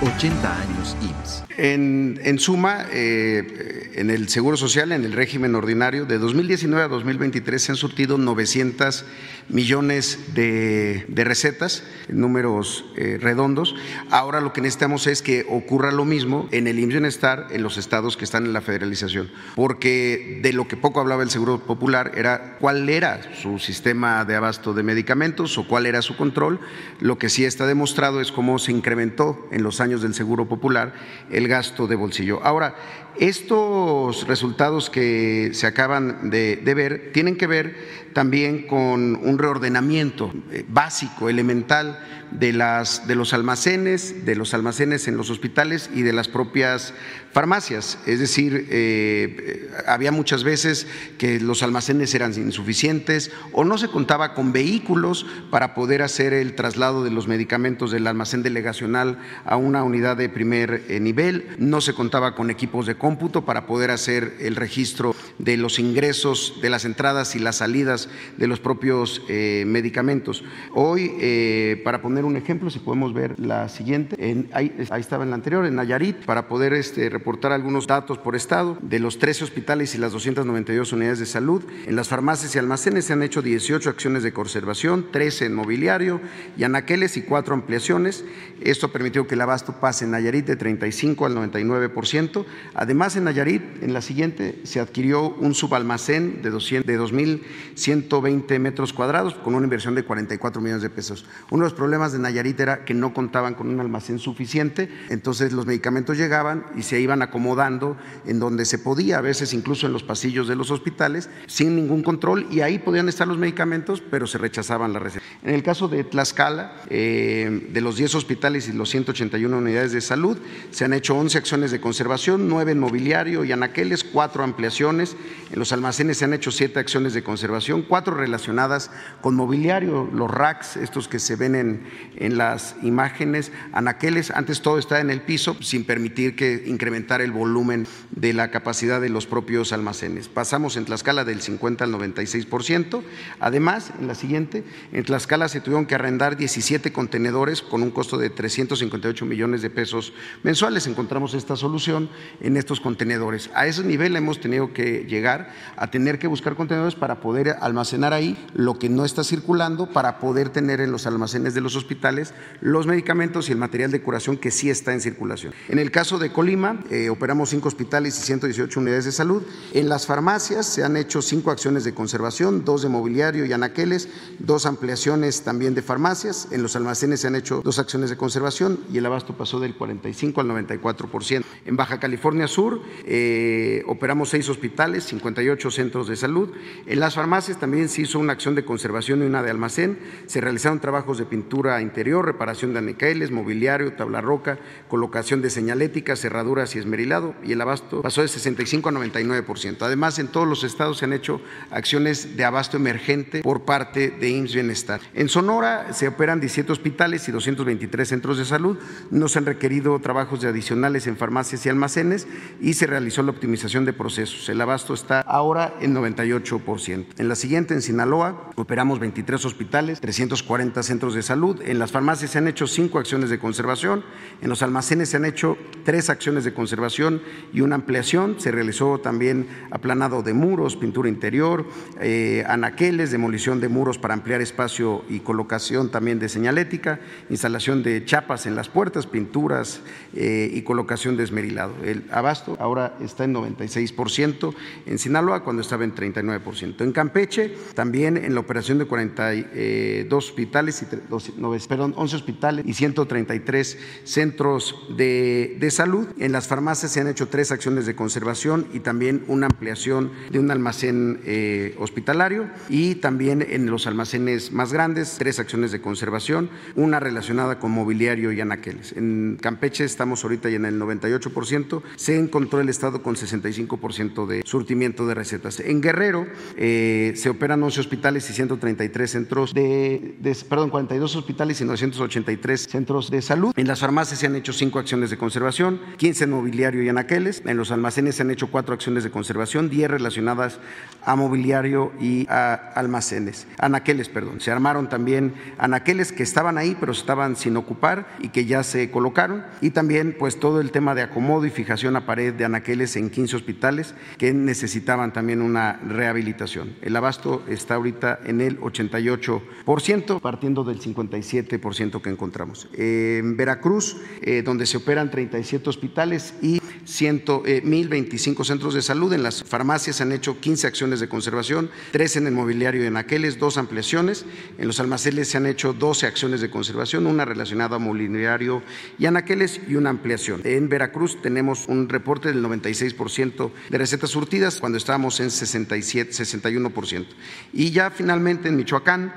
[0.00, 1.44] 80 años IMSS.
[1.56, 6.88] En, en suma, eh, en el Seguro Social, en el régimen ordinario, de 2019 a
[6.88, 9.04] 2023 se han surtido 900
[9.48, 13.74] millones de, recetas, números eh, redondos.
[14.10, 17.76] Ahora lo que necesitamos es que ocurra lo mismo en el IMSS Bienestar en los
[17.76, 22.12] estados que están en la federalización, porque de lo que poco hablaba el Seguro Popular
[22.14, 26.60] era cuál era su sistema de abasto de medicamentos o cuál era su control.
[27.00, 30.94] Lo que sí está demostrado es cómo se incrementó en los años del Seguro Popular
[31.30, 32.40] el gasto de bolsillo.
[32.44, 32.76] Ahora,
[33.18, 40.64] estos resultados que se acaban de, ver tienen que ver también con un reordenamiento eh,
[40.68, 41.98] básico, elemental
[42.30, 46.94] de, las, de los almacenes, de los almacenes en los hospitales y de las propias
[47.32, 47.98] farmacias.
[48.06, 50.86] Es decir, eh, había muchas veces
[51.18, 56.54] que los almacenes eran insuficientes o no se contaba con vehículos para poder hacer el
[56.54, 61.80] traslado de los medicamentos del almacén delegacional a una unidad de primer eh, nivel, no
[61.80, 66.70] se contaba con equipos de cómputo para poder hacer el registro de los ingresos, de
[66.70, 70.42] las entradas y las salidas de los propios eh, medicamentos.
[70.72, 75.22] Hoy, eh, para poner un ejemplo, si podemos ver la siguiente, en, ahí, ahí, estaba
[75.22, 79.18] en la anterior, en Nayarit, para poder este, reportar algunos datos por estado de los
[79.18, 81.62] 13 hospitales y las 292 unidades de salud.
[81.86, 86.22] En las farmacias y almacenes se han hecho 18 acciones de conservación, 13 en mobiliario
[86.56, 88.24] y anaqueles y 4 ampliaciones.
[88.62, 92.46] Esto permitió que el abasto pase en Nayarit de 35 al 99%.
[92.72, 98.92] Además, en Nayarit, en la siguiente, se adquirió un subalmacén de, 200, de 2.120 metros
[98.92, 101.26] cuadrados con una inversión de 44 millones de pesos.
[101.50, 105.52] Uno de los problemas de Nayarit era que no contaban con un almacén suficiente, entonces
[105.52, 109.92] los medicamentos llegaban y se iban acomodando en donde se podía, a veces incluso en
[109.92, 114.26] los pasillos de los hospitales, sin ningún control, y ahí podían estar los medicamentos, pero
[114.26, 115.24] se rechazaban la receta.
[115.42, 120.00] En el caso de Tlaxcala, eh, de los 10 hospitales y los 181 unidades de
[120.00, 120.38] salud,
[120.70, 125.16] se han hecho 11 acciones de conservación, 9 en mobiliario y anaqueles, 4 ampliaciones,
[125.50, 128.90] en los almacenes se han hecho 7 acciones de conservación, 4 relacionadas
[129.22, 131.84] con mobiliario, los racks, estos que se ven en,
[132.16, 137.32] en las imágenes, anaqueles, antes todo estaba en el piso sin permitir que incrementara el
[137.32, 140.28] volumen de la capacidad de los propios almacenes.
[140.28, 143.02] Pasamos en Tlaxcala del 50 al 96%.
[143.40, 148.18] Además, en la siguiente, en Tlaxcala se tuvieron que arrendar 17 contenedores con un costo
[148.18, 150.12] de 358 millones de pesos
[150.42, 150.86] mensuales.
[150.86, 152.10] Encontramos esta solución
[152.40, 153.50] en estos contenedores.
[153.54, 158.12] A ese nivel hemos tenido que llegar a tener que buscar contenedores para poder almacenar
[158.12, 162.34] ahí lo que no está circulando, para poder tener en los almacenes de los hospitales
[162.60, 165.52] los medicamentos y el material de curación que sí está en circulación.
[165.68, 169.42] En el caso de Colima, eh, operamos cinco hospitales y 118 unidades de salud.
[169.72, 174.08] En las farmacias se han hecho cinco acciones de conservación, dos de mobiliario y anaqueles,
[174.38, 176.48] dos ampliaciones también de farmacias.
[176.50, 179.74] En los almacenes se han hecho dos acciones de conservación y el abasto pasó del
[179.74, 181.44] 45 al 94%.
[181.66, 186.52] En Baja California Sur eh, operamos seis hospitales, 58 centros de salud.
[186.86, 189.98] En las farmacias también se hizo una acción de conservación y una de almacén.
[190.26, 196.14] Se realizaron trabajos de pintura interior, reparación de anaqueles, mobiliario, tabla roca, colocación de señalética,
[196.14, 199.78] cerraduras y esmerilado y el abasto pasó de 65 a 99%.
[199.80, 201.40] Además, en todos los estados se han hecho
[201.72, 205.00] acciones de abasto emergente por parte de IMSS Bienestar.
[205.14, 208.78] En Sonora se operan 17 hospitales y 223 centros de salud.
[209.10, 212.28] No se han requerido trabajos adicionales en farmacias y almacenes
[212.60, 214.48] y se realizó la optimización de procesos.
[214.48, 217.06] El abasto está ahora en 98%.
[217.18, 221.60] En la siguiente, en Sinaloa, operamos 23 hospitales, 340 centros de salud.
[221.64, 224.04] En las farmacias se han hecho cinco acciones de conservación.
[224.40, 227.22] En los almacenes se han hecho tres acciones de conservación
[227.52, 228.40] y una ampliación.
[228.40, 231.66] Se realizó también aplanado de muros, pintura interior,
[232.00, 238.04] eh, anaqueles, demolición de muros para ampliar espacio y colocación también de señalética, instalación de
[238.04, 239.80] chapas en las puertas, pinturas
[240.14, 241.74] eh, y colocación de esmerilado.
[241.84, 244.54] El abasto ahora está en 96%
[244.86, 246.80] en Sinaloa cuando estaba en 39%.
[246.80, 252.72] En Campeche también en la operación operación de 42 hospitales, y, perdón, 11 hospitales y
[252.74, 256.06] 133 centros de, de salud.
[256.20, 260.38] En las farmacias se han hecho tres acciones de conservación y también una ampliación de
[260.38, 266.48] un almacén eh, hospitalario y también en los almacenes más grandes, tres acciones de conservación,
[266.76, 268.92] una relacionada con mobiliario y anaqueles.
[268.92, 274.42] En Campeche estamos ahorita ya en el 98%, se encontró el Estado con 65% de
[274.44, 275.60] surtimiento de recetas.
[275.60, 280.16] En Guerrero eh, se operan 11 hospitales y 133 centros de,
[280.48, 283.52] perdón, 42 hospitales y 983 centros de salud.
[283.56, 287.42] En las farmacias se han hecho cinco acciones de conservación, 15 en mobiliario y anaqueles.
[287.44, 290.58] En los almacenes se han hecho cuatro acciones de conservación, 10 relacionadas
[291.02, 293.46] a mobiliario y a almacenes.
[293.58, 294.40] Anaqueles, perdón.
[294.40, 298.90] Se armaron también anaqueles que estaban ahí, pero estaban sin ocupar y que ya se
[298.90, 299.44] colocaron.
[299.60, 303.10] Y también, pues, todo el tema de acomodo y fijación a pared de anaqueles en
[303.10, 306.76] 15 hospitales que necesitaban también una rehabilitación.
[306.80, 312.68] El abasto está ahorita en el 88%, partiendo del 57% que encontramos.
[312.72, 319.24] En Veracruz, eh, donde se operan 37 hospitales y 1.025 eh, centros de salud, en
[319.24, 322.96] las farmacias se han hecho 15 acciones de conservación, 3 en el mobiliario y en
[322.96, 324.24] aqueles, dos ampliaciones.
[324.58, 328.62] En los almacenes se han hecho 12 acciones de conservación, una relacionada a mobiliario
[329.00, 330.42] y anaqueles y una ampliación.
[330.44, 337.06] En Veracruz tenemos un reporte del 96% de recetas surtidas cuando estábamos en 67, 61%.
[337.52, 339.14] Y ya finalmente en Michoacán,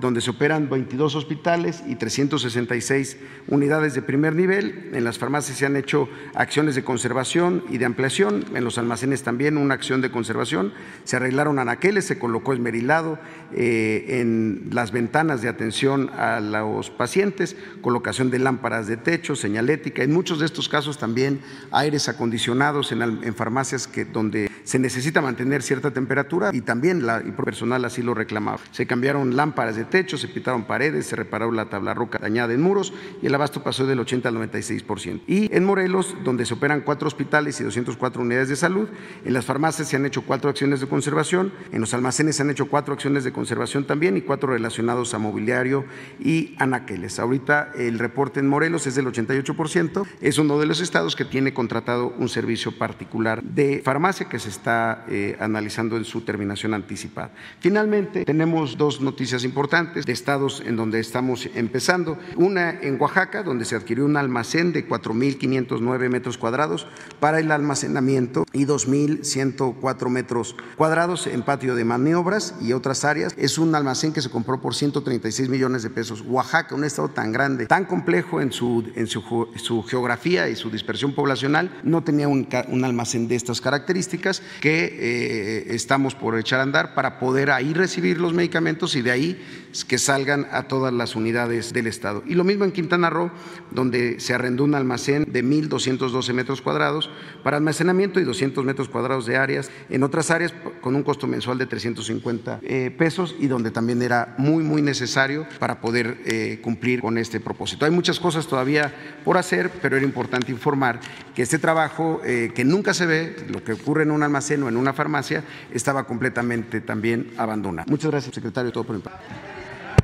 [0.00, 3.16] donde se operan 22 hospitales y 366
[3.48, 7.86] unidades de primer nivel, en las farmacias se han hecho acciones de conservación y de
[7.86, 10.72] ampliación, en los almacenes también una acción de conservación,
[11.04, 13.18] se arreglaron anaqueles, se colocó esmerilado
[13.54, 20.02] eh, en las ventanas de atención a los pacientes, colocación de lámparas de techo, señalética,
[20.02, 25.62] en muchos de estos casos también aires acondicionados en, farmacias que, donde se necesita mantener
[25.62, 28.58] cierta temperatura y también la, el personal así lo reclamaba.
[28.72, 32.62] Se cambiaron lámparas de techo, se pintaron paredes, se reparó la tabla roca dañada en
[32.62, 35.22] muros y el abasto pasó del 80 al 96%.
[35.26, 38.88] Y en Morelos, donde se operan cuatro hospitales y 204 unidades de salud,
[39.24, 42.50] en las farmacias se han hecho cuatro acciones de conservación, en los almacenes se han
[42.50, 45.84] hecho cuatro acciones de conservación también y cuatro relacionados a mobiliario
[46.18, 47.18] y anaqueles.
[47.18, 51.54] Ahorita el reporte en Morelos es del 88%, es uno de los estados que tiene
[51.54, 57.30] contratado un servicio particular de farmacia que se está eh, analizando en su terminación anticipada.
[57.60, 62.18] Finalmente, tenemos dos noticias importantes de estados en donde estamos empezando.
[62.36, 66.86] Una en Oaxaca, donde se adquirió un almacén de 4.509 metros cuadrados
[67.20, 73.34] para el almacenamiento y 2.104 metros cuadrados en patio de maniobras y otras áreas.
[73.36, 76.22] Es un almacén que se compró por 136 millones de pesos.
[76.26, 80.70] Oaxaca, un estado tan grande, tan complejo en su, en su, su geografía y su
[80.70, 82.48] dispersión poblacional, no tenía un,
[82.82, 88.18] almacén de estas características que eh, estamos por echar a andar para poder ahí recibir
[88.18, 92.22] los medicamentos y de ahí que salgan a todas las unidades del Estado.
[92.26, 93.30] Y lo mismo en Quintana Roo,
[93.70, 97.10] donde se arrendó un almacén de 1.212 metros cuadrados
[97.42, 101.58] para almacenamiento y 200 metros cuadrados de áreas, en otras áreas con un costo mensual
[101.58, 107.00] de 350 eh, pesos y donde también era muy, muy necesario para poder eh, cumplir
[107.00, 107.84] con este propósito.
[107.84, 108.92] Hay muchas cosas todavía
[109.24, 111.00] por hacer, pero era importante informar
[111.34, 114.76] que este trabajo, que nunca se ve, lo que ocurre en un almacén o en
[114.76, 117.86] una farmacia estaba completamente también abandonada.
[117.88, 119.24] Muchas gracias, secretario, todo por parte.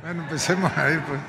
[0.03, 1.21] Bueno, empecemos a ir pues.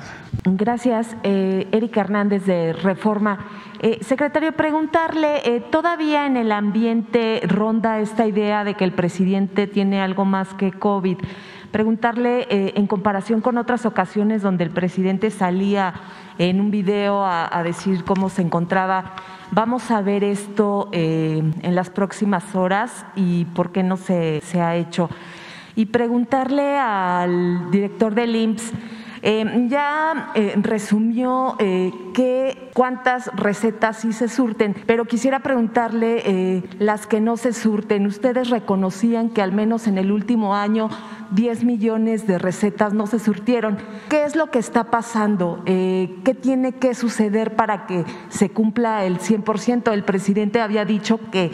[0.43, 3.39] Gracias, eh, Erika Hernández de Reforma.
[3.79, 9.67] Eh, secretario, preguntarle, eh, todavía en el ambiente ronda esta idea de que el presidente
[9.67, 11.19] tiene algo más que COVID.
[11.71, 15.93] Preguntarle, eh, en comparación con otras ocasiones donde el presidente salía
[16.37, 19.13] en un video a, a decir cómo se encontraba,
[19.51, 24.59] Vamos a ver esto eh, en las próximas horas y por qué no se, se
[24.59, 25.09] ha hecho.
[25.75, 28.73] Y preguntarle al director del IMSS
[29.27, 31.91] eh, ya eh, resumió eh,
[32.75, 38.05] cuántas recetas sí se surten, pero quisiera preguntarle las que no se surten.
[38.05, 40.91] Ustedes reconocían que al menos en el último año
[41.31, 43.79] 10 millones de recetas no se surtieron.
[44.09, 45.63] ¿Qué es lo que está pasando?
[45.65, 49.91] ¿Qué tiene que suceder para que se cumpla el 100%?
[49.91, 51.49] El presidente había dicho que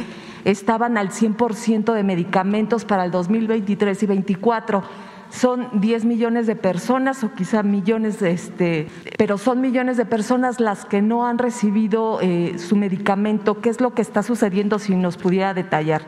[0.46, 4.84] estaban al 100% de medicamentos para el 2023 y 2024
[5.32, 8.88] son 10 millones de personas o quizá millones, de este,
[9.18, 13.62] pero son millones de personas las que no han recibido eh, su medicamento.
[13.62, 16.06] ¿Qué es lo que está sucediendo si nos pudiera detallar?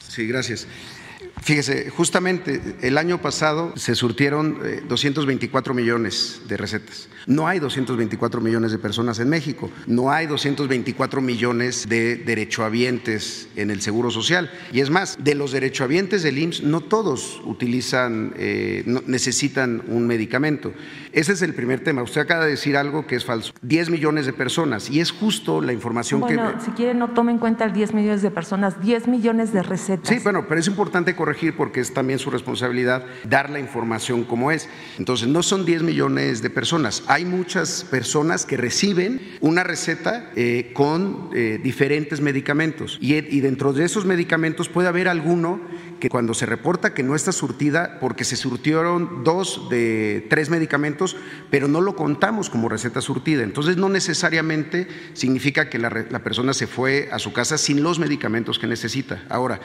[0.00, 0.66] Sí, gracias.
[1.42, 7.08] Fíjese, justamente el año pasado se surtieron 224 millones de recetas.
[7.26, 13.70] No hay 224 millones de personas en México, no hay 224 millones de derechohabientes en
[13.70, 14.50] el Seguro Social.
[14.72, 20.72] Y es más, de los derechohabientes del IMSS, no todos utilizan, eh, necesitan un medicamento.
[21.12, 22.02] Ese es el primer tema.
[22.02, 23.52] Usted acaba de decir algo que es falso.
[23.62, 26.36] 10 millones de personas, y es justo la información que...
[26.36, 30.08] Bueno, si quiere no tome en cuenta 10 millones de personas, 10 millones de recetas.
[30.08, 34.50] Sí, bueno, pero es importante corregir porque es también su responsabilidad dar la información como
[34.50, 34.68] es.
[34.98, 37.04] Entonces, no son 10 millones de personas.
[37.06, 43.84] Hay muchas personas que reciben una receta eh, con eh, diferentes medicamentos y dentro de
[43.84, 45.60] esos medicamentos puede haber alguno
[46.00, 51.16] que cuando se reporta que no está surtida porque se surtieron dos de tres medicamentos,
[51.50, 53.44] pero no lo contamos como receta surtida.
[53.44, 57.98] Entonces no necesariamente significa que la, la, persona se fue a su casa sin los
[57.98, 59.22] medicamentos que necesita.
[59.28, 59.60] Ahora,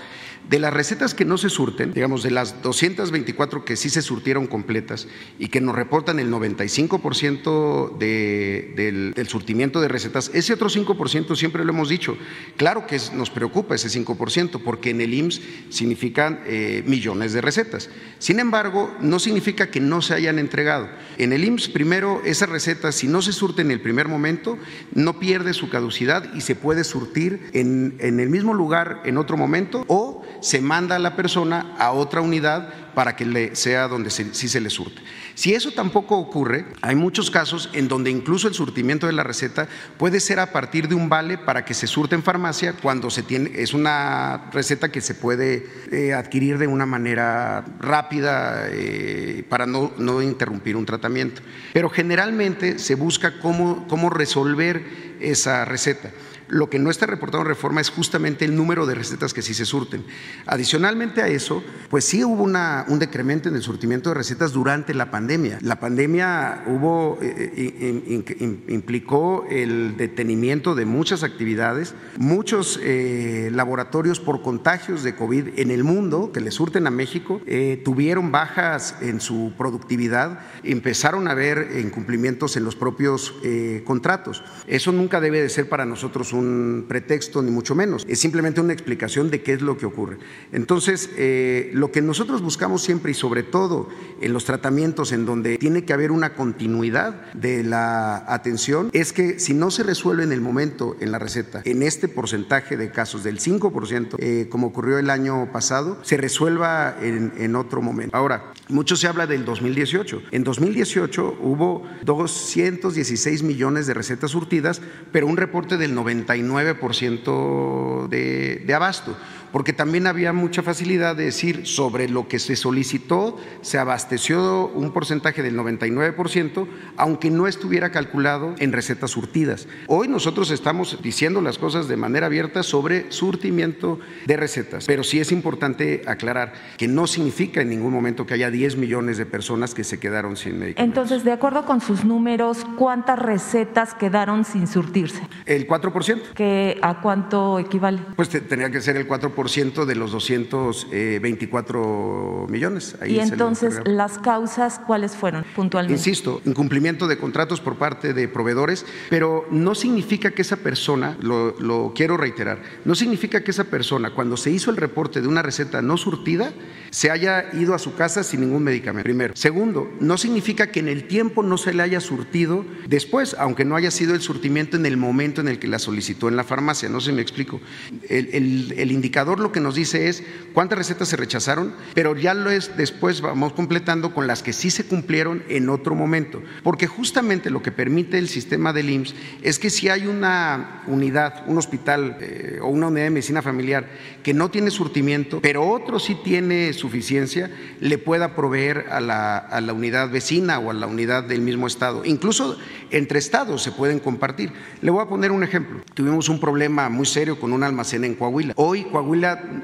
[0.50, 4.46] de las recetas que no se surten, digamos, de las 224 que sí se surtieron
[4.46, 5.08] completas
[5.40, 11.36] y que nos reportan el 95% de, del, del, surtimiento de recetas, ese otro 5%
[11.36, 12.18] siempre lo hemos dicho.
[12.58, 17.90] Claro que nos preocupa ese 5% porque en el IMSS significa eh, millones de recetas.
[18.20, 20.90] Sin embargo, no significa que no se hayan entregado.
[21.18, 24.58] En el IMSS, primero, esas recetas, si no se surten en el primer momento,
[24.94, 29.38] no pierde su caducidad y se puede surtir en, en el mismo lugar en otro
[29.38, 34.10] momento o se manda a la persona a otra unidad para que le sea donde
[34.10, 35.02] sí se, se le surte.
[35.36, 39.68] Si eso tampoco ocurre, hay muchos casos en donde incluso el surtimiento de la receta
[39.98, 43.22] puede ser a partir de un vale para que se surte en farmacia cuando se
[43.22, 49.66] tiene, es una receta que se puede eh, adquirir de una manera rápida eh, para
[49.66, 51.42] no, no, interrumpir un tratamiento.
[51.74, 56.12] Pero generalmente se busca cómo, cómo resolver esa receta.
[56.48, 59.54] Lo que no está reportado en reforma es justamente el número de recetas que sí
[59.54, 60.04] se surten.
[60.46, 64.94] Adicionalmente a eso, pues sí hubo una, un decremento en el surtimiento de recetas durante
[64.94, 65.60] la pandemia.
[65.62, 68.04] La pandemia hubo, eh,
[68.40, 75.72] in, implicó el detenimiento de muchas actividades, muchos eh, laboratorios por contagios de COVID en
[75.72, 81.32] el mundo que le surten a México eh, tuvieron bajas en su productividad, empezaron a
[81.32, 84.44] haber incumplimientos en los propios eh, contratos.
[84.68, 88.06] Eso nunca debe de ser para nosotros un pretexto, ni mucho menos.
[88.08, 90.18] Es simplemente una explicación de qué es lo que ocurre.
[90.52, 93.90] Entonces, eh, lo que nosotros buscamos siempre y sobre todo
[94.22, 99.40] en los tratamientos en donde tiene que haber una continuidad de la atención es que
[99.40, 103.24] si no se resuelve en el momento en la receta, en este porcentaje de casos
[103.24, 108.16] del 5%, eh, como ocurrió el año pasado, se resuelva en, otro momento.
[108.16, 110.24] Ahora, mucho se habla del 2018.
[110.32, 114.82] En 2018 hubo 216 millones de recetas surtidas,
[115.12, 119.16] pero un reporte del 99% de, de abasto
[119.56, 124.92] porque también había mucha facilidad de decir sobre lo que se solicitó, se abasteció un
[124.92, 129.70] porcentaje del 99%, aunque no estuviera calculado en recetas surtidas.
[129.88, 135.22] Hoy nosotros estamos diciendo las cosas de manera abierta sobre surtimiento de recetas, pero sí
[135.22, 139.74] es importante aclarar que no significa en ningún momento que haya 10 millones de personas
[139.74, 140.84] que se quedaron sin medicamentos.
[140.84, 145.22] Entonces, de acuerdo con sus números, ¿cuántas recetas quedaron sin surtirse?
[145.46, 146.34] El 4%.
[146.34, 148.02] ¿Que ¿A cuánto equivale?
[148.18, 152.98] Pues tendría que ser el 4% de los 224 millones.
[153.00, 156.00] Ahí y entonces, ¿las causas cuáles fueron puntualmente?
[156.00, 161.58] Insisto, incumplimiento de contratos por parte de proveedores, pero no significa que esa persona, lo,
[161.60, 165.42] lo quiero reiterar, no significa que esa persona, cuando se hizo el reporte de una
[165.42, 166.54] receta no surtida,
[166.90, 169.04] se haya ido a su casa sin ningún medicamento.
[169.04, 169.36] Primero.
[169.36, 173.76] Segundo, no significa que en el tiempo no se le haya surtido después, aunque no
[173.76, 176.90] haya sido el surtimiento en el momento en el que la solicitó en la farmacia.
[176.90, 177.62] No sé si me explico.
[178.08, 180.24] El, el, el indicador lo que nos dice es
[180.54, 184.70] cuántas recetas se rechazaron, pero ya lo es después vamos completando con las que sí
[184.70, 186.42] se cumplieron en otro momento.
[186.64, 191.44] Porque justamente lo que permite el sistema del IMSS es que si hay una unidad,
[191.48, 193.88] un hospital eh, o una unidad de medicina familiar
[194.24, 197.50] que no tiene surtimiento, pero otro sí tiene suficiencia,
[197.80, 201.68] le pueda proveer a la, a la unidad vecina o a la unidad del mismo
[201.68, 202.06] estado.
[202.06, 202.58] Incluso
[202.92, 204.52] entre estados se pueden compartir.
[204.82, 205.82] Le voy a poner un ejemplo.
[205.94, 208.54] Tuvimos un problema muy serio con un almacén en Coahuila.
[208.58, 209.15] Hoy Coahuila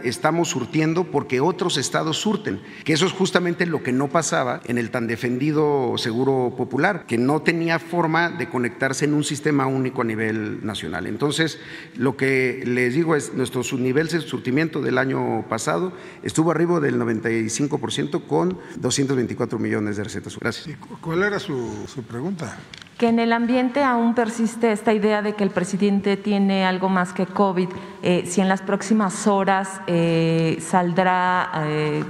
[0.04, 4.78] estamos surtiendo porque otros estados surten, que eso es justamente lo que no pasaba en
[4.78, 10.02] el tan defendido seguro popular, que no tenía forma de conectarse en un sistema único
[10.02, 11.08] a nivel nacional.
[11.08, 11.60] Entonces,
[11.96, 15.94] lo que les digo es, nuestro nivel de surtimiento del año pasado
[16.24, 20.38] estuvo arriba del 95% con 224 millones de recetas.
[20.40, 20.78] Gracias.
[21.02, 22.58] ¿Cuál era su pregunta?
[23.02, 27.14] Que en el ambiente aún persiste esta idea de que el presidente tiene algo más
[27.14, 27.68] que COVID,
[28.04, 32.04] eh, si en las próximas horas eh, saldrá eh,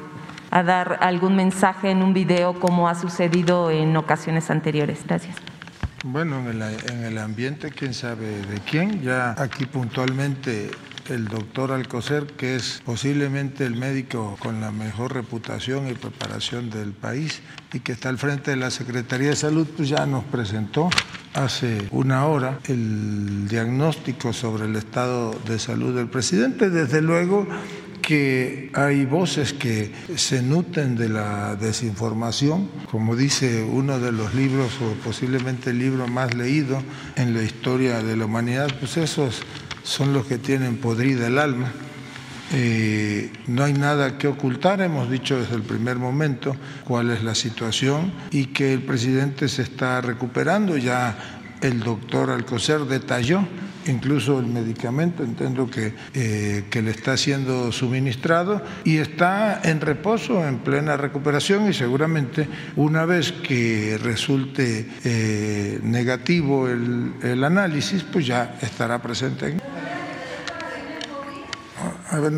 [0.50, 5.00] a dar algún mensaje en un video como ha sucedido en ocasiones anteriores.
[5.08, 5.38] Gracias.
[6.04, 10.72] Bueno, en el, en el ambiente, quién sabe de quién, ya aquí puntualmente
[11.10, 16.94] el doctor Alcocer, que es posiblemente el médico con la mejor reputación y preparación del
[16.94, 17.42] país
[17.74, 20.90] y que está al frente de la Secretaría de Salud, pues ya nos presentó
[21.34, 26.70] hace una hora el diagnóstico sobre el estado de salud del presidente.
[26.70, 27.48] Desde luego
[28.02, 34.72] que hay voces que se nutren de la desinformación, como dice uno de los libros
[34.82, 36.82] o posiblemente el libro más leído
[37.16, 39.42] en la historia de la humanidad, pues esos
[39.84, 41.72] son los que tienen podrida el alma.
[42.54, 47.34] Eh, no hay nada que ocultar, hemos dicho desde el primer momento cuál es la
[47.34, 50.76] situación y que el presidente se está recuperando.
[50.76, 53.46] Ya el doctor Alcocer detalló
[53.88, 60.46] incluso el medicamento, entiendo que, eh, que le está siendo suministrado y está en reposo,
[60.48, 68.28] en plena recuperación y seguramente una vez que resulte eh, negativo el, el, análisis, pues
[68.28, 69.58] ya estará presente.
[72.10, 72.34] A ver,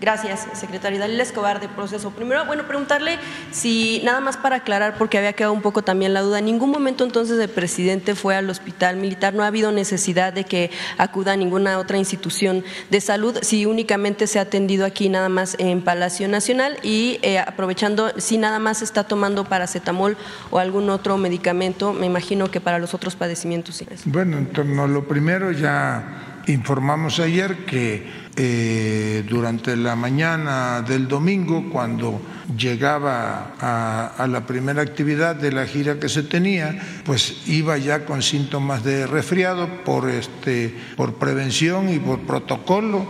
[0.00, 0.98] Gracias, secretario.
[0.98, 2.10] Dalila Escobar de Proceso.
[2.10, 3.18] Primero, bueno, preguntarle
[3.50, 6.70] si, nada más para aclarar, porque había quedado un poco también la duda, en ningún
[6.70, 11.32] momento entonces el presidente fue al hospital militar, no ha habido necesidad de que acuda
[11.32, 15.82] a ninguna otra institución de salud, si únicamente se ha atendido aquí nada más en
[15.82, 20.16] Palacio Nacional y eh, aprovechando, si nada más está tomando paracetamol
[20.50, 23.86] o algún otro medicamento, me imagino que para los otros padecimientos sí.
[24.06, 32.20] Bueno, entonces lo primero ya Informamos ayer que eh, durante la mañana del domingo, cuando
[32.56, 38.22] llegaba a, la primera actividad de la gira que se tenía, pues iba ya con
[38.22, 43.06] síntomas de resfriado por, este, por prevención y por protocolo.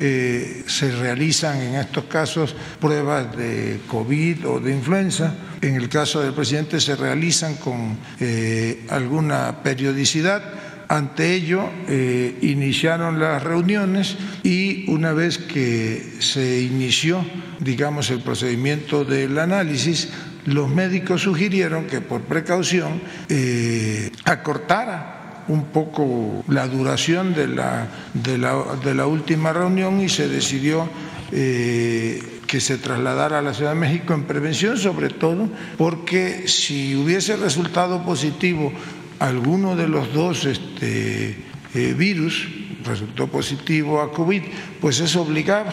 [0.00, 5.34] Eh, se realizan en estos casos pruebas de COVID o de influenza.
[5.60, 13.18] En el caso del presidente se realizan con eh, alguna periodicidad ante ello, eh, iniciaron
[13.18, 17.24] las reuniones y una vez que se inició,
[17.60, 20.10] digamos, el procedimiento del análisis,
[20.46, 29.52] los médicos sugirieron que por precaución eh, acortara un poco la duración de la, última
[29.52, 30.88] reunión y se decidió
[31.32, 36.94] eh, que se trasladara a la Ciudad de México en prevención, sobre todo porque si
[36.94, 38.72] hubiese resultado positivo
[39.18, 41.36] alguno de los dos este,
[41.74, 42.48] eh, virus
[42.84, 44.42] resultó positivo a COVID,
[44.80, 45.70] pues es obligado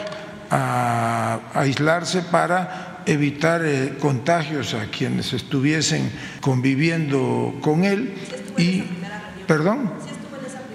[0.49, 8.13] a, a aislarse para evitar eh, contagios a quienes estuviesen conviviendo con él.
[8.57, 8.83] Y
[9.47, 9.91] perdón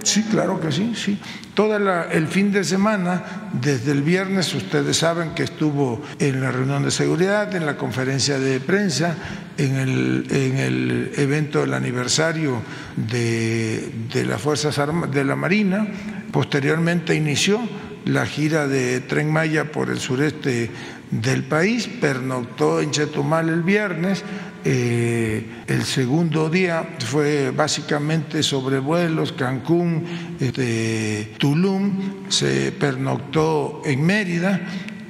[0.02, 1.18] sí claro que sí sí
[1.56, 6.82] todo el fin de semana, desde el viernes, ustedes saben que estuvo en la reunión
[6.82, 9.16] de seguridad, en la conferencia de prensa,
[9.56, 12.60] en el, en el evento del aniversario
[12.94, 15.88] de, de las Fuerzas Armadas, de la Marina,
[16.30, 17.58] posteriormente inició
[18.04, 20.70] la gira de Tren Maya por el sureste
[21.10, 24.24] del país, pernoctó en Chetumal el viernes,
[24.68, 30.04] eh, el segundo día fue básicamente sobre vuelos, Cancún,
[30.40, 34.60] este, Tulum, se pernoctó en Mérida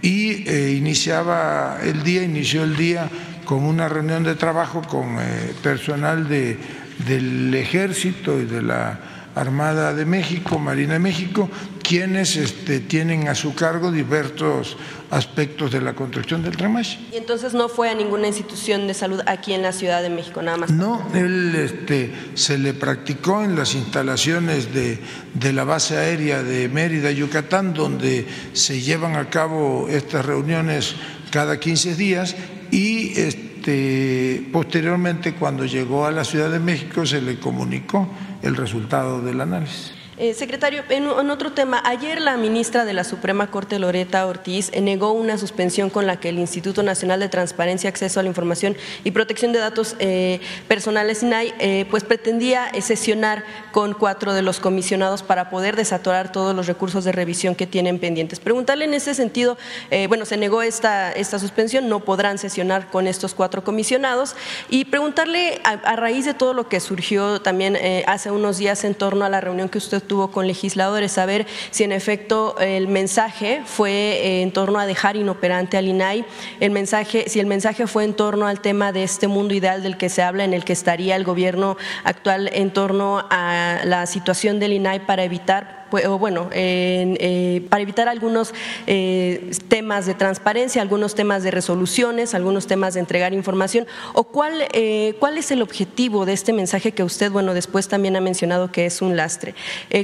[0.02, 3.08] y eh, iniciaba el día, inició el día
[3.46, 6.58] con una reunión de trabajo con eh, personal de,
[7.06, 9.00] del ejército y de la
[9.36, 11.50] Armada de México, Marina de México,
[11.82, 14.78] quienes este, tienen a su cargo diversos
[15.10, 16.74] aspectos de la construcción del tren
[17.12, 20.40] ¿Y entonces no fue a ninguna institución de salud aquí en la Ciudad de México,
[20.40, 20.70] nada más?
[20.70, 24.98] No, él este, se le practicó en las instalaciones de,
[25.34, 30.96] de la base aérea de Mérida, Yucatán, donde se llevan a cabo estas reuniones
[31.30, 32.34] cada 15 días
[32.70, 38.08] y este, posteriormente cuando llegó a la Ciudad de México se le comunicó
[38.46, 39.95] el resultado del análisis.
[40.18, 45.12] Eh, secretario, en, otro tema, ayer la ministra de la Suprema Corte, Loreta Ortiz, negó
[45.12, 49.10] una suspensión con la que el Instituto Nacional de Transparencia, Acceso a la Información y
[49.10, 55.22] Protección de Datos eh, Personales, INAI, eh, pues pretendía sesionar con cuatro de los comisionados
[55.22, 58.40] para poder desatorar todos los recursos de revisión que tienen pendientes.
[58.40, 59.58] Preguntarle en ese sentido,
[59.90, 64.34] eh, bueno, se negó esta, esta suspensión, no podrán sesionar con estos cuatro comisionados
[64.70, 68.94] y preguntarle a, a raíz de todo lo que surgió también hace unos días en
[68.94, 73.62] torno a la reunión que usted tuvo con legisladores, saber si en efecto el mensaje
[73.64, 76.24] fue eh, en torno a dejar inoperante al INAI,
[76.60, 79.96] el mensaje, si el mensaje fue en torno al tema de este mundo ideal del
[79.96, 84.58] que se habla, en el que estaría el gobierno actual en torno a la situación
[84.58, 88.52] del INAI para evitar bueno, eh, para evitar algunos
[88.86, 94.64] eh, temas de transparencia, algunos temas de resoluciones, algunos temas de entregar información, o cuál,
[94.72, 98.72] eh, cuál es el objetivo de este mensaje que usted, bueno, después también ha mencionado
[98.72, 99.54] que es un lastre.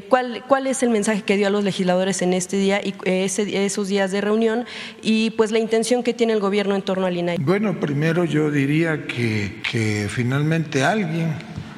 [0.08, 3.88] ¿cuál, ¿Cuál es el mensaje que dio a los legisladores en este día y esos
[3.88, 4.64] días de reunión
[5.02, 7.38] y pues la intención que tiene el gobierno en torno al INAI?
[7.38, 11.34] Bueno, primero yo diría que finalmente alguien,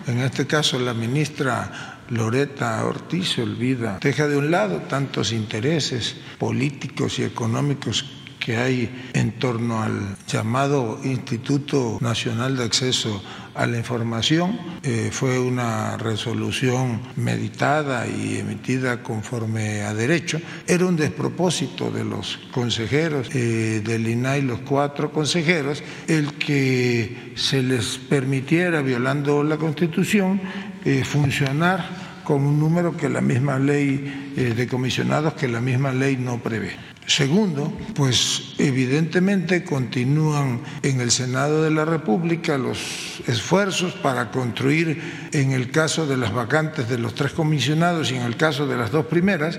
[0.07, 7.19] en este caso la ministra Loreta Ortiz olvida, deja de un lado tantos intereses políticos
[7.19, 8.05] y económicos
[8.45, 13.23] que hay en torno al llamado Instituto Nacional de Acceso
[13.55, 14.59] a la Información.
[14.83, 20.41] Eh, fue una resolución meditada y emitida conforme a derecho.
[20.67, 27.63] Era un despropósito de los consejeros eh, del INAI, los cuatro consejeros, el que se
[27.63, 30.39] les permitiera, violando la Constitución,
[30.85, 36.17] eh, funcionar con un número que la misma ley de comisionados, que la misma ley
[36.17, 36.75] no prevé.
[37.07, 45.53] Segundo, pues evidentemente continúan en el Senado de la República los esfuerzos para construir, en
[45.53, 48.91] el caso de las vacantes de los tres comisionados y en el caso de las
[48.91, 49.59] dos primeras,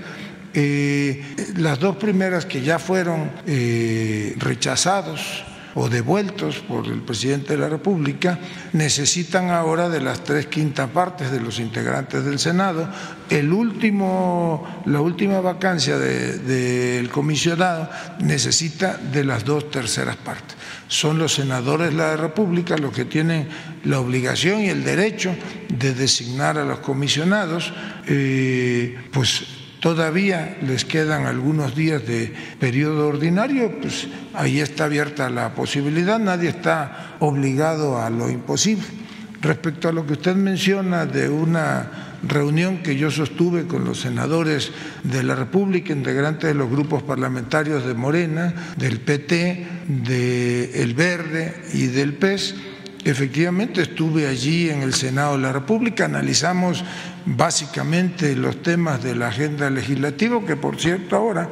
[0.54, 1.22] eh,
[1.56, 5.44] las dos primeras que ya fueron eh, rechazados
[5.76, 8.38] o devueltos por el presidente de la República,
[8.72, 12.88] necesitan ahora de las tres quintas partes de los integrantes del Senado.
[13.28, 17.90] El último, la última vacancia del comisionado
[18.20, 20.56] necesita de las dos terceras partes.
[20.88, 23.46] Son los senadores de la República los que tienen
[23.84, 25.34] la obligación y el derecho
[25.68, 27.72] de designar a los comisionados,
[28.06, 29.44] eh, pues
[29.86, 36.48] todavía les quedan algunos días de periodo ordinario, pues ahí está abierta la posibilidad, nadie
[36.48, 38.82] está obligado a lo imposible.
[39.40, 44.72] Respecto a lo que usted menciona de una reunión que yo sostuve con los senadores
[45.04, 51.62] de la República, integrantes de los grupos parlamentarios de Morena, del PT, del El Verde
[51.74, 52.56] y del PES,
[53.06, 56.82] Efectivamente estuve allí en el Senado de la República, analizamos
[57.24, 61.48] básicamente los temas de la agenda legislativa, que por cierto ahora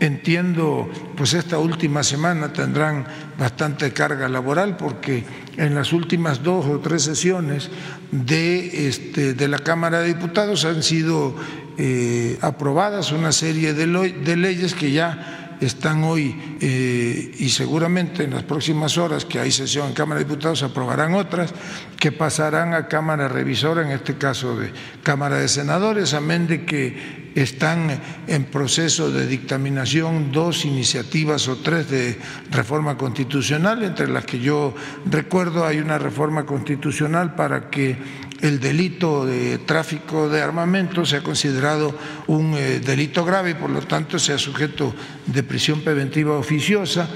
[0.00, 3.06] entiendo, pues esta última semana tendrán
[3.38, 5.24] bastante carga laboral porque
[5.56, 7.70] en las últimas dos o tres sesiones
[8.10, 11.36] de, este, de la Cámara de Diputados han sido
[11.78, 18.30] eh, aprobadas una serie de, de leyes que ya están hoy eh, y seguramente en
[18.30, 21.52] las próximas horas que hay sesión en Cámara de Diputados aprobarán otras
[21.98, 24.70] que pasarán a Cámara Revisora, en este caso de
[25.02, 31.90] Cámara de Senadores, amén de que están en proceso de dictaminación dos iniciativas o tres
[31.90, 32.18] de
[32.50, 34.74] reforma constitucional, entre las que yo
[35.04, 37.96] recuerdo hay una reforma constitucional para que
[38.40, 41.94] el delito de tráfico de armamento sea considerado
[42.26, 44.94] un eh, delito grave y por lo tanto sea sujeto
[45.26, 47.08] de prisión preventiva oficiosa.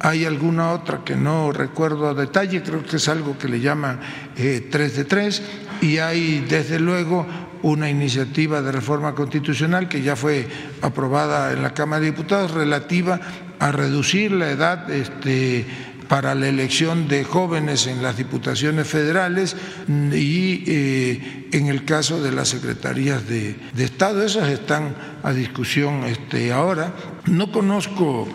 [0.00, 4.00] Hay alguna otra que no recuerdo a detalle, creo que es algo que le llaman
[4.36, 5.42] eh, 3 de 3
[5.80, 7.26] y hay desde luego
[7.62, 10.46] una iniciativa de reforma constitucional que ya fue
[10.82, 13.18] aprobada en la Cámara de Diputados relativa
[13.58, 15.64] a reducir la edad este,
[16.08, 19.56] para la elección de jóvenes en las diputaciones federales
[19.88, 24.24] y eh, en el caso de las secretarías de, Estado.
[24.24, 26.92] Esas están a discusión este, ahora.
[27.26, 28.28] No conozco,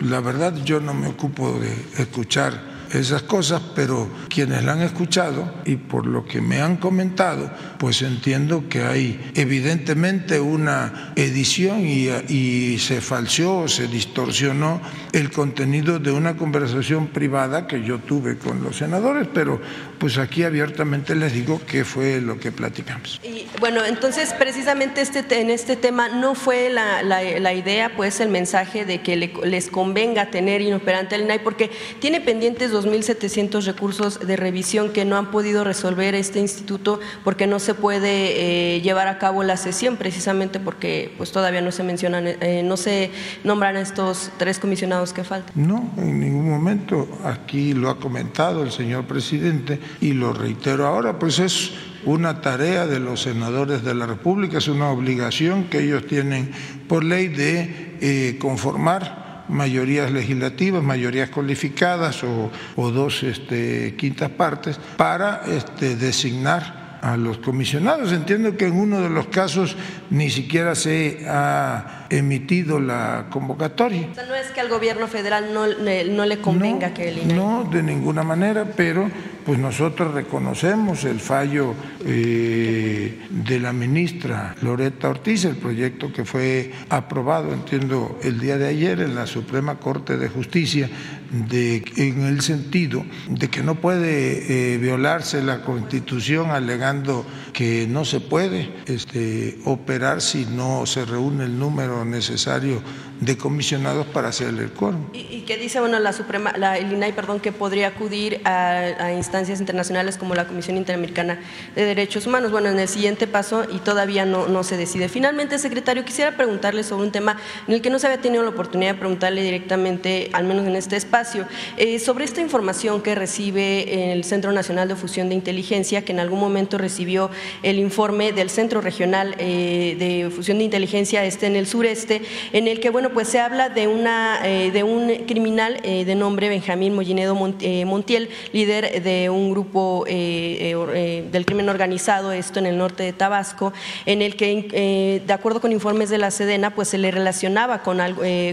[0.00, 5.52] la verdad yo no me ocupo de escuchar esas cosas, pero quienes la han escuchado
[5.64, 12.08] y por lo que me han comentado, pues entiendo que hay evidentemente una edición y,
[12.28, 14.80] y se falseó, se distorsionó
[15.16, 19.58] el contenido de una conversación privada que yo tuve con los senadores, pero
[19.98, 23.18] pues aquí abiertamente les digo qué fue lo que platicamos.
[23.58, 28.84] Bueno, entonces precisamente este, en este tema no fue la, la, idea, pues el mensaje
[28.84, 34.92] de que les convenga tener inoperante el INAI, porque tiene pendientes 2.700 recursos de revisión
[34.92, 39.42] que no han podido resolver este instituto porque no se puede eh, llevar a cabo
[39.44, 43.10] la sesión, precisamente porque pues todavía no se mencionan, eh, no se
[43.44, 45.52] nombran estos tres comisionados que faltan.
[45.54, 47.08] No, en ningún momento.
[47.24, 51.72] Aquí lo ha comentado el señor presidente y lo reitero ahora, pues es
[52.04, 56.52] una tarea de los senadores de la República, es una obligación que ellos tienen
[56.88, 65.42] por ley de eh, conformar mayorías legislativas, mayorías cualificadas o, dos este, quintas partes para
[65.46, 68.12] este, designar a los comisionados.
[68.12, 69.76] Entiendo que en uno de los casos
[70.10, 74.08] ni siquiera se ha emitido la convocatoria.
[74.10, 77.18] O sea, no es que al gobierno federal no, no le convenga no, que el
[77.18, 77.36] INAI.
[77.36, 79.10] No, de ninguna manera, pero
[79.46, 81.74] pues nosotros reconocemos el fallo
[82.04, 88.66] eh, de la ministra Loreta Ortiz, el proyecto que fue aprobado, entiendo, el día de
[88.66, 90.90] ayer en la Suprema Corte de Justicia,
[91.30, 97.24] de, en el sentido de que no puede eh, violarse la Constitución alegando
[97.56, 102.82] que no se puede este, operar si no se reúne el número necesario
[103.20, 105.06] de comisionados para hacer el quórum.
[105.12, 109.12] ¿Y, y qué dice bueno, la Suprema, la, el INAI perdón, que podría acudir a,
[109.12, 111.40] instancias internacionales como la Comisión Interamericana
[111.74, 112.50] de Derechos Humanos?
[112.50, 115.08] Bueno, en el siguiente paso y todavía no, no se decide.
[115.08, 117.36] Finalmente, secretario, quisiera preguntarle sobre un tema
[117.66, 120.76] en el que no se había tenido la oportunidad de preguntarle directamente, al menos en
[120.76, 126.04] este espacio, eh, sobre esta información que recibe el Centro Nacional de Fusión de Inteligencia,
[126.04, 127.30] que en algún momento recibió
[127.62, 132.22] el informe del Centro Regional eh, de Fusión de Inteligencia este en el sureste,
[132.52, 136.14] en el que, bueno, pues se habla de, una, eh, de un criminal eh, de
[136.14, 142.78] nombre Benjamín Mollinedo eh, Montiel, líder de un grupo del crimen organizado, esto en el
[142.78, 143.72] norte de Tabasco,
[144.06, 147.98] en el que, de acuerdo con informes de la Sedena, pues se le relacionaba con,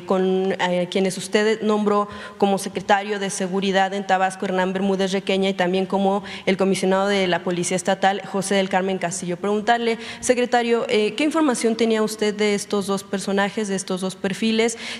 [0.05, 0.55] con
[0.89, 2.07] quienes usted nombró
[2.37, 7.27] como secretario de Seguridad en Tabasco, Hernán Bermúdez Requeña, y también como el comisionado de
[7.27, 9.37] la Policía Estatal, José del Carmen Castillo.
[9.37, 14.42] Preguntarle, secretario, ¿qué información tenía usted de estos dos personajes, de estos dos perfiles?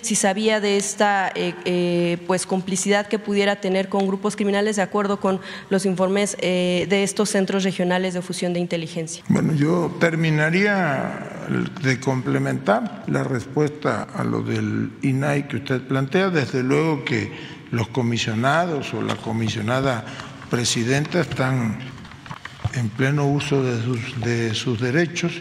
[0.02, 4.82] Si sabía de esta eh, eh, pues complicidad que pudiera tener con grupos criminales de
[4.82, 9.22] acuerdo con los informes eh, de estos centros regionales de fusión de inteligencia.
[9.28, 11.44] Bueno, yo terminaría
[11.84, 16.30] de complementar la respuesta a lo del INAI que usted plantea.
[16.30, 17.30] Desde luego que
[17.72, 20.06] los comisionados o la comisionada
[20.50, 21.80] presidenta están
[22.76, 25.34] en pleno uso de sus, de sus derechos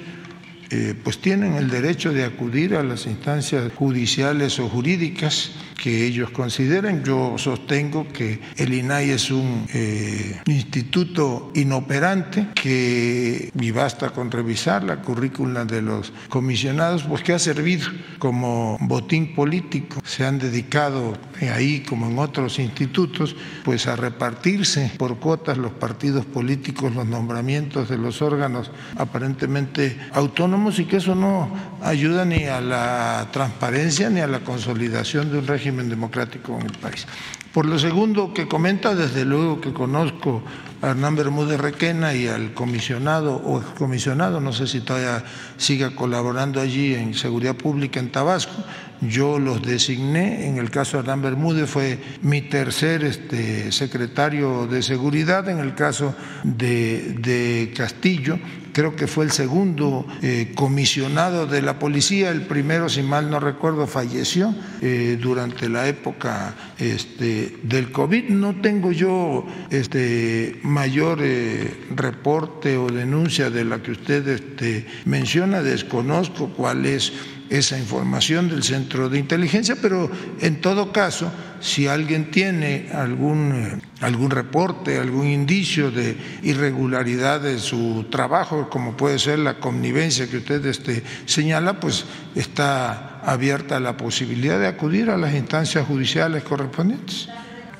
[0.74, 5.50] eh, pues tienen el derecho de acudir a las instancias judiciales o jurídicas
[5.80, 7.04] que ellos consideren.
[7.04, 14.84] Yo sostengo que el INAI es un eh, instituto inoperante que, y basta con revisar
[14.84, 17.88] la currícula de los comisionados, pues que ha servido
[18.18, 20.00] como botín político.
[20.04, 23.34] Se han dedicado ahí, como en otros institutos,
[23.64, 30.78] pues a repartirse por cuotas los partidos políticos, los nombramientos de los órganos aparentemente autónomos
[30.78, 31.50] y que eso no
[31.82, 36.72] ayuda ni a la transparencia ni a la consolidación de un régimen democrático en el
[36.72, 37.06] país.
[37.52, 40.42] Por lo segundo que comenta, desde luego que conozco
[40.80, 45.22] a Hernán Bermúdez Requena y al comisionado o excomisionado, no sé si todavía
[45.58, 48.64] siga colaborando allí en Seguridad Pública en Tabasco,
[49.02, 54.82] yo los designé, en el caso de Hernán Bermúdez fue mi tercer este, secretario de
[54.82, 58.38] Seguridad, en el caso de, de Castillo
[58.72, 63.40] creo que fue el segundo eh, comisionado de la policía, el primero, si mal no
[63.40, 68.30] recuerdo, falleció eh, durante la época este, del COVID.
[68.30, 75.62] No tengo yo este, mayor eh, reporte o denuncia de la que usted este, menciona,
[75.62, 77.12] desconozco cuál es
[77.50, 81.30] esa información del centro de inteligencia, pero en todo caso,
[81.62, 88.96] si alguien tiene algún, eh, algún reporte, algún indicio de irregularidad de su trabajo, como
[88.96, 95.08] puede ser la connivencia que usted este, señala, pues está abierta la posibilidad de acudir
[95.08, 97.28] a las instancias judiciales correspondientes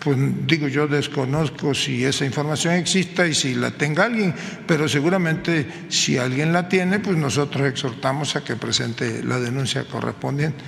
[0.02, 4.34] pues digo yo desconozco si esa información exista y si la tenga alguien,
[4.66, 10.64] pero seguramente si alguien la tiene, pues nosotros exhortamos a que presente la denuncia correspondiente.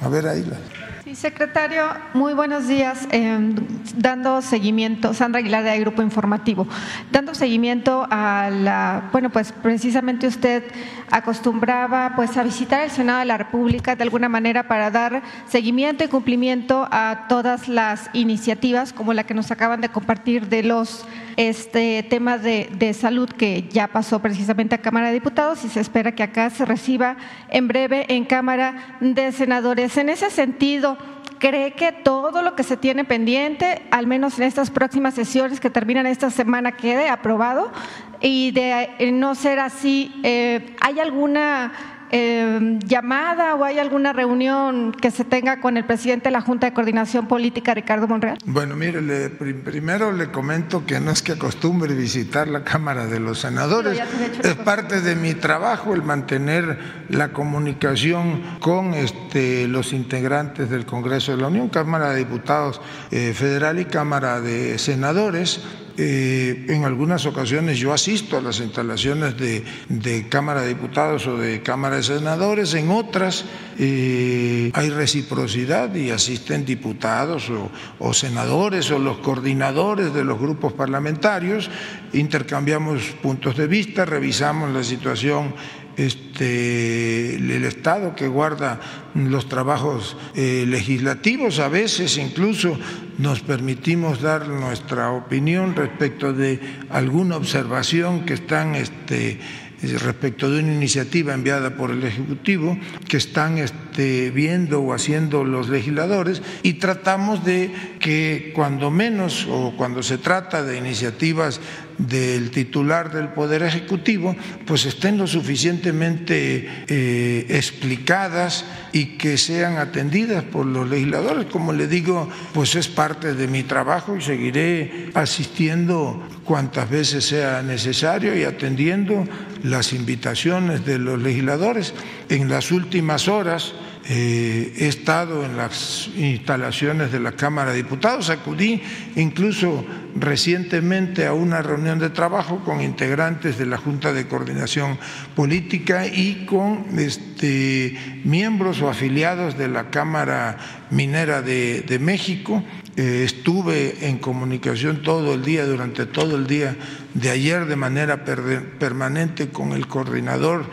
[0.00, 0.79] A ver ahí la.
[1.20, 1.84] Secretario,
[2.14, 3.06] muy buenos días.
[3.10, 3.54] Eh,
[3.94, 6.66] dando seguimiento, Sandra Aguilar de Grupo Informativo,
[7.12, 10.64] dando seguimiento a la, bueno, pues precisamente usted
[11.10, 16.04] acostumbraba pues a visitar el Senado de la República de alguna manera para dar seguimiento
[16.04, 21.04] y cumplimiento a todas las iniciativas como la que nos acaban de compartir de los
[21.36, 25.80] este temas de, de salud que ya pasó precisamente a Cámara de Diputados y se
[25.80, 27.16] espera que acá se reciba
[27.48, 29.96] en breve en Cámara de Senadores.
[29.96, 30.96] En ese sentido,
[31.40, 35.70] ¿Cree que todo lo que se tiene pendiente, al menos en estas próximas sesiones que
[35.70, 37.72] terminan esta semana, quede aprobado?
[38.20, 41.72] Y de no ser así, eh, ¿hay alguna
[42.10, 46.66] eh, llamada o hay alguna reunión que se tenga con el presidente de la Junta
[46.66, 48.38] de Coordinación Política, Ricardo Monreal?
[48.44, 53.20] Bueno, mire, le, primero le comento que no es que acostumbre visitar la Cámara de
[53.20, 54.00] los Senadores,
[54.42, 56.78] es parte de mi trabajo el mantener
[57.08, 62.80] la comunicación con este, los integrantes del Congreso de la Unión, Cámara de Diputados
[63.10, 65.60] eh, Federal y Cámara de Senadores
[66.02, 71.60] eh, en algunas ocasiones yo asisto a las instalaciones de, Cámara de Diputados o de
[71.60, 73.44] Cámara de Senadores, en otras
[73.78, 77.52] eh, hay reciprocidad y asisten diputados
[77.98, 81.70] o, senadores o los coordinadores de los grupos parlamentarios,
[82.14, 85.52] intercambiamos puntos de vista, revisamos la situación
[86.00, 88.80] este, el Estado que guarda
[89.14, 92.78] los trabajos eh, legislativos, a veces incluso
[93.18, 96.58] nos permitimos dar nuestra opinión respecto de
[96.88, 99.38] alguna observación que están este,
[99.82, 102.78] respecto de una iniciativa enviada por el Ejecutivo
[103.08, 109.74] que están este, viendo o haciendo los legisladores y tratamos de que cuando menos o
[109.76, 111.60] cuando se trata de iniciativas
[112.08, 114.34] del titular del Poder Ejecutivo,
[114.66, 121.46] pues estén lo suficientemente eh, explicadas y que sean atendidas por los legisladores.
[121.46, 127.62] Como le digo, pues es parte de mi trabajo y seguiré asistiendo cuantas veces sea
[127.62, 129.24] necesario y atendiendo
[129.62, 131.94] las invitaciones de los legisladores.
[132.28, 133.72] En las últimas horas,
[134.08, 138.82] eh, he estado en las instalaciones de la Cámara de Diputados, acudí
[139.16, 139.84] incluso
[140.16, 144.98] recientemente a una reunión de trabajo con integrantes de la Junta de Coordinación
[145.36, 150.56] Política y con este, miembros o afiliados de la Cámara
[150.90, 152.64] Minera de, México.
[152.96, 156.76] Eh, estuve en comunicación todo el día, durante todo el día
[157.14, 160.64] de ayer, de manera permanente con el coordinador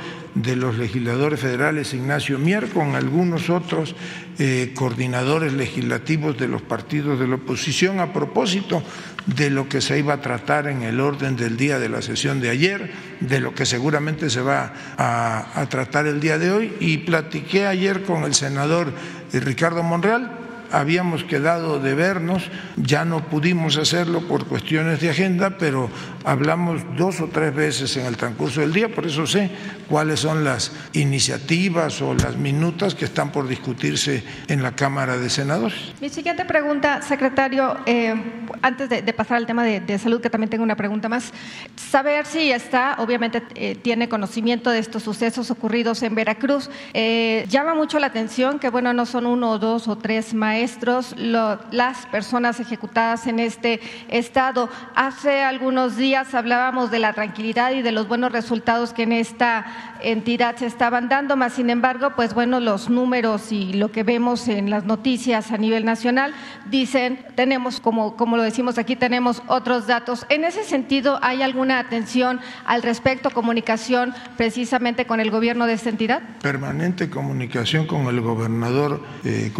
[0.42, 3.96] de los legisladores federales Ignacio Mier con algunos otros
[4.40, 8.84] eh, coordinadores legislativos de los partidos de la oposición a propósito
[9.26, 12.40] de lo que se iba a tratar en el orden del día de la sesión
[12.40, 16.74] de ayer, de lo que seguramente se va a, tratar el día de hoy.
[16.80, 18.94] Y platiqué ayer con el senador
[19.34, 20.32] eh, Ricardo Monreal.
[20.72, 22.44] Habíamos quedado de vernos,
[22.76, 25.90] ya no pudimos hacerlo por cuestiones de agenda, pero
[26.28, 29.50] hablamos dos o tres veces en el transcurso del día, por eso sé
[29.88, 35.30] cuáles son las iniciativas o las minutas que están por discutirse en la Cámara de
[35.30, 35.94] Senadores.
[36.02, 38.14] Mi siguiente pregunta, secretario, eh,
[38.62, 41.32] antes de, pasar al tema de, salud, que también tengo una pregunta más,
[41.78, 46.70] saber si está, obviamente eh, tiene conocimiento de estos sucesos ocurridos en Veracruz.
[46.94, 52.06] Eh, llama mucho la atención que, bueno, no son uno dos o tres maestros las
[52.08, 53.80] personas ejecutadas en este
[54.10, 54.70] estado.
[54.94, 59.66] Hace algunos días hablábamos de la tranquilidad y de los buenos resultados que en esta
[60.02, 64.48] entidad se estaban dando, más sin embargo, pues bueno, los números y lo que vemos
[64.48, 66.34] en las noticias a nivel nacional
[66.70, 70.26] dicen, tenemos, como, como lo decimos aquí, tenemos otros datos.
[70.30, 75.90] En ese sentido, ¿hay alguna atención al respecto, comunicación precisamente con el gobierno de esta
[75.90, 76.22] entidad?
[76.42, 79.52] Permanente comunicación con el gobernador eh,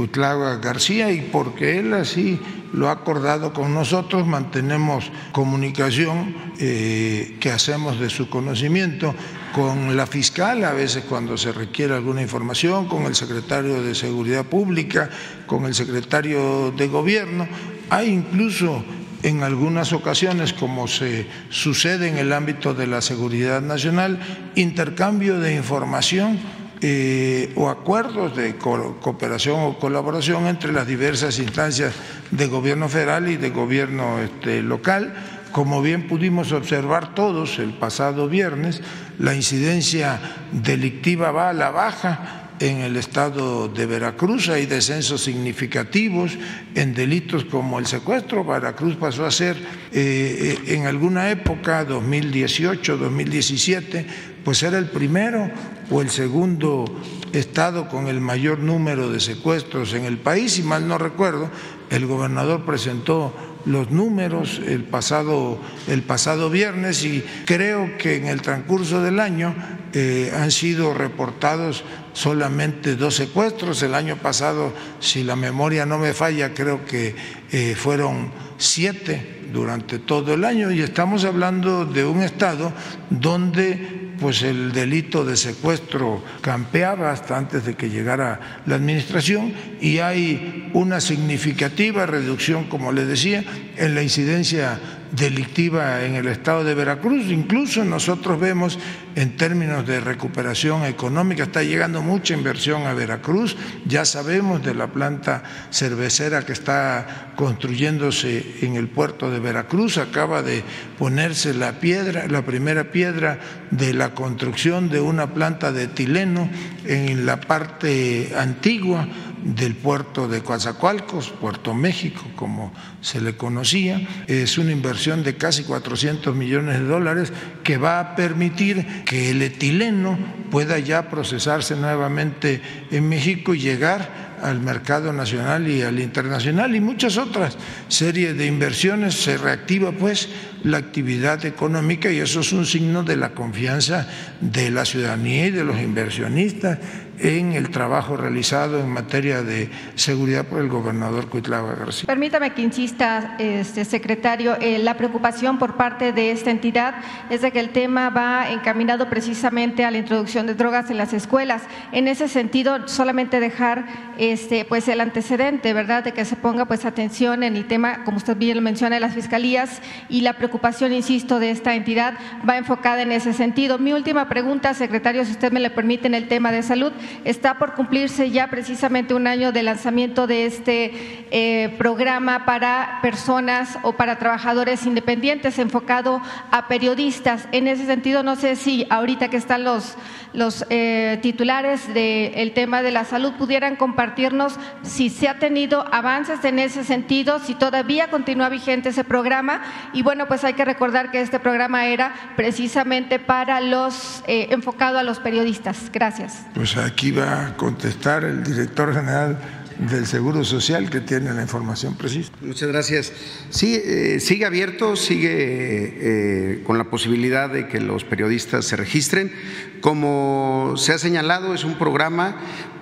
[0.62, 2.40] García y porque él así
[2.74, 9.14] lo ha acordado con nosotros, mantenemos comunicación eh, que hacemos de su conocimiento
[9.54, 14.46] con la fiscal, a veces cuando se requiere alguna información, con el secretario de Seguridad
[14.46, 15.10] Pública,
[15.46, 17.48] con el secretario de Gobierno.
[17.90, 18.84] Hay incluso
[19.24, 24.20] en algunas ocasiones, como se sucede en el ámbito de la seguridad nacional,
[24.56, 26.40] intercambio de información
[26.82, 31.96] eh, o acuerdos de cooperación o colaboración entre las diversas instancias
[32.30, 35.37] de gobierno federal y de gobierno este, local.
[35.52, 38.82] Como bien pudimos observar todos el pasado viernes,
[39.20, 40.20] la incidencia
[40.52, 46.38] delictiva va a la baja en el estado de Veracruz hay descensos significativos
[46.74, 48.44] en delitos como el secuestro.
[48.44, 49.56] Veracruz pasó a ser
[49.92, 54.08] eh, eh, en alguna época, 2018, 2017,
[54.44, 55.52] pues era el primero
[55.92, 56.86] o el segundo
[57.32, 61.52] estado con el mayor número de secuestros en el país, si mal no recuerdo,
[61.90, 63.36] el gobernador presentó
[63.68, 69.54] los números el pasado, el pasado viernes y creo que en el transcurso del año
[69.94, 71.84] eh, han sido reportados
[72.14, 73.84] solamente dos secuestros.
[73.84, 77.16] El año pasado, si la memoria no me falla, creo que
[77.52, 82.72] eh, fueron siete durante todo el año y estamos hablando de un estado
[83.10, 90.00] donde pues el delito de secuestro campeaba hasta antes de que llegara la administración y
[90.00, 93.44] hay una significativa reducción, como le decía,
[93.78, 94.80] en la incidencia
[95.12, 97.26] delictiva en el estado de Veracruz.
[97.30, 98.80] Incluso nosotros vemos
[99.16, 103.56] en términos de recuperación económica, está llegando mucha inversión a Veracruz,
[103.86, 110.44] ya sabemos de la planta cervecera que está construyéndose en el puerto de Veracruz, acaba
[110.44, 110.64] de
[111.00, 113.40] ponerse la piedra, la primera piedra
[113.72, 116.50] de la construcción de una planta de etileno
[116.86, 119.08] en la parte antigua
[119.44, 124.02] del puerto de Coatzacoalcos, Puerto México, como se le conocía.
[124.28, 127.32] Es una inversión de casi 400 millones de dólares
[127.64, 130.18] que va a permitir que el etileno
[130.52, 132.62] pueda ya procesarse nuevamente
[132.92, 137.58] en México y llegar al mercado nacional y al internacional y muchas otras
[137.88, 139.16] series de inversiones.
[139.16, 140.30] Se reactiva pues
[140.64, 144.08] la actividad económica y eso es un signo de la confianza
[144.42, 146.80] de la ciudadanía y de los inversionistas
[147.20, 152.06] en el trabajo realizado en materia de seguridad por el gobernador Cuitlava García.
[152.08, 156.96] Permítame que insista, este, secretario, eh, la preocupación por parte de esta entidad
[157.30, 161.14] es de que el tema va encaminado precisamente a la introducción de drogas en las
[161.14, 161.64] escuelas.
[161.92, 163.86] En ese sentido, solamente dejar
[164.18, 168.18] este, pues el antecedente, ¿verdad?, de que se ponga pues atención en el tema, como
[168.18, 172.14] usted bien lo menciona, de las fiscalías y la preocupación, insisto, de esta entidad
[172.48, 173.80] va enfocada en ese sentido.
[173.80, 176.92] Mi última pregunta, secretario, si usted me le permite, en el tema de salud.
[177.24, 183.78] Está por cumplirse ya precisamente un año de lanzamiento de este eh, programa para personas
[183.84, 186.22] o para trabajadores independientes enfocado
[186.52, 187.48] a periodistas.
[187.52, 189.98] En ese sentido, no sé si ahorita que están los,
[190.34, 196.44] los eh, titulares del tema de la salud pudieran compartirnos si se ha tenido avances
[196.46, 199.62] en ese sentido, si todavía continúa vigente ese programa.
[199.94, 204.98] Y bueno, pues hay que recordar que este programa era precisamente para los, eh, enfocado
[204.98, 205.92] a los periodistas.
[205.92, 206.46] Gracias.
[206.54, 209.38] Pues aquí va a contestar el director general
[209.78, 212.32] del Seguro Social que tiene la información precisa.
[212.42, 213.14] Muchas gracias.
[213.52, 219.32] Sí, eh, sigue abierto, sigue eh, con la posibilidad de que los periodistas se registren.
[219.80, 222.36] Como se ha señalado, es un programa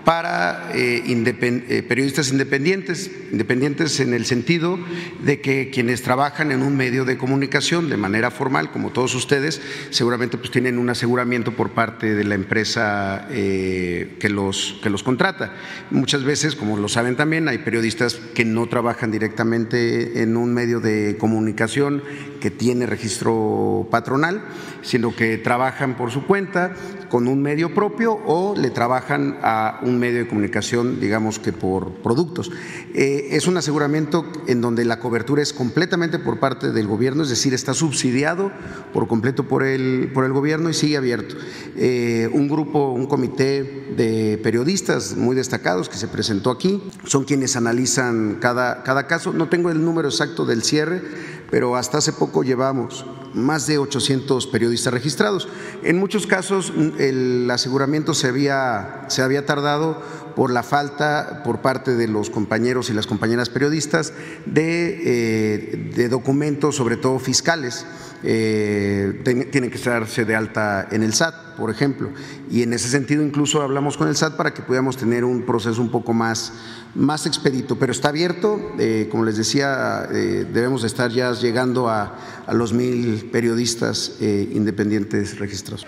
[0.06, 4.80] para eh, eh, periodistas independientes, independientes en el sentido
[5.24, 9.60] de que quienes trabajan en un medio de comunicación de manera formal, como todos ustedes,
[9.90, 15.02] seguramente pues tienen un aseguramiento por parte de la empresa eh, que, los, que los
[15.02, 15.54] contrata.
[15.90, 20.80] Muchas veces, como lo saben también, hay periodistas que no trabajan directamente en un medio
[20.82, 22.04] de comunicación
[22.40, 24.44] que tiene registro patronal,
[24.86, 26.74] sino que trabajan por su cuenta
[27.10, 31.94] con un medio propio o le trabajan a un medio de comunicación, digamos que por
[31.96, 32.52] productos.
[32.94, 37.30] Eh, es un aseguramiento en donde la cobertura es completamente por parte del gobierno, es
[37.30, 38.52] decir, está subsidiado
[38.94, 41.36] por completo por el, por el gobierno y sigue abierto.
[41.76, 47.56] Eh, un grupo, un comité de periodistas muy destacados que se presentó aquí, son quienes
[47.56, 49.34] analizan cada, cada caso.
[49.34, 51.02] No tengo el número exacto del cierre,
[51.50, 53.06] pero hasta hace poco llevamos
[53.36, 55.48] más de 800 periodistas registrados.
[55.84, 60.02] En muchos casos el aseguramiento se había, se había tardado
[60.36, 64.14] por la falta por parte de los compañeros y las compañeras periodistas
[64.46, 67.86] de, eh, de documentos, sobre todo fiscales.
[68.28, 72.10] Eh, tienen que estarse de alta en el SAT, por ejemplo.
[72.50, 75.80] Y en ese sentido incluso hablamos con el SAT para que pudiéramos tener un proceso
[75.80, 76.54] un poco más,
[76.96, 77.78] más expedito.
[77.78, 82.16] Pero está abierto, eh, como les decía, eh, debemos estar ya llegando a,
[82.52, 85.86] los mil periodistas independientes registrados.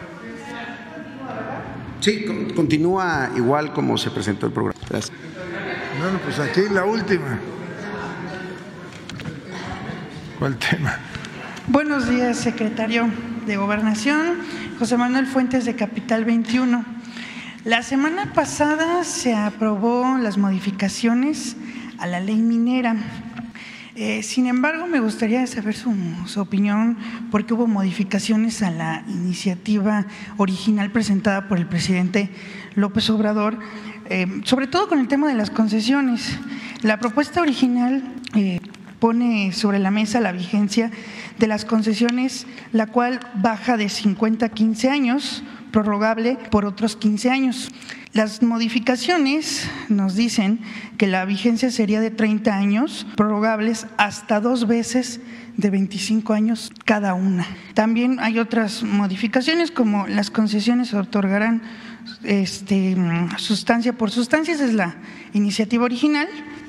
[1.99, 4.79] Sí, continúa igual como se presentó el programa.
[4.89, 5.15] Gracias.
[5.99, 7.39] Bueno, pues aquí la última.
[10.39, 10.99] ¿Cuál tema?
[11.69, 13.09] Buenos días, secretario
[13.45, 14.37] de Gobernación,
[14.79, 16.85] José Manuel Fuentes de Capital 21.
[17.65, 21.57] La semana pasada se aprobó las modificaciones
[21.97, 22.95] a la ley minera.
[23.95, 25.93] Eh, sin embargo, me gustaría saber su,
[26.37, 26.97] opinión
[27.31, 30.05] porque hubo modificaciones a la iniciativa
[30.37, 32.29] original presentada por el presidente
[32.75, 33.59] López Obrador,
[34.05, 36.39] eh, sobre todo con el tema de las concesiones.
[36.81, 38.03] La propuesta original
[38.35, 38.61] eh,
[38.99, 40.91] pone sobre la mesa la vigencia
[41.39, 47.29] de las concesiones, la cual baja de 50 a 15 años, prorrogable por otros 15
[47.29, 47.71] años.
[48.13, 50.59] Las modificaciones nos dicen
[50.97, 55.19] que la vigencia sería de 30 años, prorrogables hasta dos veces
[55.55, 57.45] de 25 años cada una.
[57.73, 61.61] También hay otras modificaciones como las concesiones se otorgarán
[62.23, 62.95] este,
[63.37, 64.95] sustancia por sustancia, esa es la
[65.33, 66.27] iniciativa original,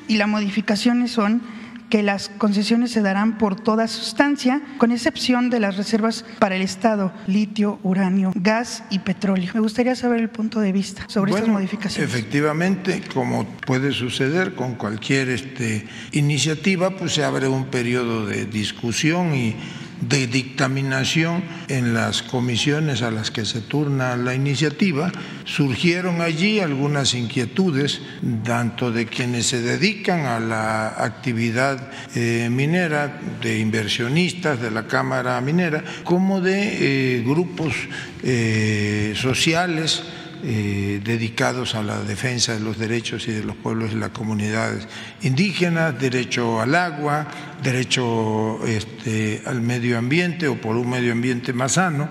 [0.09, 1.41] y las modificaciones son
[1.89, 6.63] que las concesiones se darán por toda sustancia, con excepción de las reservas para el
[6.63, 9.51] Estado, litio, uranio, gas y petróleo.
[9.55, 12.11] Me gustaría saber el punto de vista sobre estas modificaciones.
[12.11, 19.35] Efectivamente, como puede suceder con cualquier este, iniciativa, pues se abre un periodo de discusión
[19.35, 19.57] y
[20.01, 25.11] de dictaminación en las comisiones a las que se turna la iniciativa,
[25.45, 28.01] surgieron allí algunas inquietudes,
[28.45, 35.41] tanto de quienes se dedican a la actividad eh, minera, de inversionistas de la Cámara
[35.41, 37.75] Minera, como de eh, grupos
[38.23, 40.03] eh, sociales
[40.43, 44.87] eh, dedicados a la defensa de los derechos y de los pueblos y las comunidades
[45.23, 47.27] indígenas, derecho al agua,
[47.63, 52.09] derecho este, al medio ambiente o por un medio ambiente más sano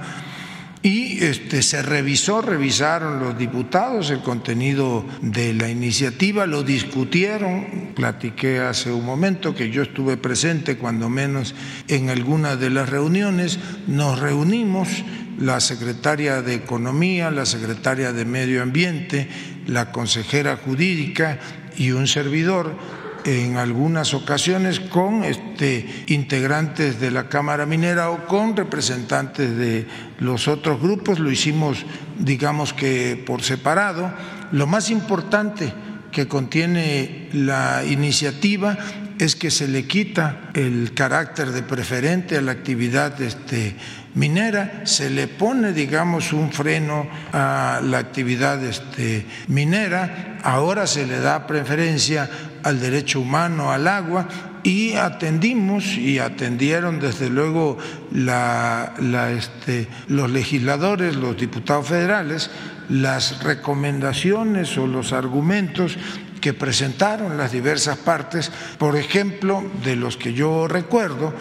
[0.83, 8.59] y este, se revisó, revisaron los diputados el contenido de la iniciativa, lo discutieron, platiqué
[8.59, 11.55] hace un momento que yo estuve presente cuando menos
[11.87, 14.87] en alguna de las reuniones, nos reunimos
[15.39, 19.27] la secretaria de Economía, la secretaria de Medio Ambiente,
[19.67, 21.39] la consejera jurídica
[21.77, 22.75] y un servidor
[23.27, 29.85] en algunas ocasiones con este, integrantes de la Cámara Minera o con representantes de
[30.19, 31.85] los otros grupos, lo hicimos
[32.19, 34.11] digamos que por separado.
[34.51, 35.73] Lo más importante
[36.11, 38.77] que contiene la iniciativa
[39.19, 43.75] es que se le quita el carácter de preferente a la actividad este,
[44.13, 51.19] minera, se le pone, digamos, un freno a la actividad este, minera, ahora se le
[51.19, 52.29] da preferencia
[52.63, 54.27] al derecho humano al agua
[54.67, 57.77] y atendimos y atendieron desde luego
[58.11, 62.51] este, los legisladores, los diputados federales,
[62.89, 65.97] las recomendaciones o los argumentos
[66.41, 71.33] que presentaron las diversas partes, por ejemplo, de los que yo recuerdo,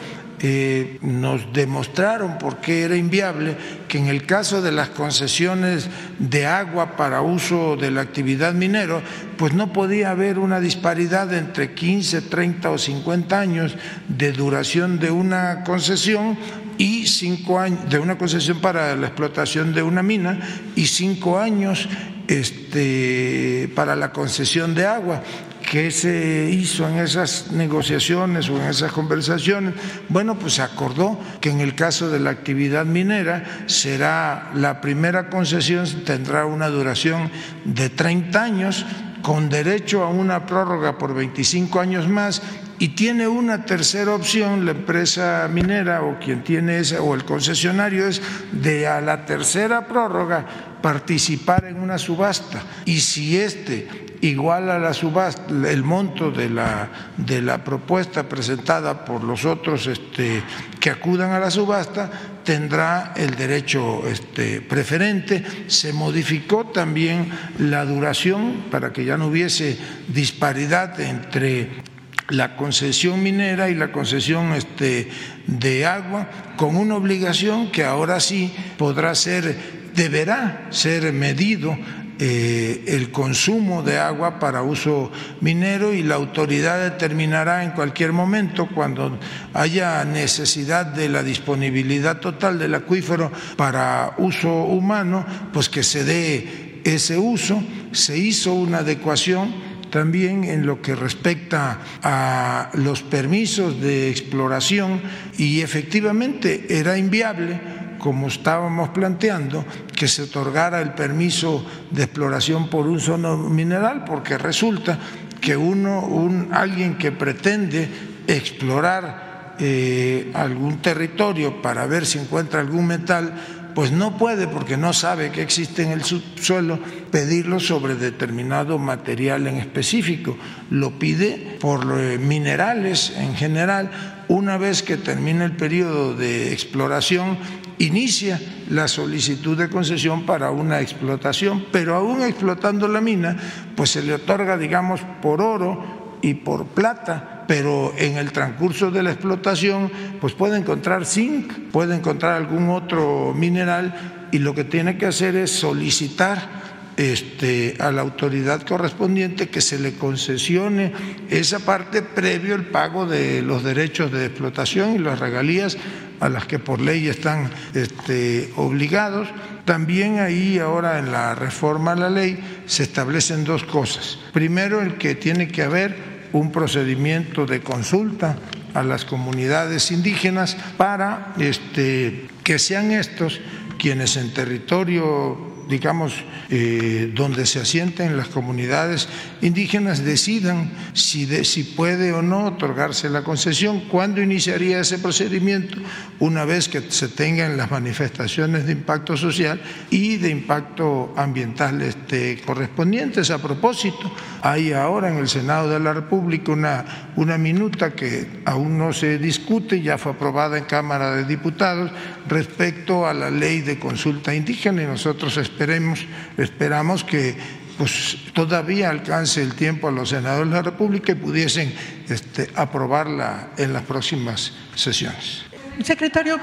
[0.49, 3.57] eh, nos demostraron por qué era inviable
[3.89, 5.89] que en el caso de las concesiones
[6.21, 9.03] de agua para uso de la actividad minero,
[9.39, 15.11] pues no podía haber una disparidad entre 15, 30 o 50 años de duración de
[15.11, 16.39] una concesión
[16.79, 20.39] y cinco años de una concesión para la explotación de una mina
[20.77, 21.89] y cinco años
[22.29, 25.25] este, para la concesión de agua.
[25.67, 29.75] ¿Qué se hizo en esas negociaciones o en esas conversaciones?
[30.09, 35.29] Bueno, pues se acordó que en el caso de la actividad minera será la primera
[35.29, 37.33] concesión, tendrá una duración
[37.65, 38.87] de 30 años
[39.23, 42.43] con derecho a una prórroga por 25 años más
[42.79, 48.07] y tiene una tercera opción la empresa minera o quien tiene esa o el concesionario
[48.07, 48.23] es
[48.53, 50.47] de a la tercera prórroga
[50.81, 56.89] participar en una subasta y si este igual a la subasta, el monto de la,
[57.17, 60.43] de la propuesta presentada por los otros este,
[60.81, 62.11] que acudan a la subasta,
[62.45, 65.45] tendrá el derecho este, preferente.
[65.67, 67.29] Se modificó también
[67.59, 69.79] la duración para que ya no hubiese
[70.09, 71.83] disparidad entre
[72.29, 75.09] la concesión minera y la concesión este,
[75.47, 79.57] de agua, con una obligación que ahora sí podrá ser,
[79.95, 81.77] deberá ser medido
[82.19, 88.69] eh, el consumo de agua para uso minero y la autoridad determinará en cualquier momento
[88.75, 89.19] cuando
[89.53, 96.81] haya necesidad de la disponibilidad total del acuífero para uso humano, pues que se dé
[96.85, 97.63] ese uso.
[97.93, 99.55] Se hizo una adecuación
[99.91, 105.01] también en lo que respecta a los permisos de exploración
[105.39, 107.61] y efectivamente era inviable
[107.99, 109.65] como estábamos planteando,
[109.95, 114.99] que se otorgara el permiso de exploración por uso no mineral, porque resulta
[115.41, 117.89] que uno, un, alguien que pretende
[118.27, 123.33] explorar eh, algún territorio para ver si encuentra algún metal,
[123.77, 126.79] pues no puede, porque no sabe que existe en el subsuelo,
[127.11, 130.39] pedirlo sobre determinado material en específico.
[130.71, 133.91] Lo pide por eh, minerales en general.
[134.29, 137.37] Una vez que termina el periodo de exploración,
[137.77, 138.41] inicia
[138.71, 143.37] la solicitud de concesión para una explotación, pero aún explotando la mina,
[143.77, 149.03] pues se le otorga, digamos, por oro y por plata, pero en el transcurso de
[149.03, 149.91] la explotación,
[150.21, 155.37] pues puede encontrar zinc, puede encontrar algún otro mineral y lo que tiene que hacer
[155.37, 156.67] es solicitar
[156.97, 160.93] este, a la autoridad correspondiente que se le concesione
[161.29, 165.77] esa parte previo al pago de los derechos de explotación y las regalías
[166.21, 169.29] a las que por ley están este, obligados.
[169.67, 174.19] También ahí ahora en la reforma a la ley se establecen dos cosas.
[174.33, 178.37] Primero, el que tiene que haber un procedimiento de consulta
[178.75, 183.41] a las comunidades indígenas para este, que sean estos
[183.79, 189.09] quienes en territorio digamos, eh, donde se asienten las comunidades
[189.41, 195.79] indígenas, decidan si, si puede o no otorgarse la concesión, cuándo iniciaría ese procedimiento,
[196.21, 199.61] una vez que se tengan las manifestaciones de impacto social
[199.91, 203.31] y de impacto ambiental este, correspondientes.
[203.31, 204.13] A propósito,
[204.43, 209.19] hay ahora en el Senado de la República una, una minuta que aún no se
[209.19, 211.91] discute, ya fue aprobada en Cámara de Diputados,
[212.29, 216.05] respecto a la ley de consulta indígena y nosotros esperamos esperemos,
[216.37, 217.35] esperamos que
[217.79, 221.73] pues todavía alcance el tiempo a los senadores de la República y pudiesen
[222.09, 225.45] este, aprobarla en las próximas sesiones.
[225.83, 226.39] Secretario,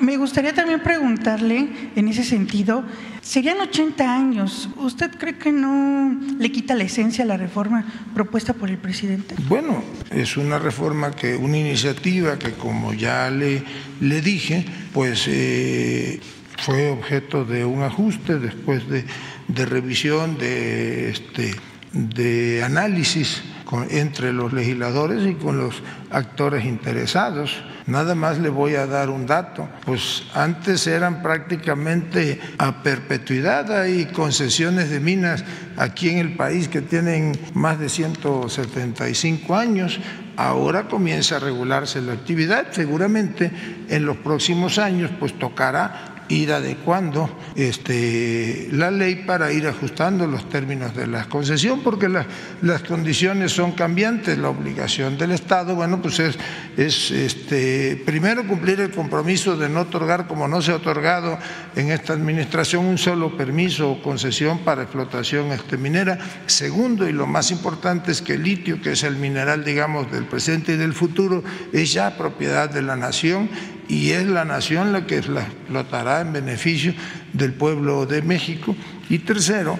[0.00, 2.84] me gustaría también preguntarle en ese sentido,
[3.20, 7.84] serían 80 años, ¿usted cree que no le quita la esencia a la reforma
[8.14, 9.34] propuesta por el presidente?
[9.48, 13.62] Bueno, es una reforma que, una iniciativa que como ya le,
[14.00, 14.64] le dije,
[14.94, 16.20] pues eh,
[16.58, 19.04] fue objeto de un ajuste después de,
[19.48, 21.54] de revisión, de, este,
[21.92, 23.42] de análisis
[23.90, 27.62] entre los legisladores y con los actores interesados.
[27.86, 34.06] Nada más le voy a dar un dato, pues antes eran prácticamente a perpetuidad, hay
[34.06, 35.44] concesiones de minas
[35.76, 40.00] aquí en el país que tienen más de 175 años,
[40.36, 43.50] ahora comienza a regularse la actividad, seguramente
[43.88, 50.48] en los próximos años pues tocará ir adecuando este, la ley para ir ajustando los
[50.48, 52.26] términos de la concesión, porque la,
[52.62, 54.38] las condiciones son cambiantes.
[54.38, 56.38] La obligación del Estado, bueno, pues es,
[56.76, 61.38] es este, primero cumplir el compromiso de no otorgar, como no se ha otorgado
[61.76, 66.18] en esta administración, un solo permiso o concesión para explotación este, minera.
[66.46, 70.24] Segundo, y lo más importante, es que el litio, que es el mineral, digamos, del
[70.24, 71.42] presente y del futuro,
[71.72, 73.48] es ya propiedad de la nación
[73.88, 76.94] y es la nación la que la explotará en beneficio
[77.32, 78.76] del pueblo de México.
[79.08, 79.78] Y tercero,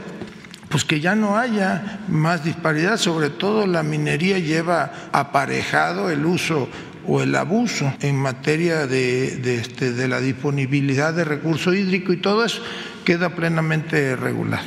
[0.68, 6.68] pues que ya no haya más disparidad, sobre todo la minería lleva aparejado el uso
[7.06, 12.18] o el abuso en materia de, de, este, de la disponibilidad de recurso hídrico y
[12.18, 12.62] todo eso
[13.04, 14.66] queda plenamente regulado.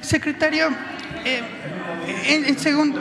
[0.00, 0.68] Secretario,
[1.24, 1.42] eh,
[2.26, 3.00] en, en, segundo,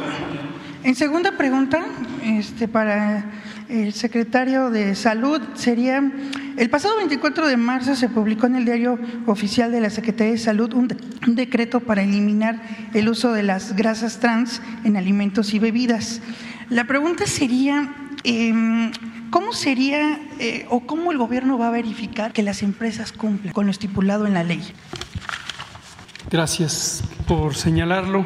[0.84, 1.84] en segunda pregunta,
[2.24, 3.26] este, para
[3.70, 6.12] el secretario de Salud sería,
[6.58, 10.40] el pasado 24 de marzo se publicó en el diario oficial de la Secretaría de
[10.40, 10.88] Salud un,
[11.28, 12.62] decreto para eliminar
[12.94, 16.22] el uso de las grasas trans en alimentos y bebidas.
[16.70, 18.92] La pregunta sería, eh,
[19.30, 23.66] ¿cómo sería eh, o cómo el gobierno va a verificar que las empresas cumplan con
[23.66, 24.62] lo estipulado en la ley?
[26.30, 28.26] Gracias por señalarlo.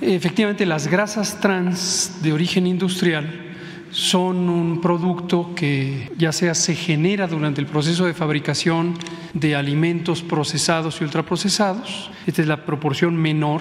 [0.00, 3.49] Efectivamente, las grasas trans de origen industrial
[3.90, 8.94] son un producto que ya sea se genera durante el proceso de fabricación
[9.34, 13.60] de alimentos procesados y ultraprocesados, esta es la proporción menor,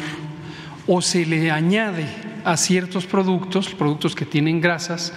[0.87, 2.05] o se le añade
[2.43, 5.13] a ciertos productos, productos que tienen grasas,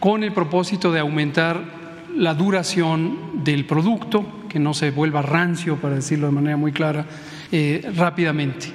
[0.00, 1.62] con el propósito de aumentar
[2.16, 7.06] la duración del producto, que no se vuelva rancio, para decirlo de manera muy clara,
[7.50, 8.66] eh, rápidamente.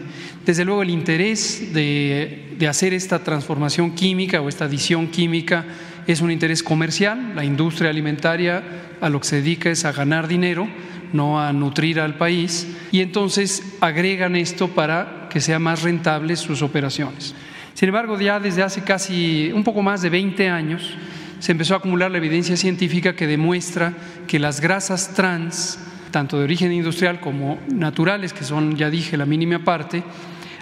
[0.45, 5.65] Desde luego el interés de, de, hacer esta transformación química o esta adición química
[6.07, 7.33] es un interés comercial.
[7.35, 8.63] La industria alimentaria
[9.01, 10.67] a lo que se dedica es a ganar dinero,
[11.13, 16.61] no a nutrir al país, y entonces agregan esto para que sean más rentables sus
[16.61, 17.35] operaciones.
[17.73, 20.93] Sin embargo, ya desde hace casi un poco más de 20 años
[21.39, 23.93] se empezó a acumular la evidencia científica que demuestra
[24.27, 25.79] que las grasas trans,
[26.09, 30.03] tanto de origen industrial como naturales, que son, ya dije, la mínima parte,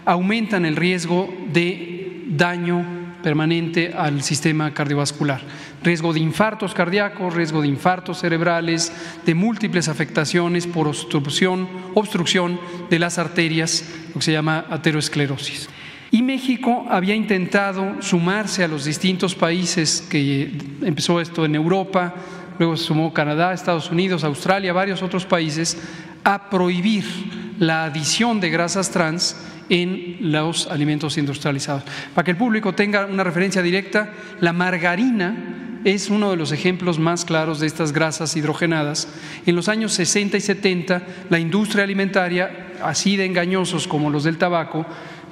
[0.05, 5.41] aumentan el riesgo de daño permanente al sistema cardiovascular,
[5.83, 8.93] riesgo de infartos cardíacos, riesgo de infartos cerebrales,
[9.25, 12.59] de múltiples afectaciones por obstrucción, obstrucción
[12.91, 15.69] de las arterias, lo que se llama aterosclerosis.
[16.11, 20.51] Y México había intentado sumarse a los distintos países que
[20.83, 22.13] empezó esto en Europa,
[22.59, 25.77] luego se sumó Canadá, Estados Unidos, Australia, varios otros países,
[26.23, 27.03] a prohibir
[27.57, 29.35] la adición de grasas trans
[29.69, 31.83] en los alimentos industrializados.
[32.13, 36.97] Para que el público tenga una referencia directa, la margarina es uno de los ejemplos
[36.97, 39.07] más claros de estas grasas hidrogenadas.
[39.45, 44.37] En los años 60 y 70, la industria alimentaria, así de engañosos como los del
[44.37, 44.85] tabaco,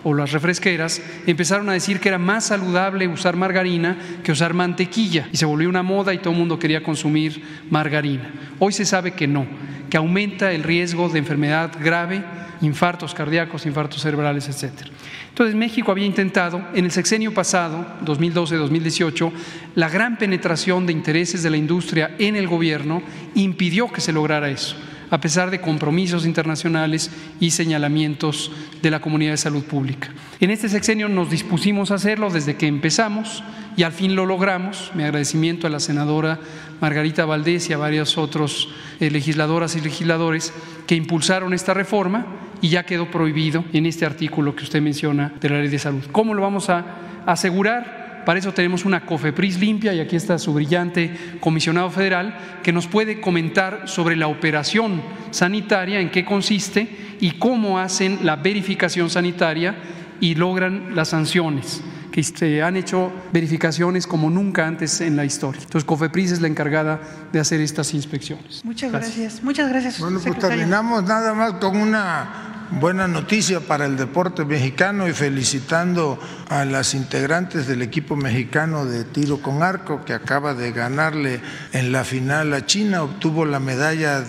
[0.03, 5.29] o las refresqueras empezaron a decir que era más saludable usar margarina que usar mantequilla
[5.31, 8.29] y se volvió una moda y todo el mundo quería consumir margarina.
[8.59, 9.47] Hoy se sabe que no,
[9.89, 12.23] que aumenta el riesgo de enfermedad grave,
[12.63, 14.87] infartos cardíacos, infartos cerebrales, etc.
[15.29, 19.31] Entonces México había intentado en el sexenio pasado, 2012-2018,
[19.75, 23.03] la gran penetración de intereses de la industria en el gobierno
[23.35, 24.75] impidió que se lograra eso
[25.13, 30.09] a pesar de compromisos internacionales y señalamientos de la comunidad de salud pública.
[30.39, 33.43] En este sexenio nos dispusimos a hacerlo desde que empezamos
[33.77, 34.91] y al fin lo logramos.
[34.95, 36.39] Mi agradecimiento a la senadora
[36.81, 38.67] Margarita Valdés y a varias otras
[38.99, 40.51] eh, legisladoras y legisladores
[40.87, 42.25] que impulsaron esta reforma
[42.63, 46.05] y ya quedó prohibido en este artículo que usted menciona de la ley de salud.
[46.13, 46.85] ¿Cómo lo vamos a
[47.25, 48.23] asegurar?
[48.25, 52.87] Para eso tenemos una COFEPRIS limpia y aquí está su brillante comisionado federal que nos
[52.87, 56.87] puede comentar sobre la operación sanitaria, en qué consiste
[57.19, 59.75] y cómo hacen la verificación sanitaria
[60.21, 61.83] y logran las sanciones
[62.13, 65.59] que se han hecho verificaciones como nunca antes en la historia.
[65.63, 67.01] Entonces, COFEPRIS es la encargada
[67.33, 68.63] de hacer estas inspecciones.
[68.63, 69.43] Muchas gracias.
[69.43, 69.99] Muchas gracias.
[69.99, 76.19] Bueno, pues terminamos nada más con una buena noticia para el deporte mexicano y felicitando
[76.49, 81.41] a las integrantes del equipo mexicano de tiro con arco que acaba de ganarle
[81.71, 84.23] en la final a China, obtuvo la medalla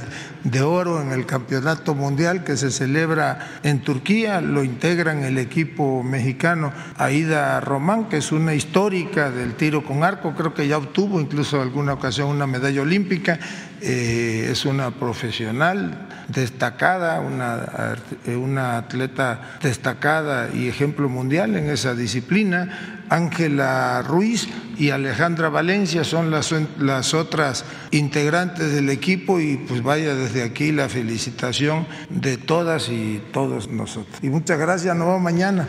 [0.45, 4.41] de oro en el Campeonato Mundial que se celebra en Turquía.
[4.41, 10.35] Lo integran el equipo mexicano Aida Román, que es una histórica del tiro con arco,
[10.35, 13.39] creo que ya obtuvo incluso alguna ocasión una medalla olímpica.
[13.87, 17.97] Eh, es una profesional destacada, una,
[18.35, 23.03] una atleta destacada y ejemplo mundial en esa disciplina.
[23.11, 24.49] Ángela Ruiz
[24.79, 30.73] y Alejandra Valencia son las, las otras integrantes del equipo y pues vaya desde aquí
[30.73, 34.17] la felicitación de todas y todos nosotros.
[34.23, 35.67] Y muchas gracias, nos vemos mañana.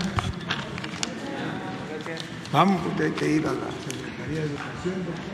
[2.54, 5.25] Vamos, porque hay que ir a la Secretaría de Educación.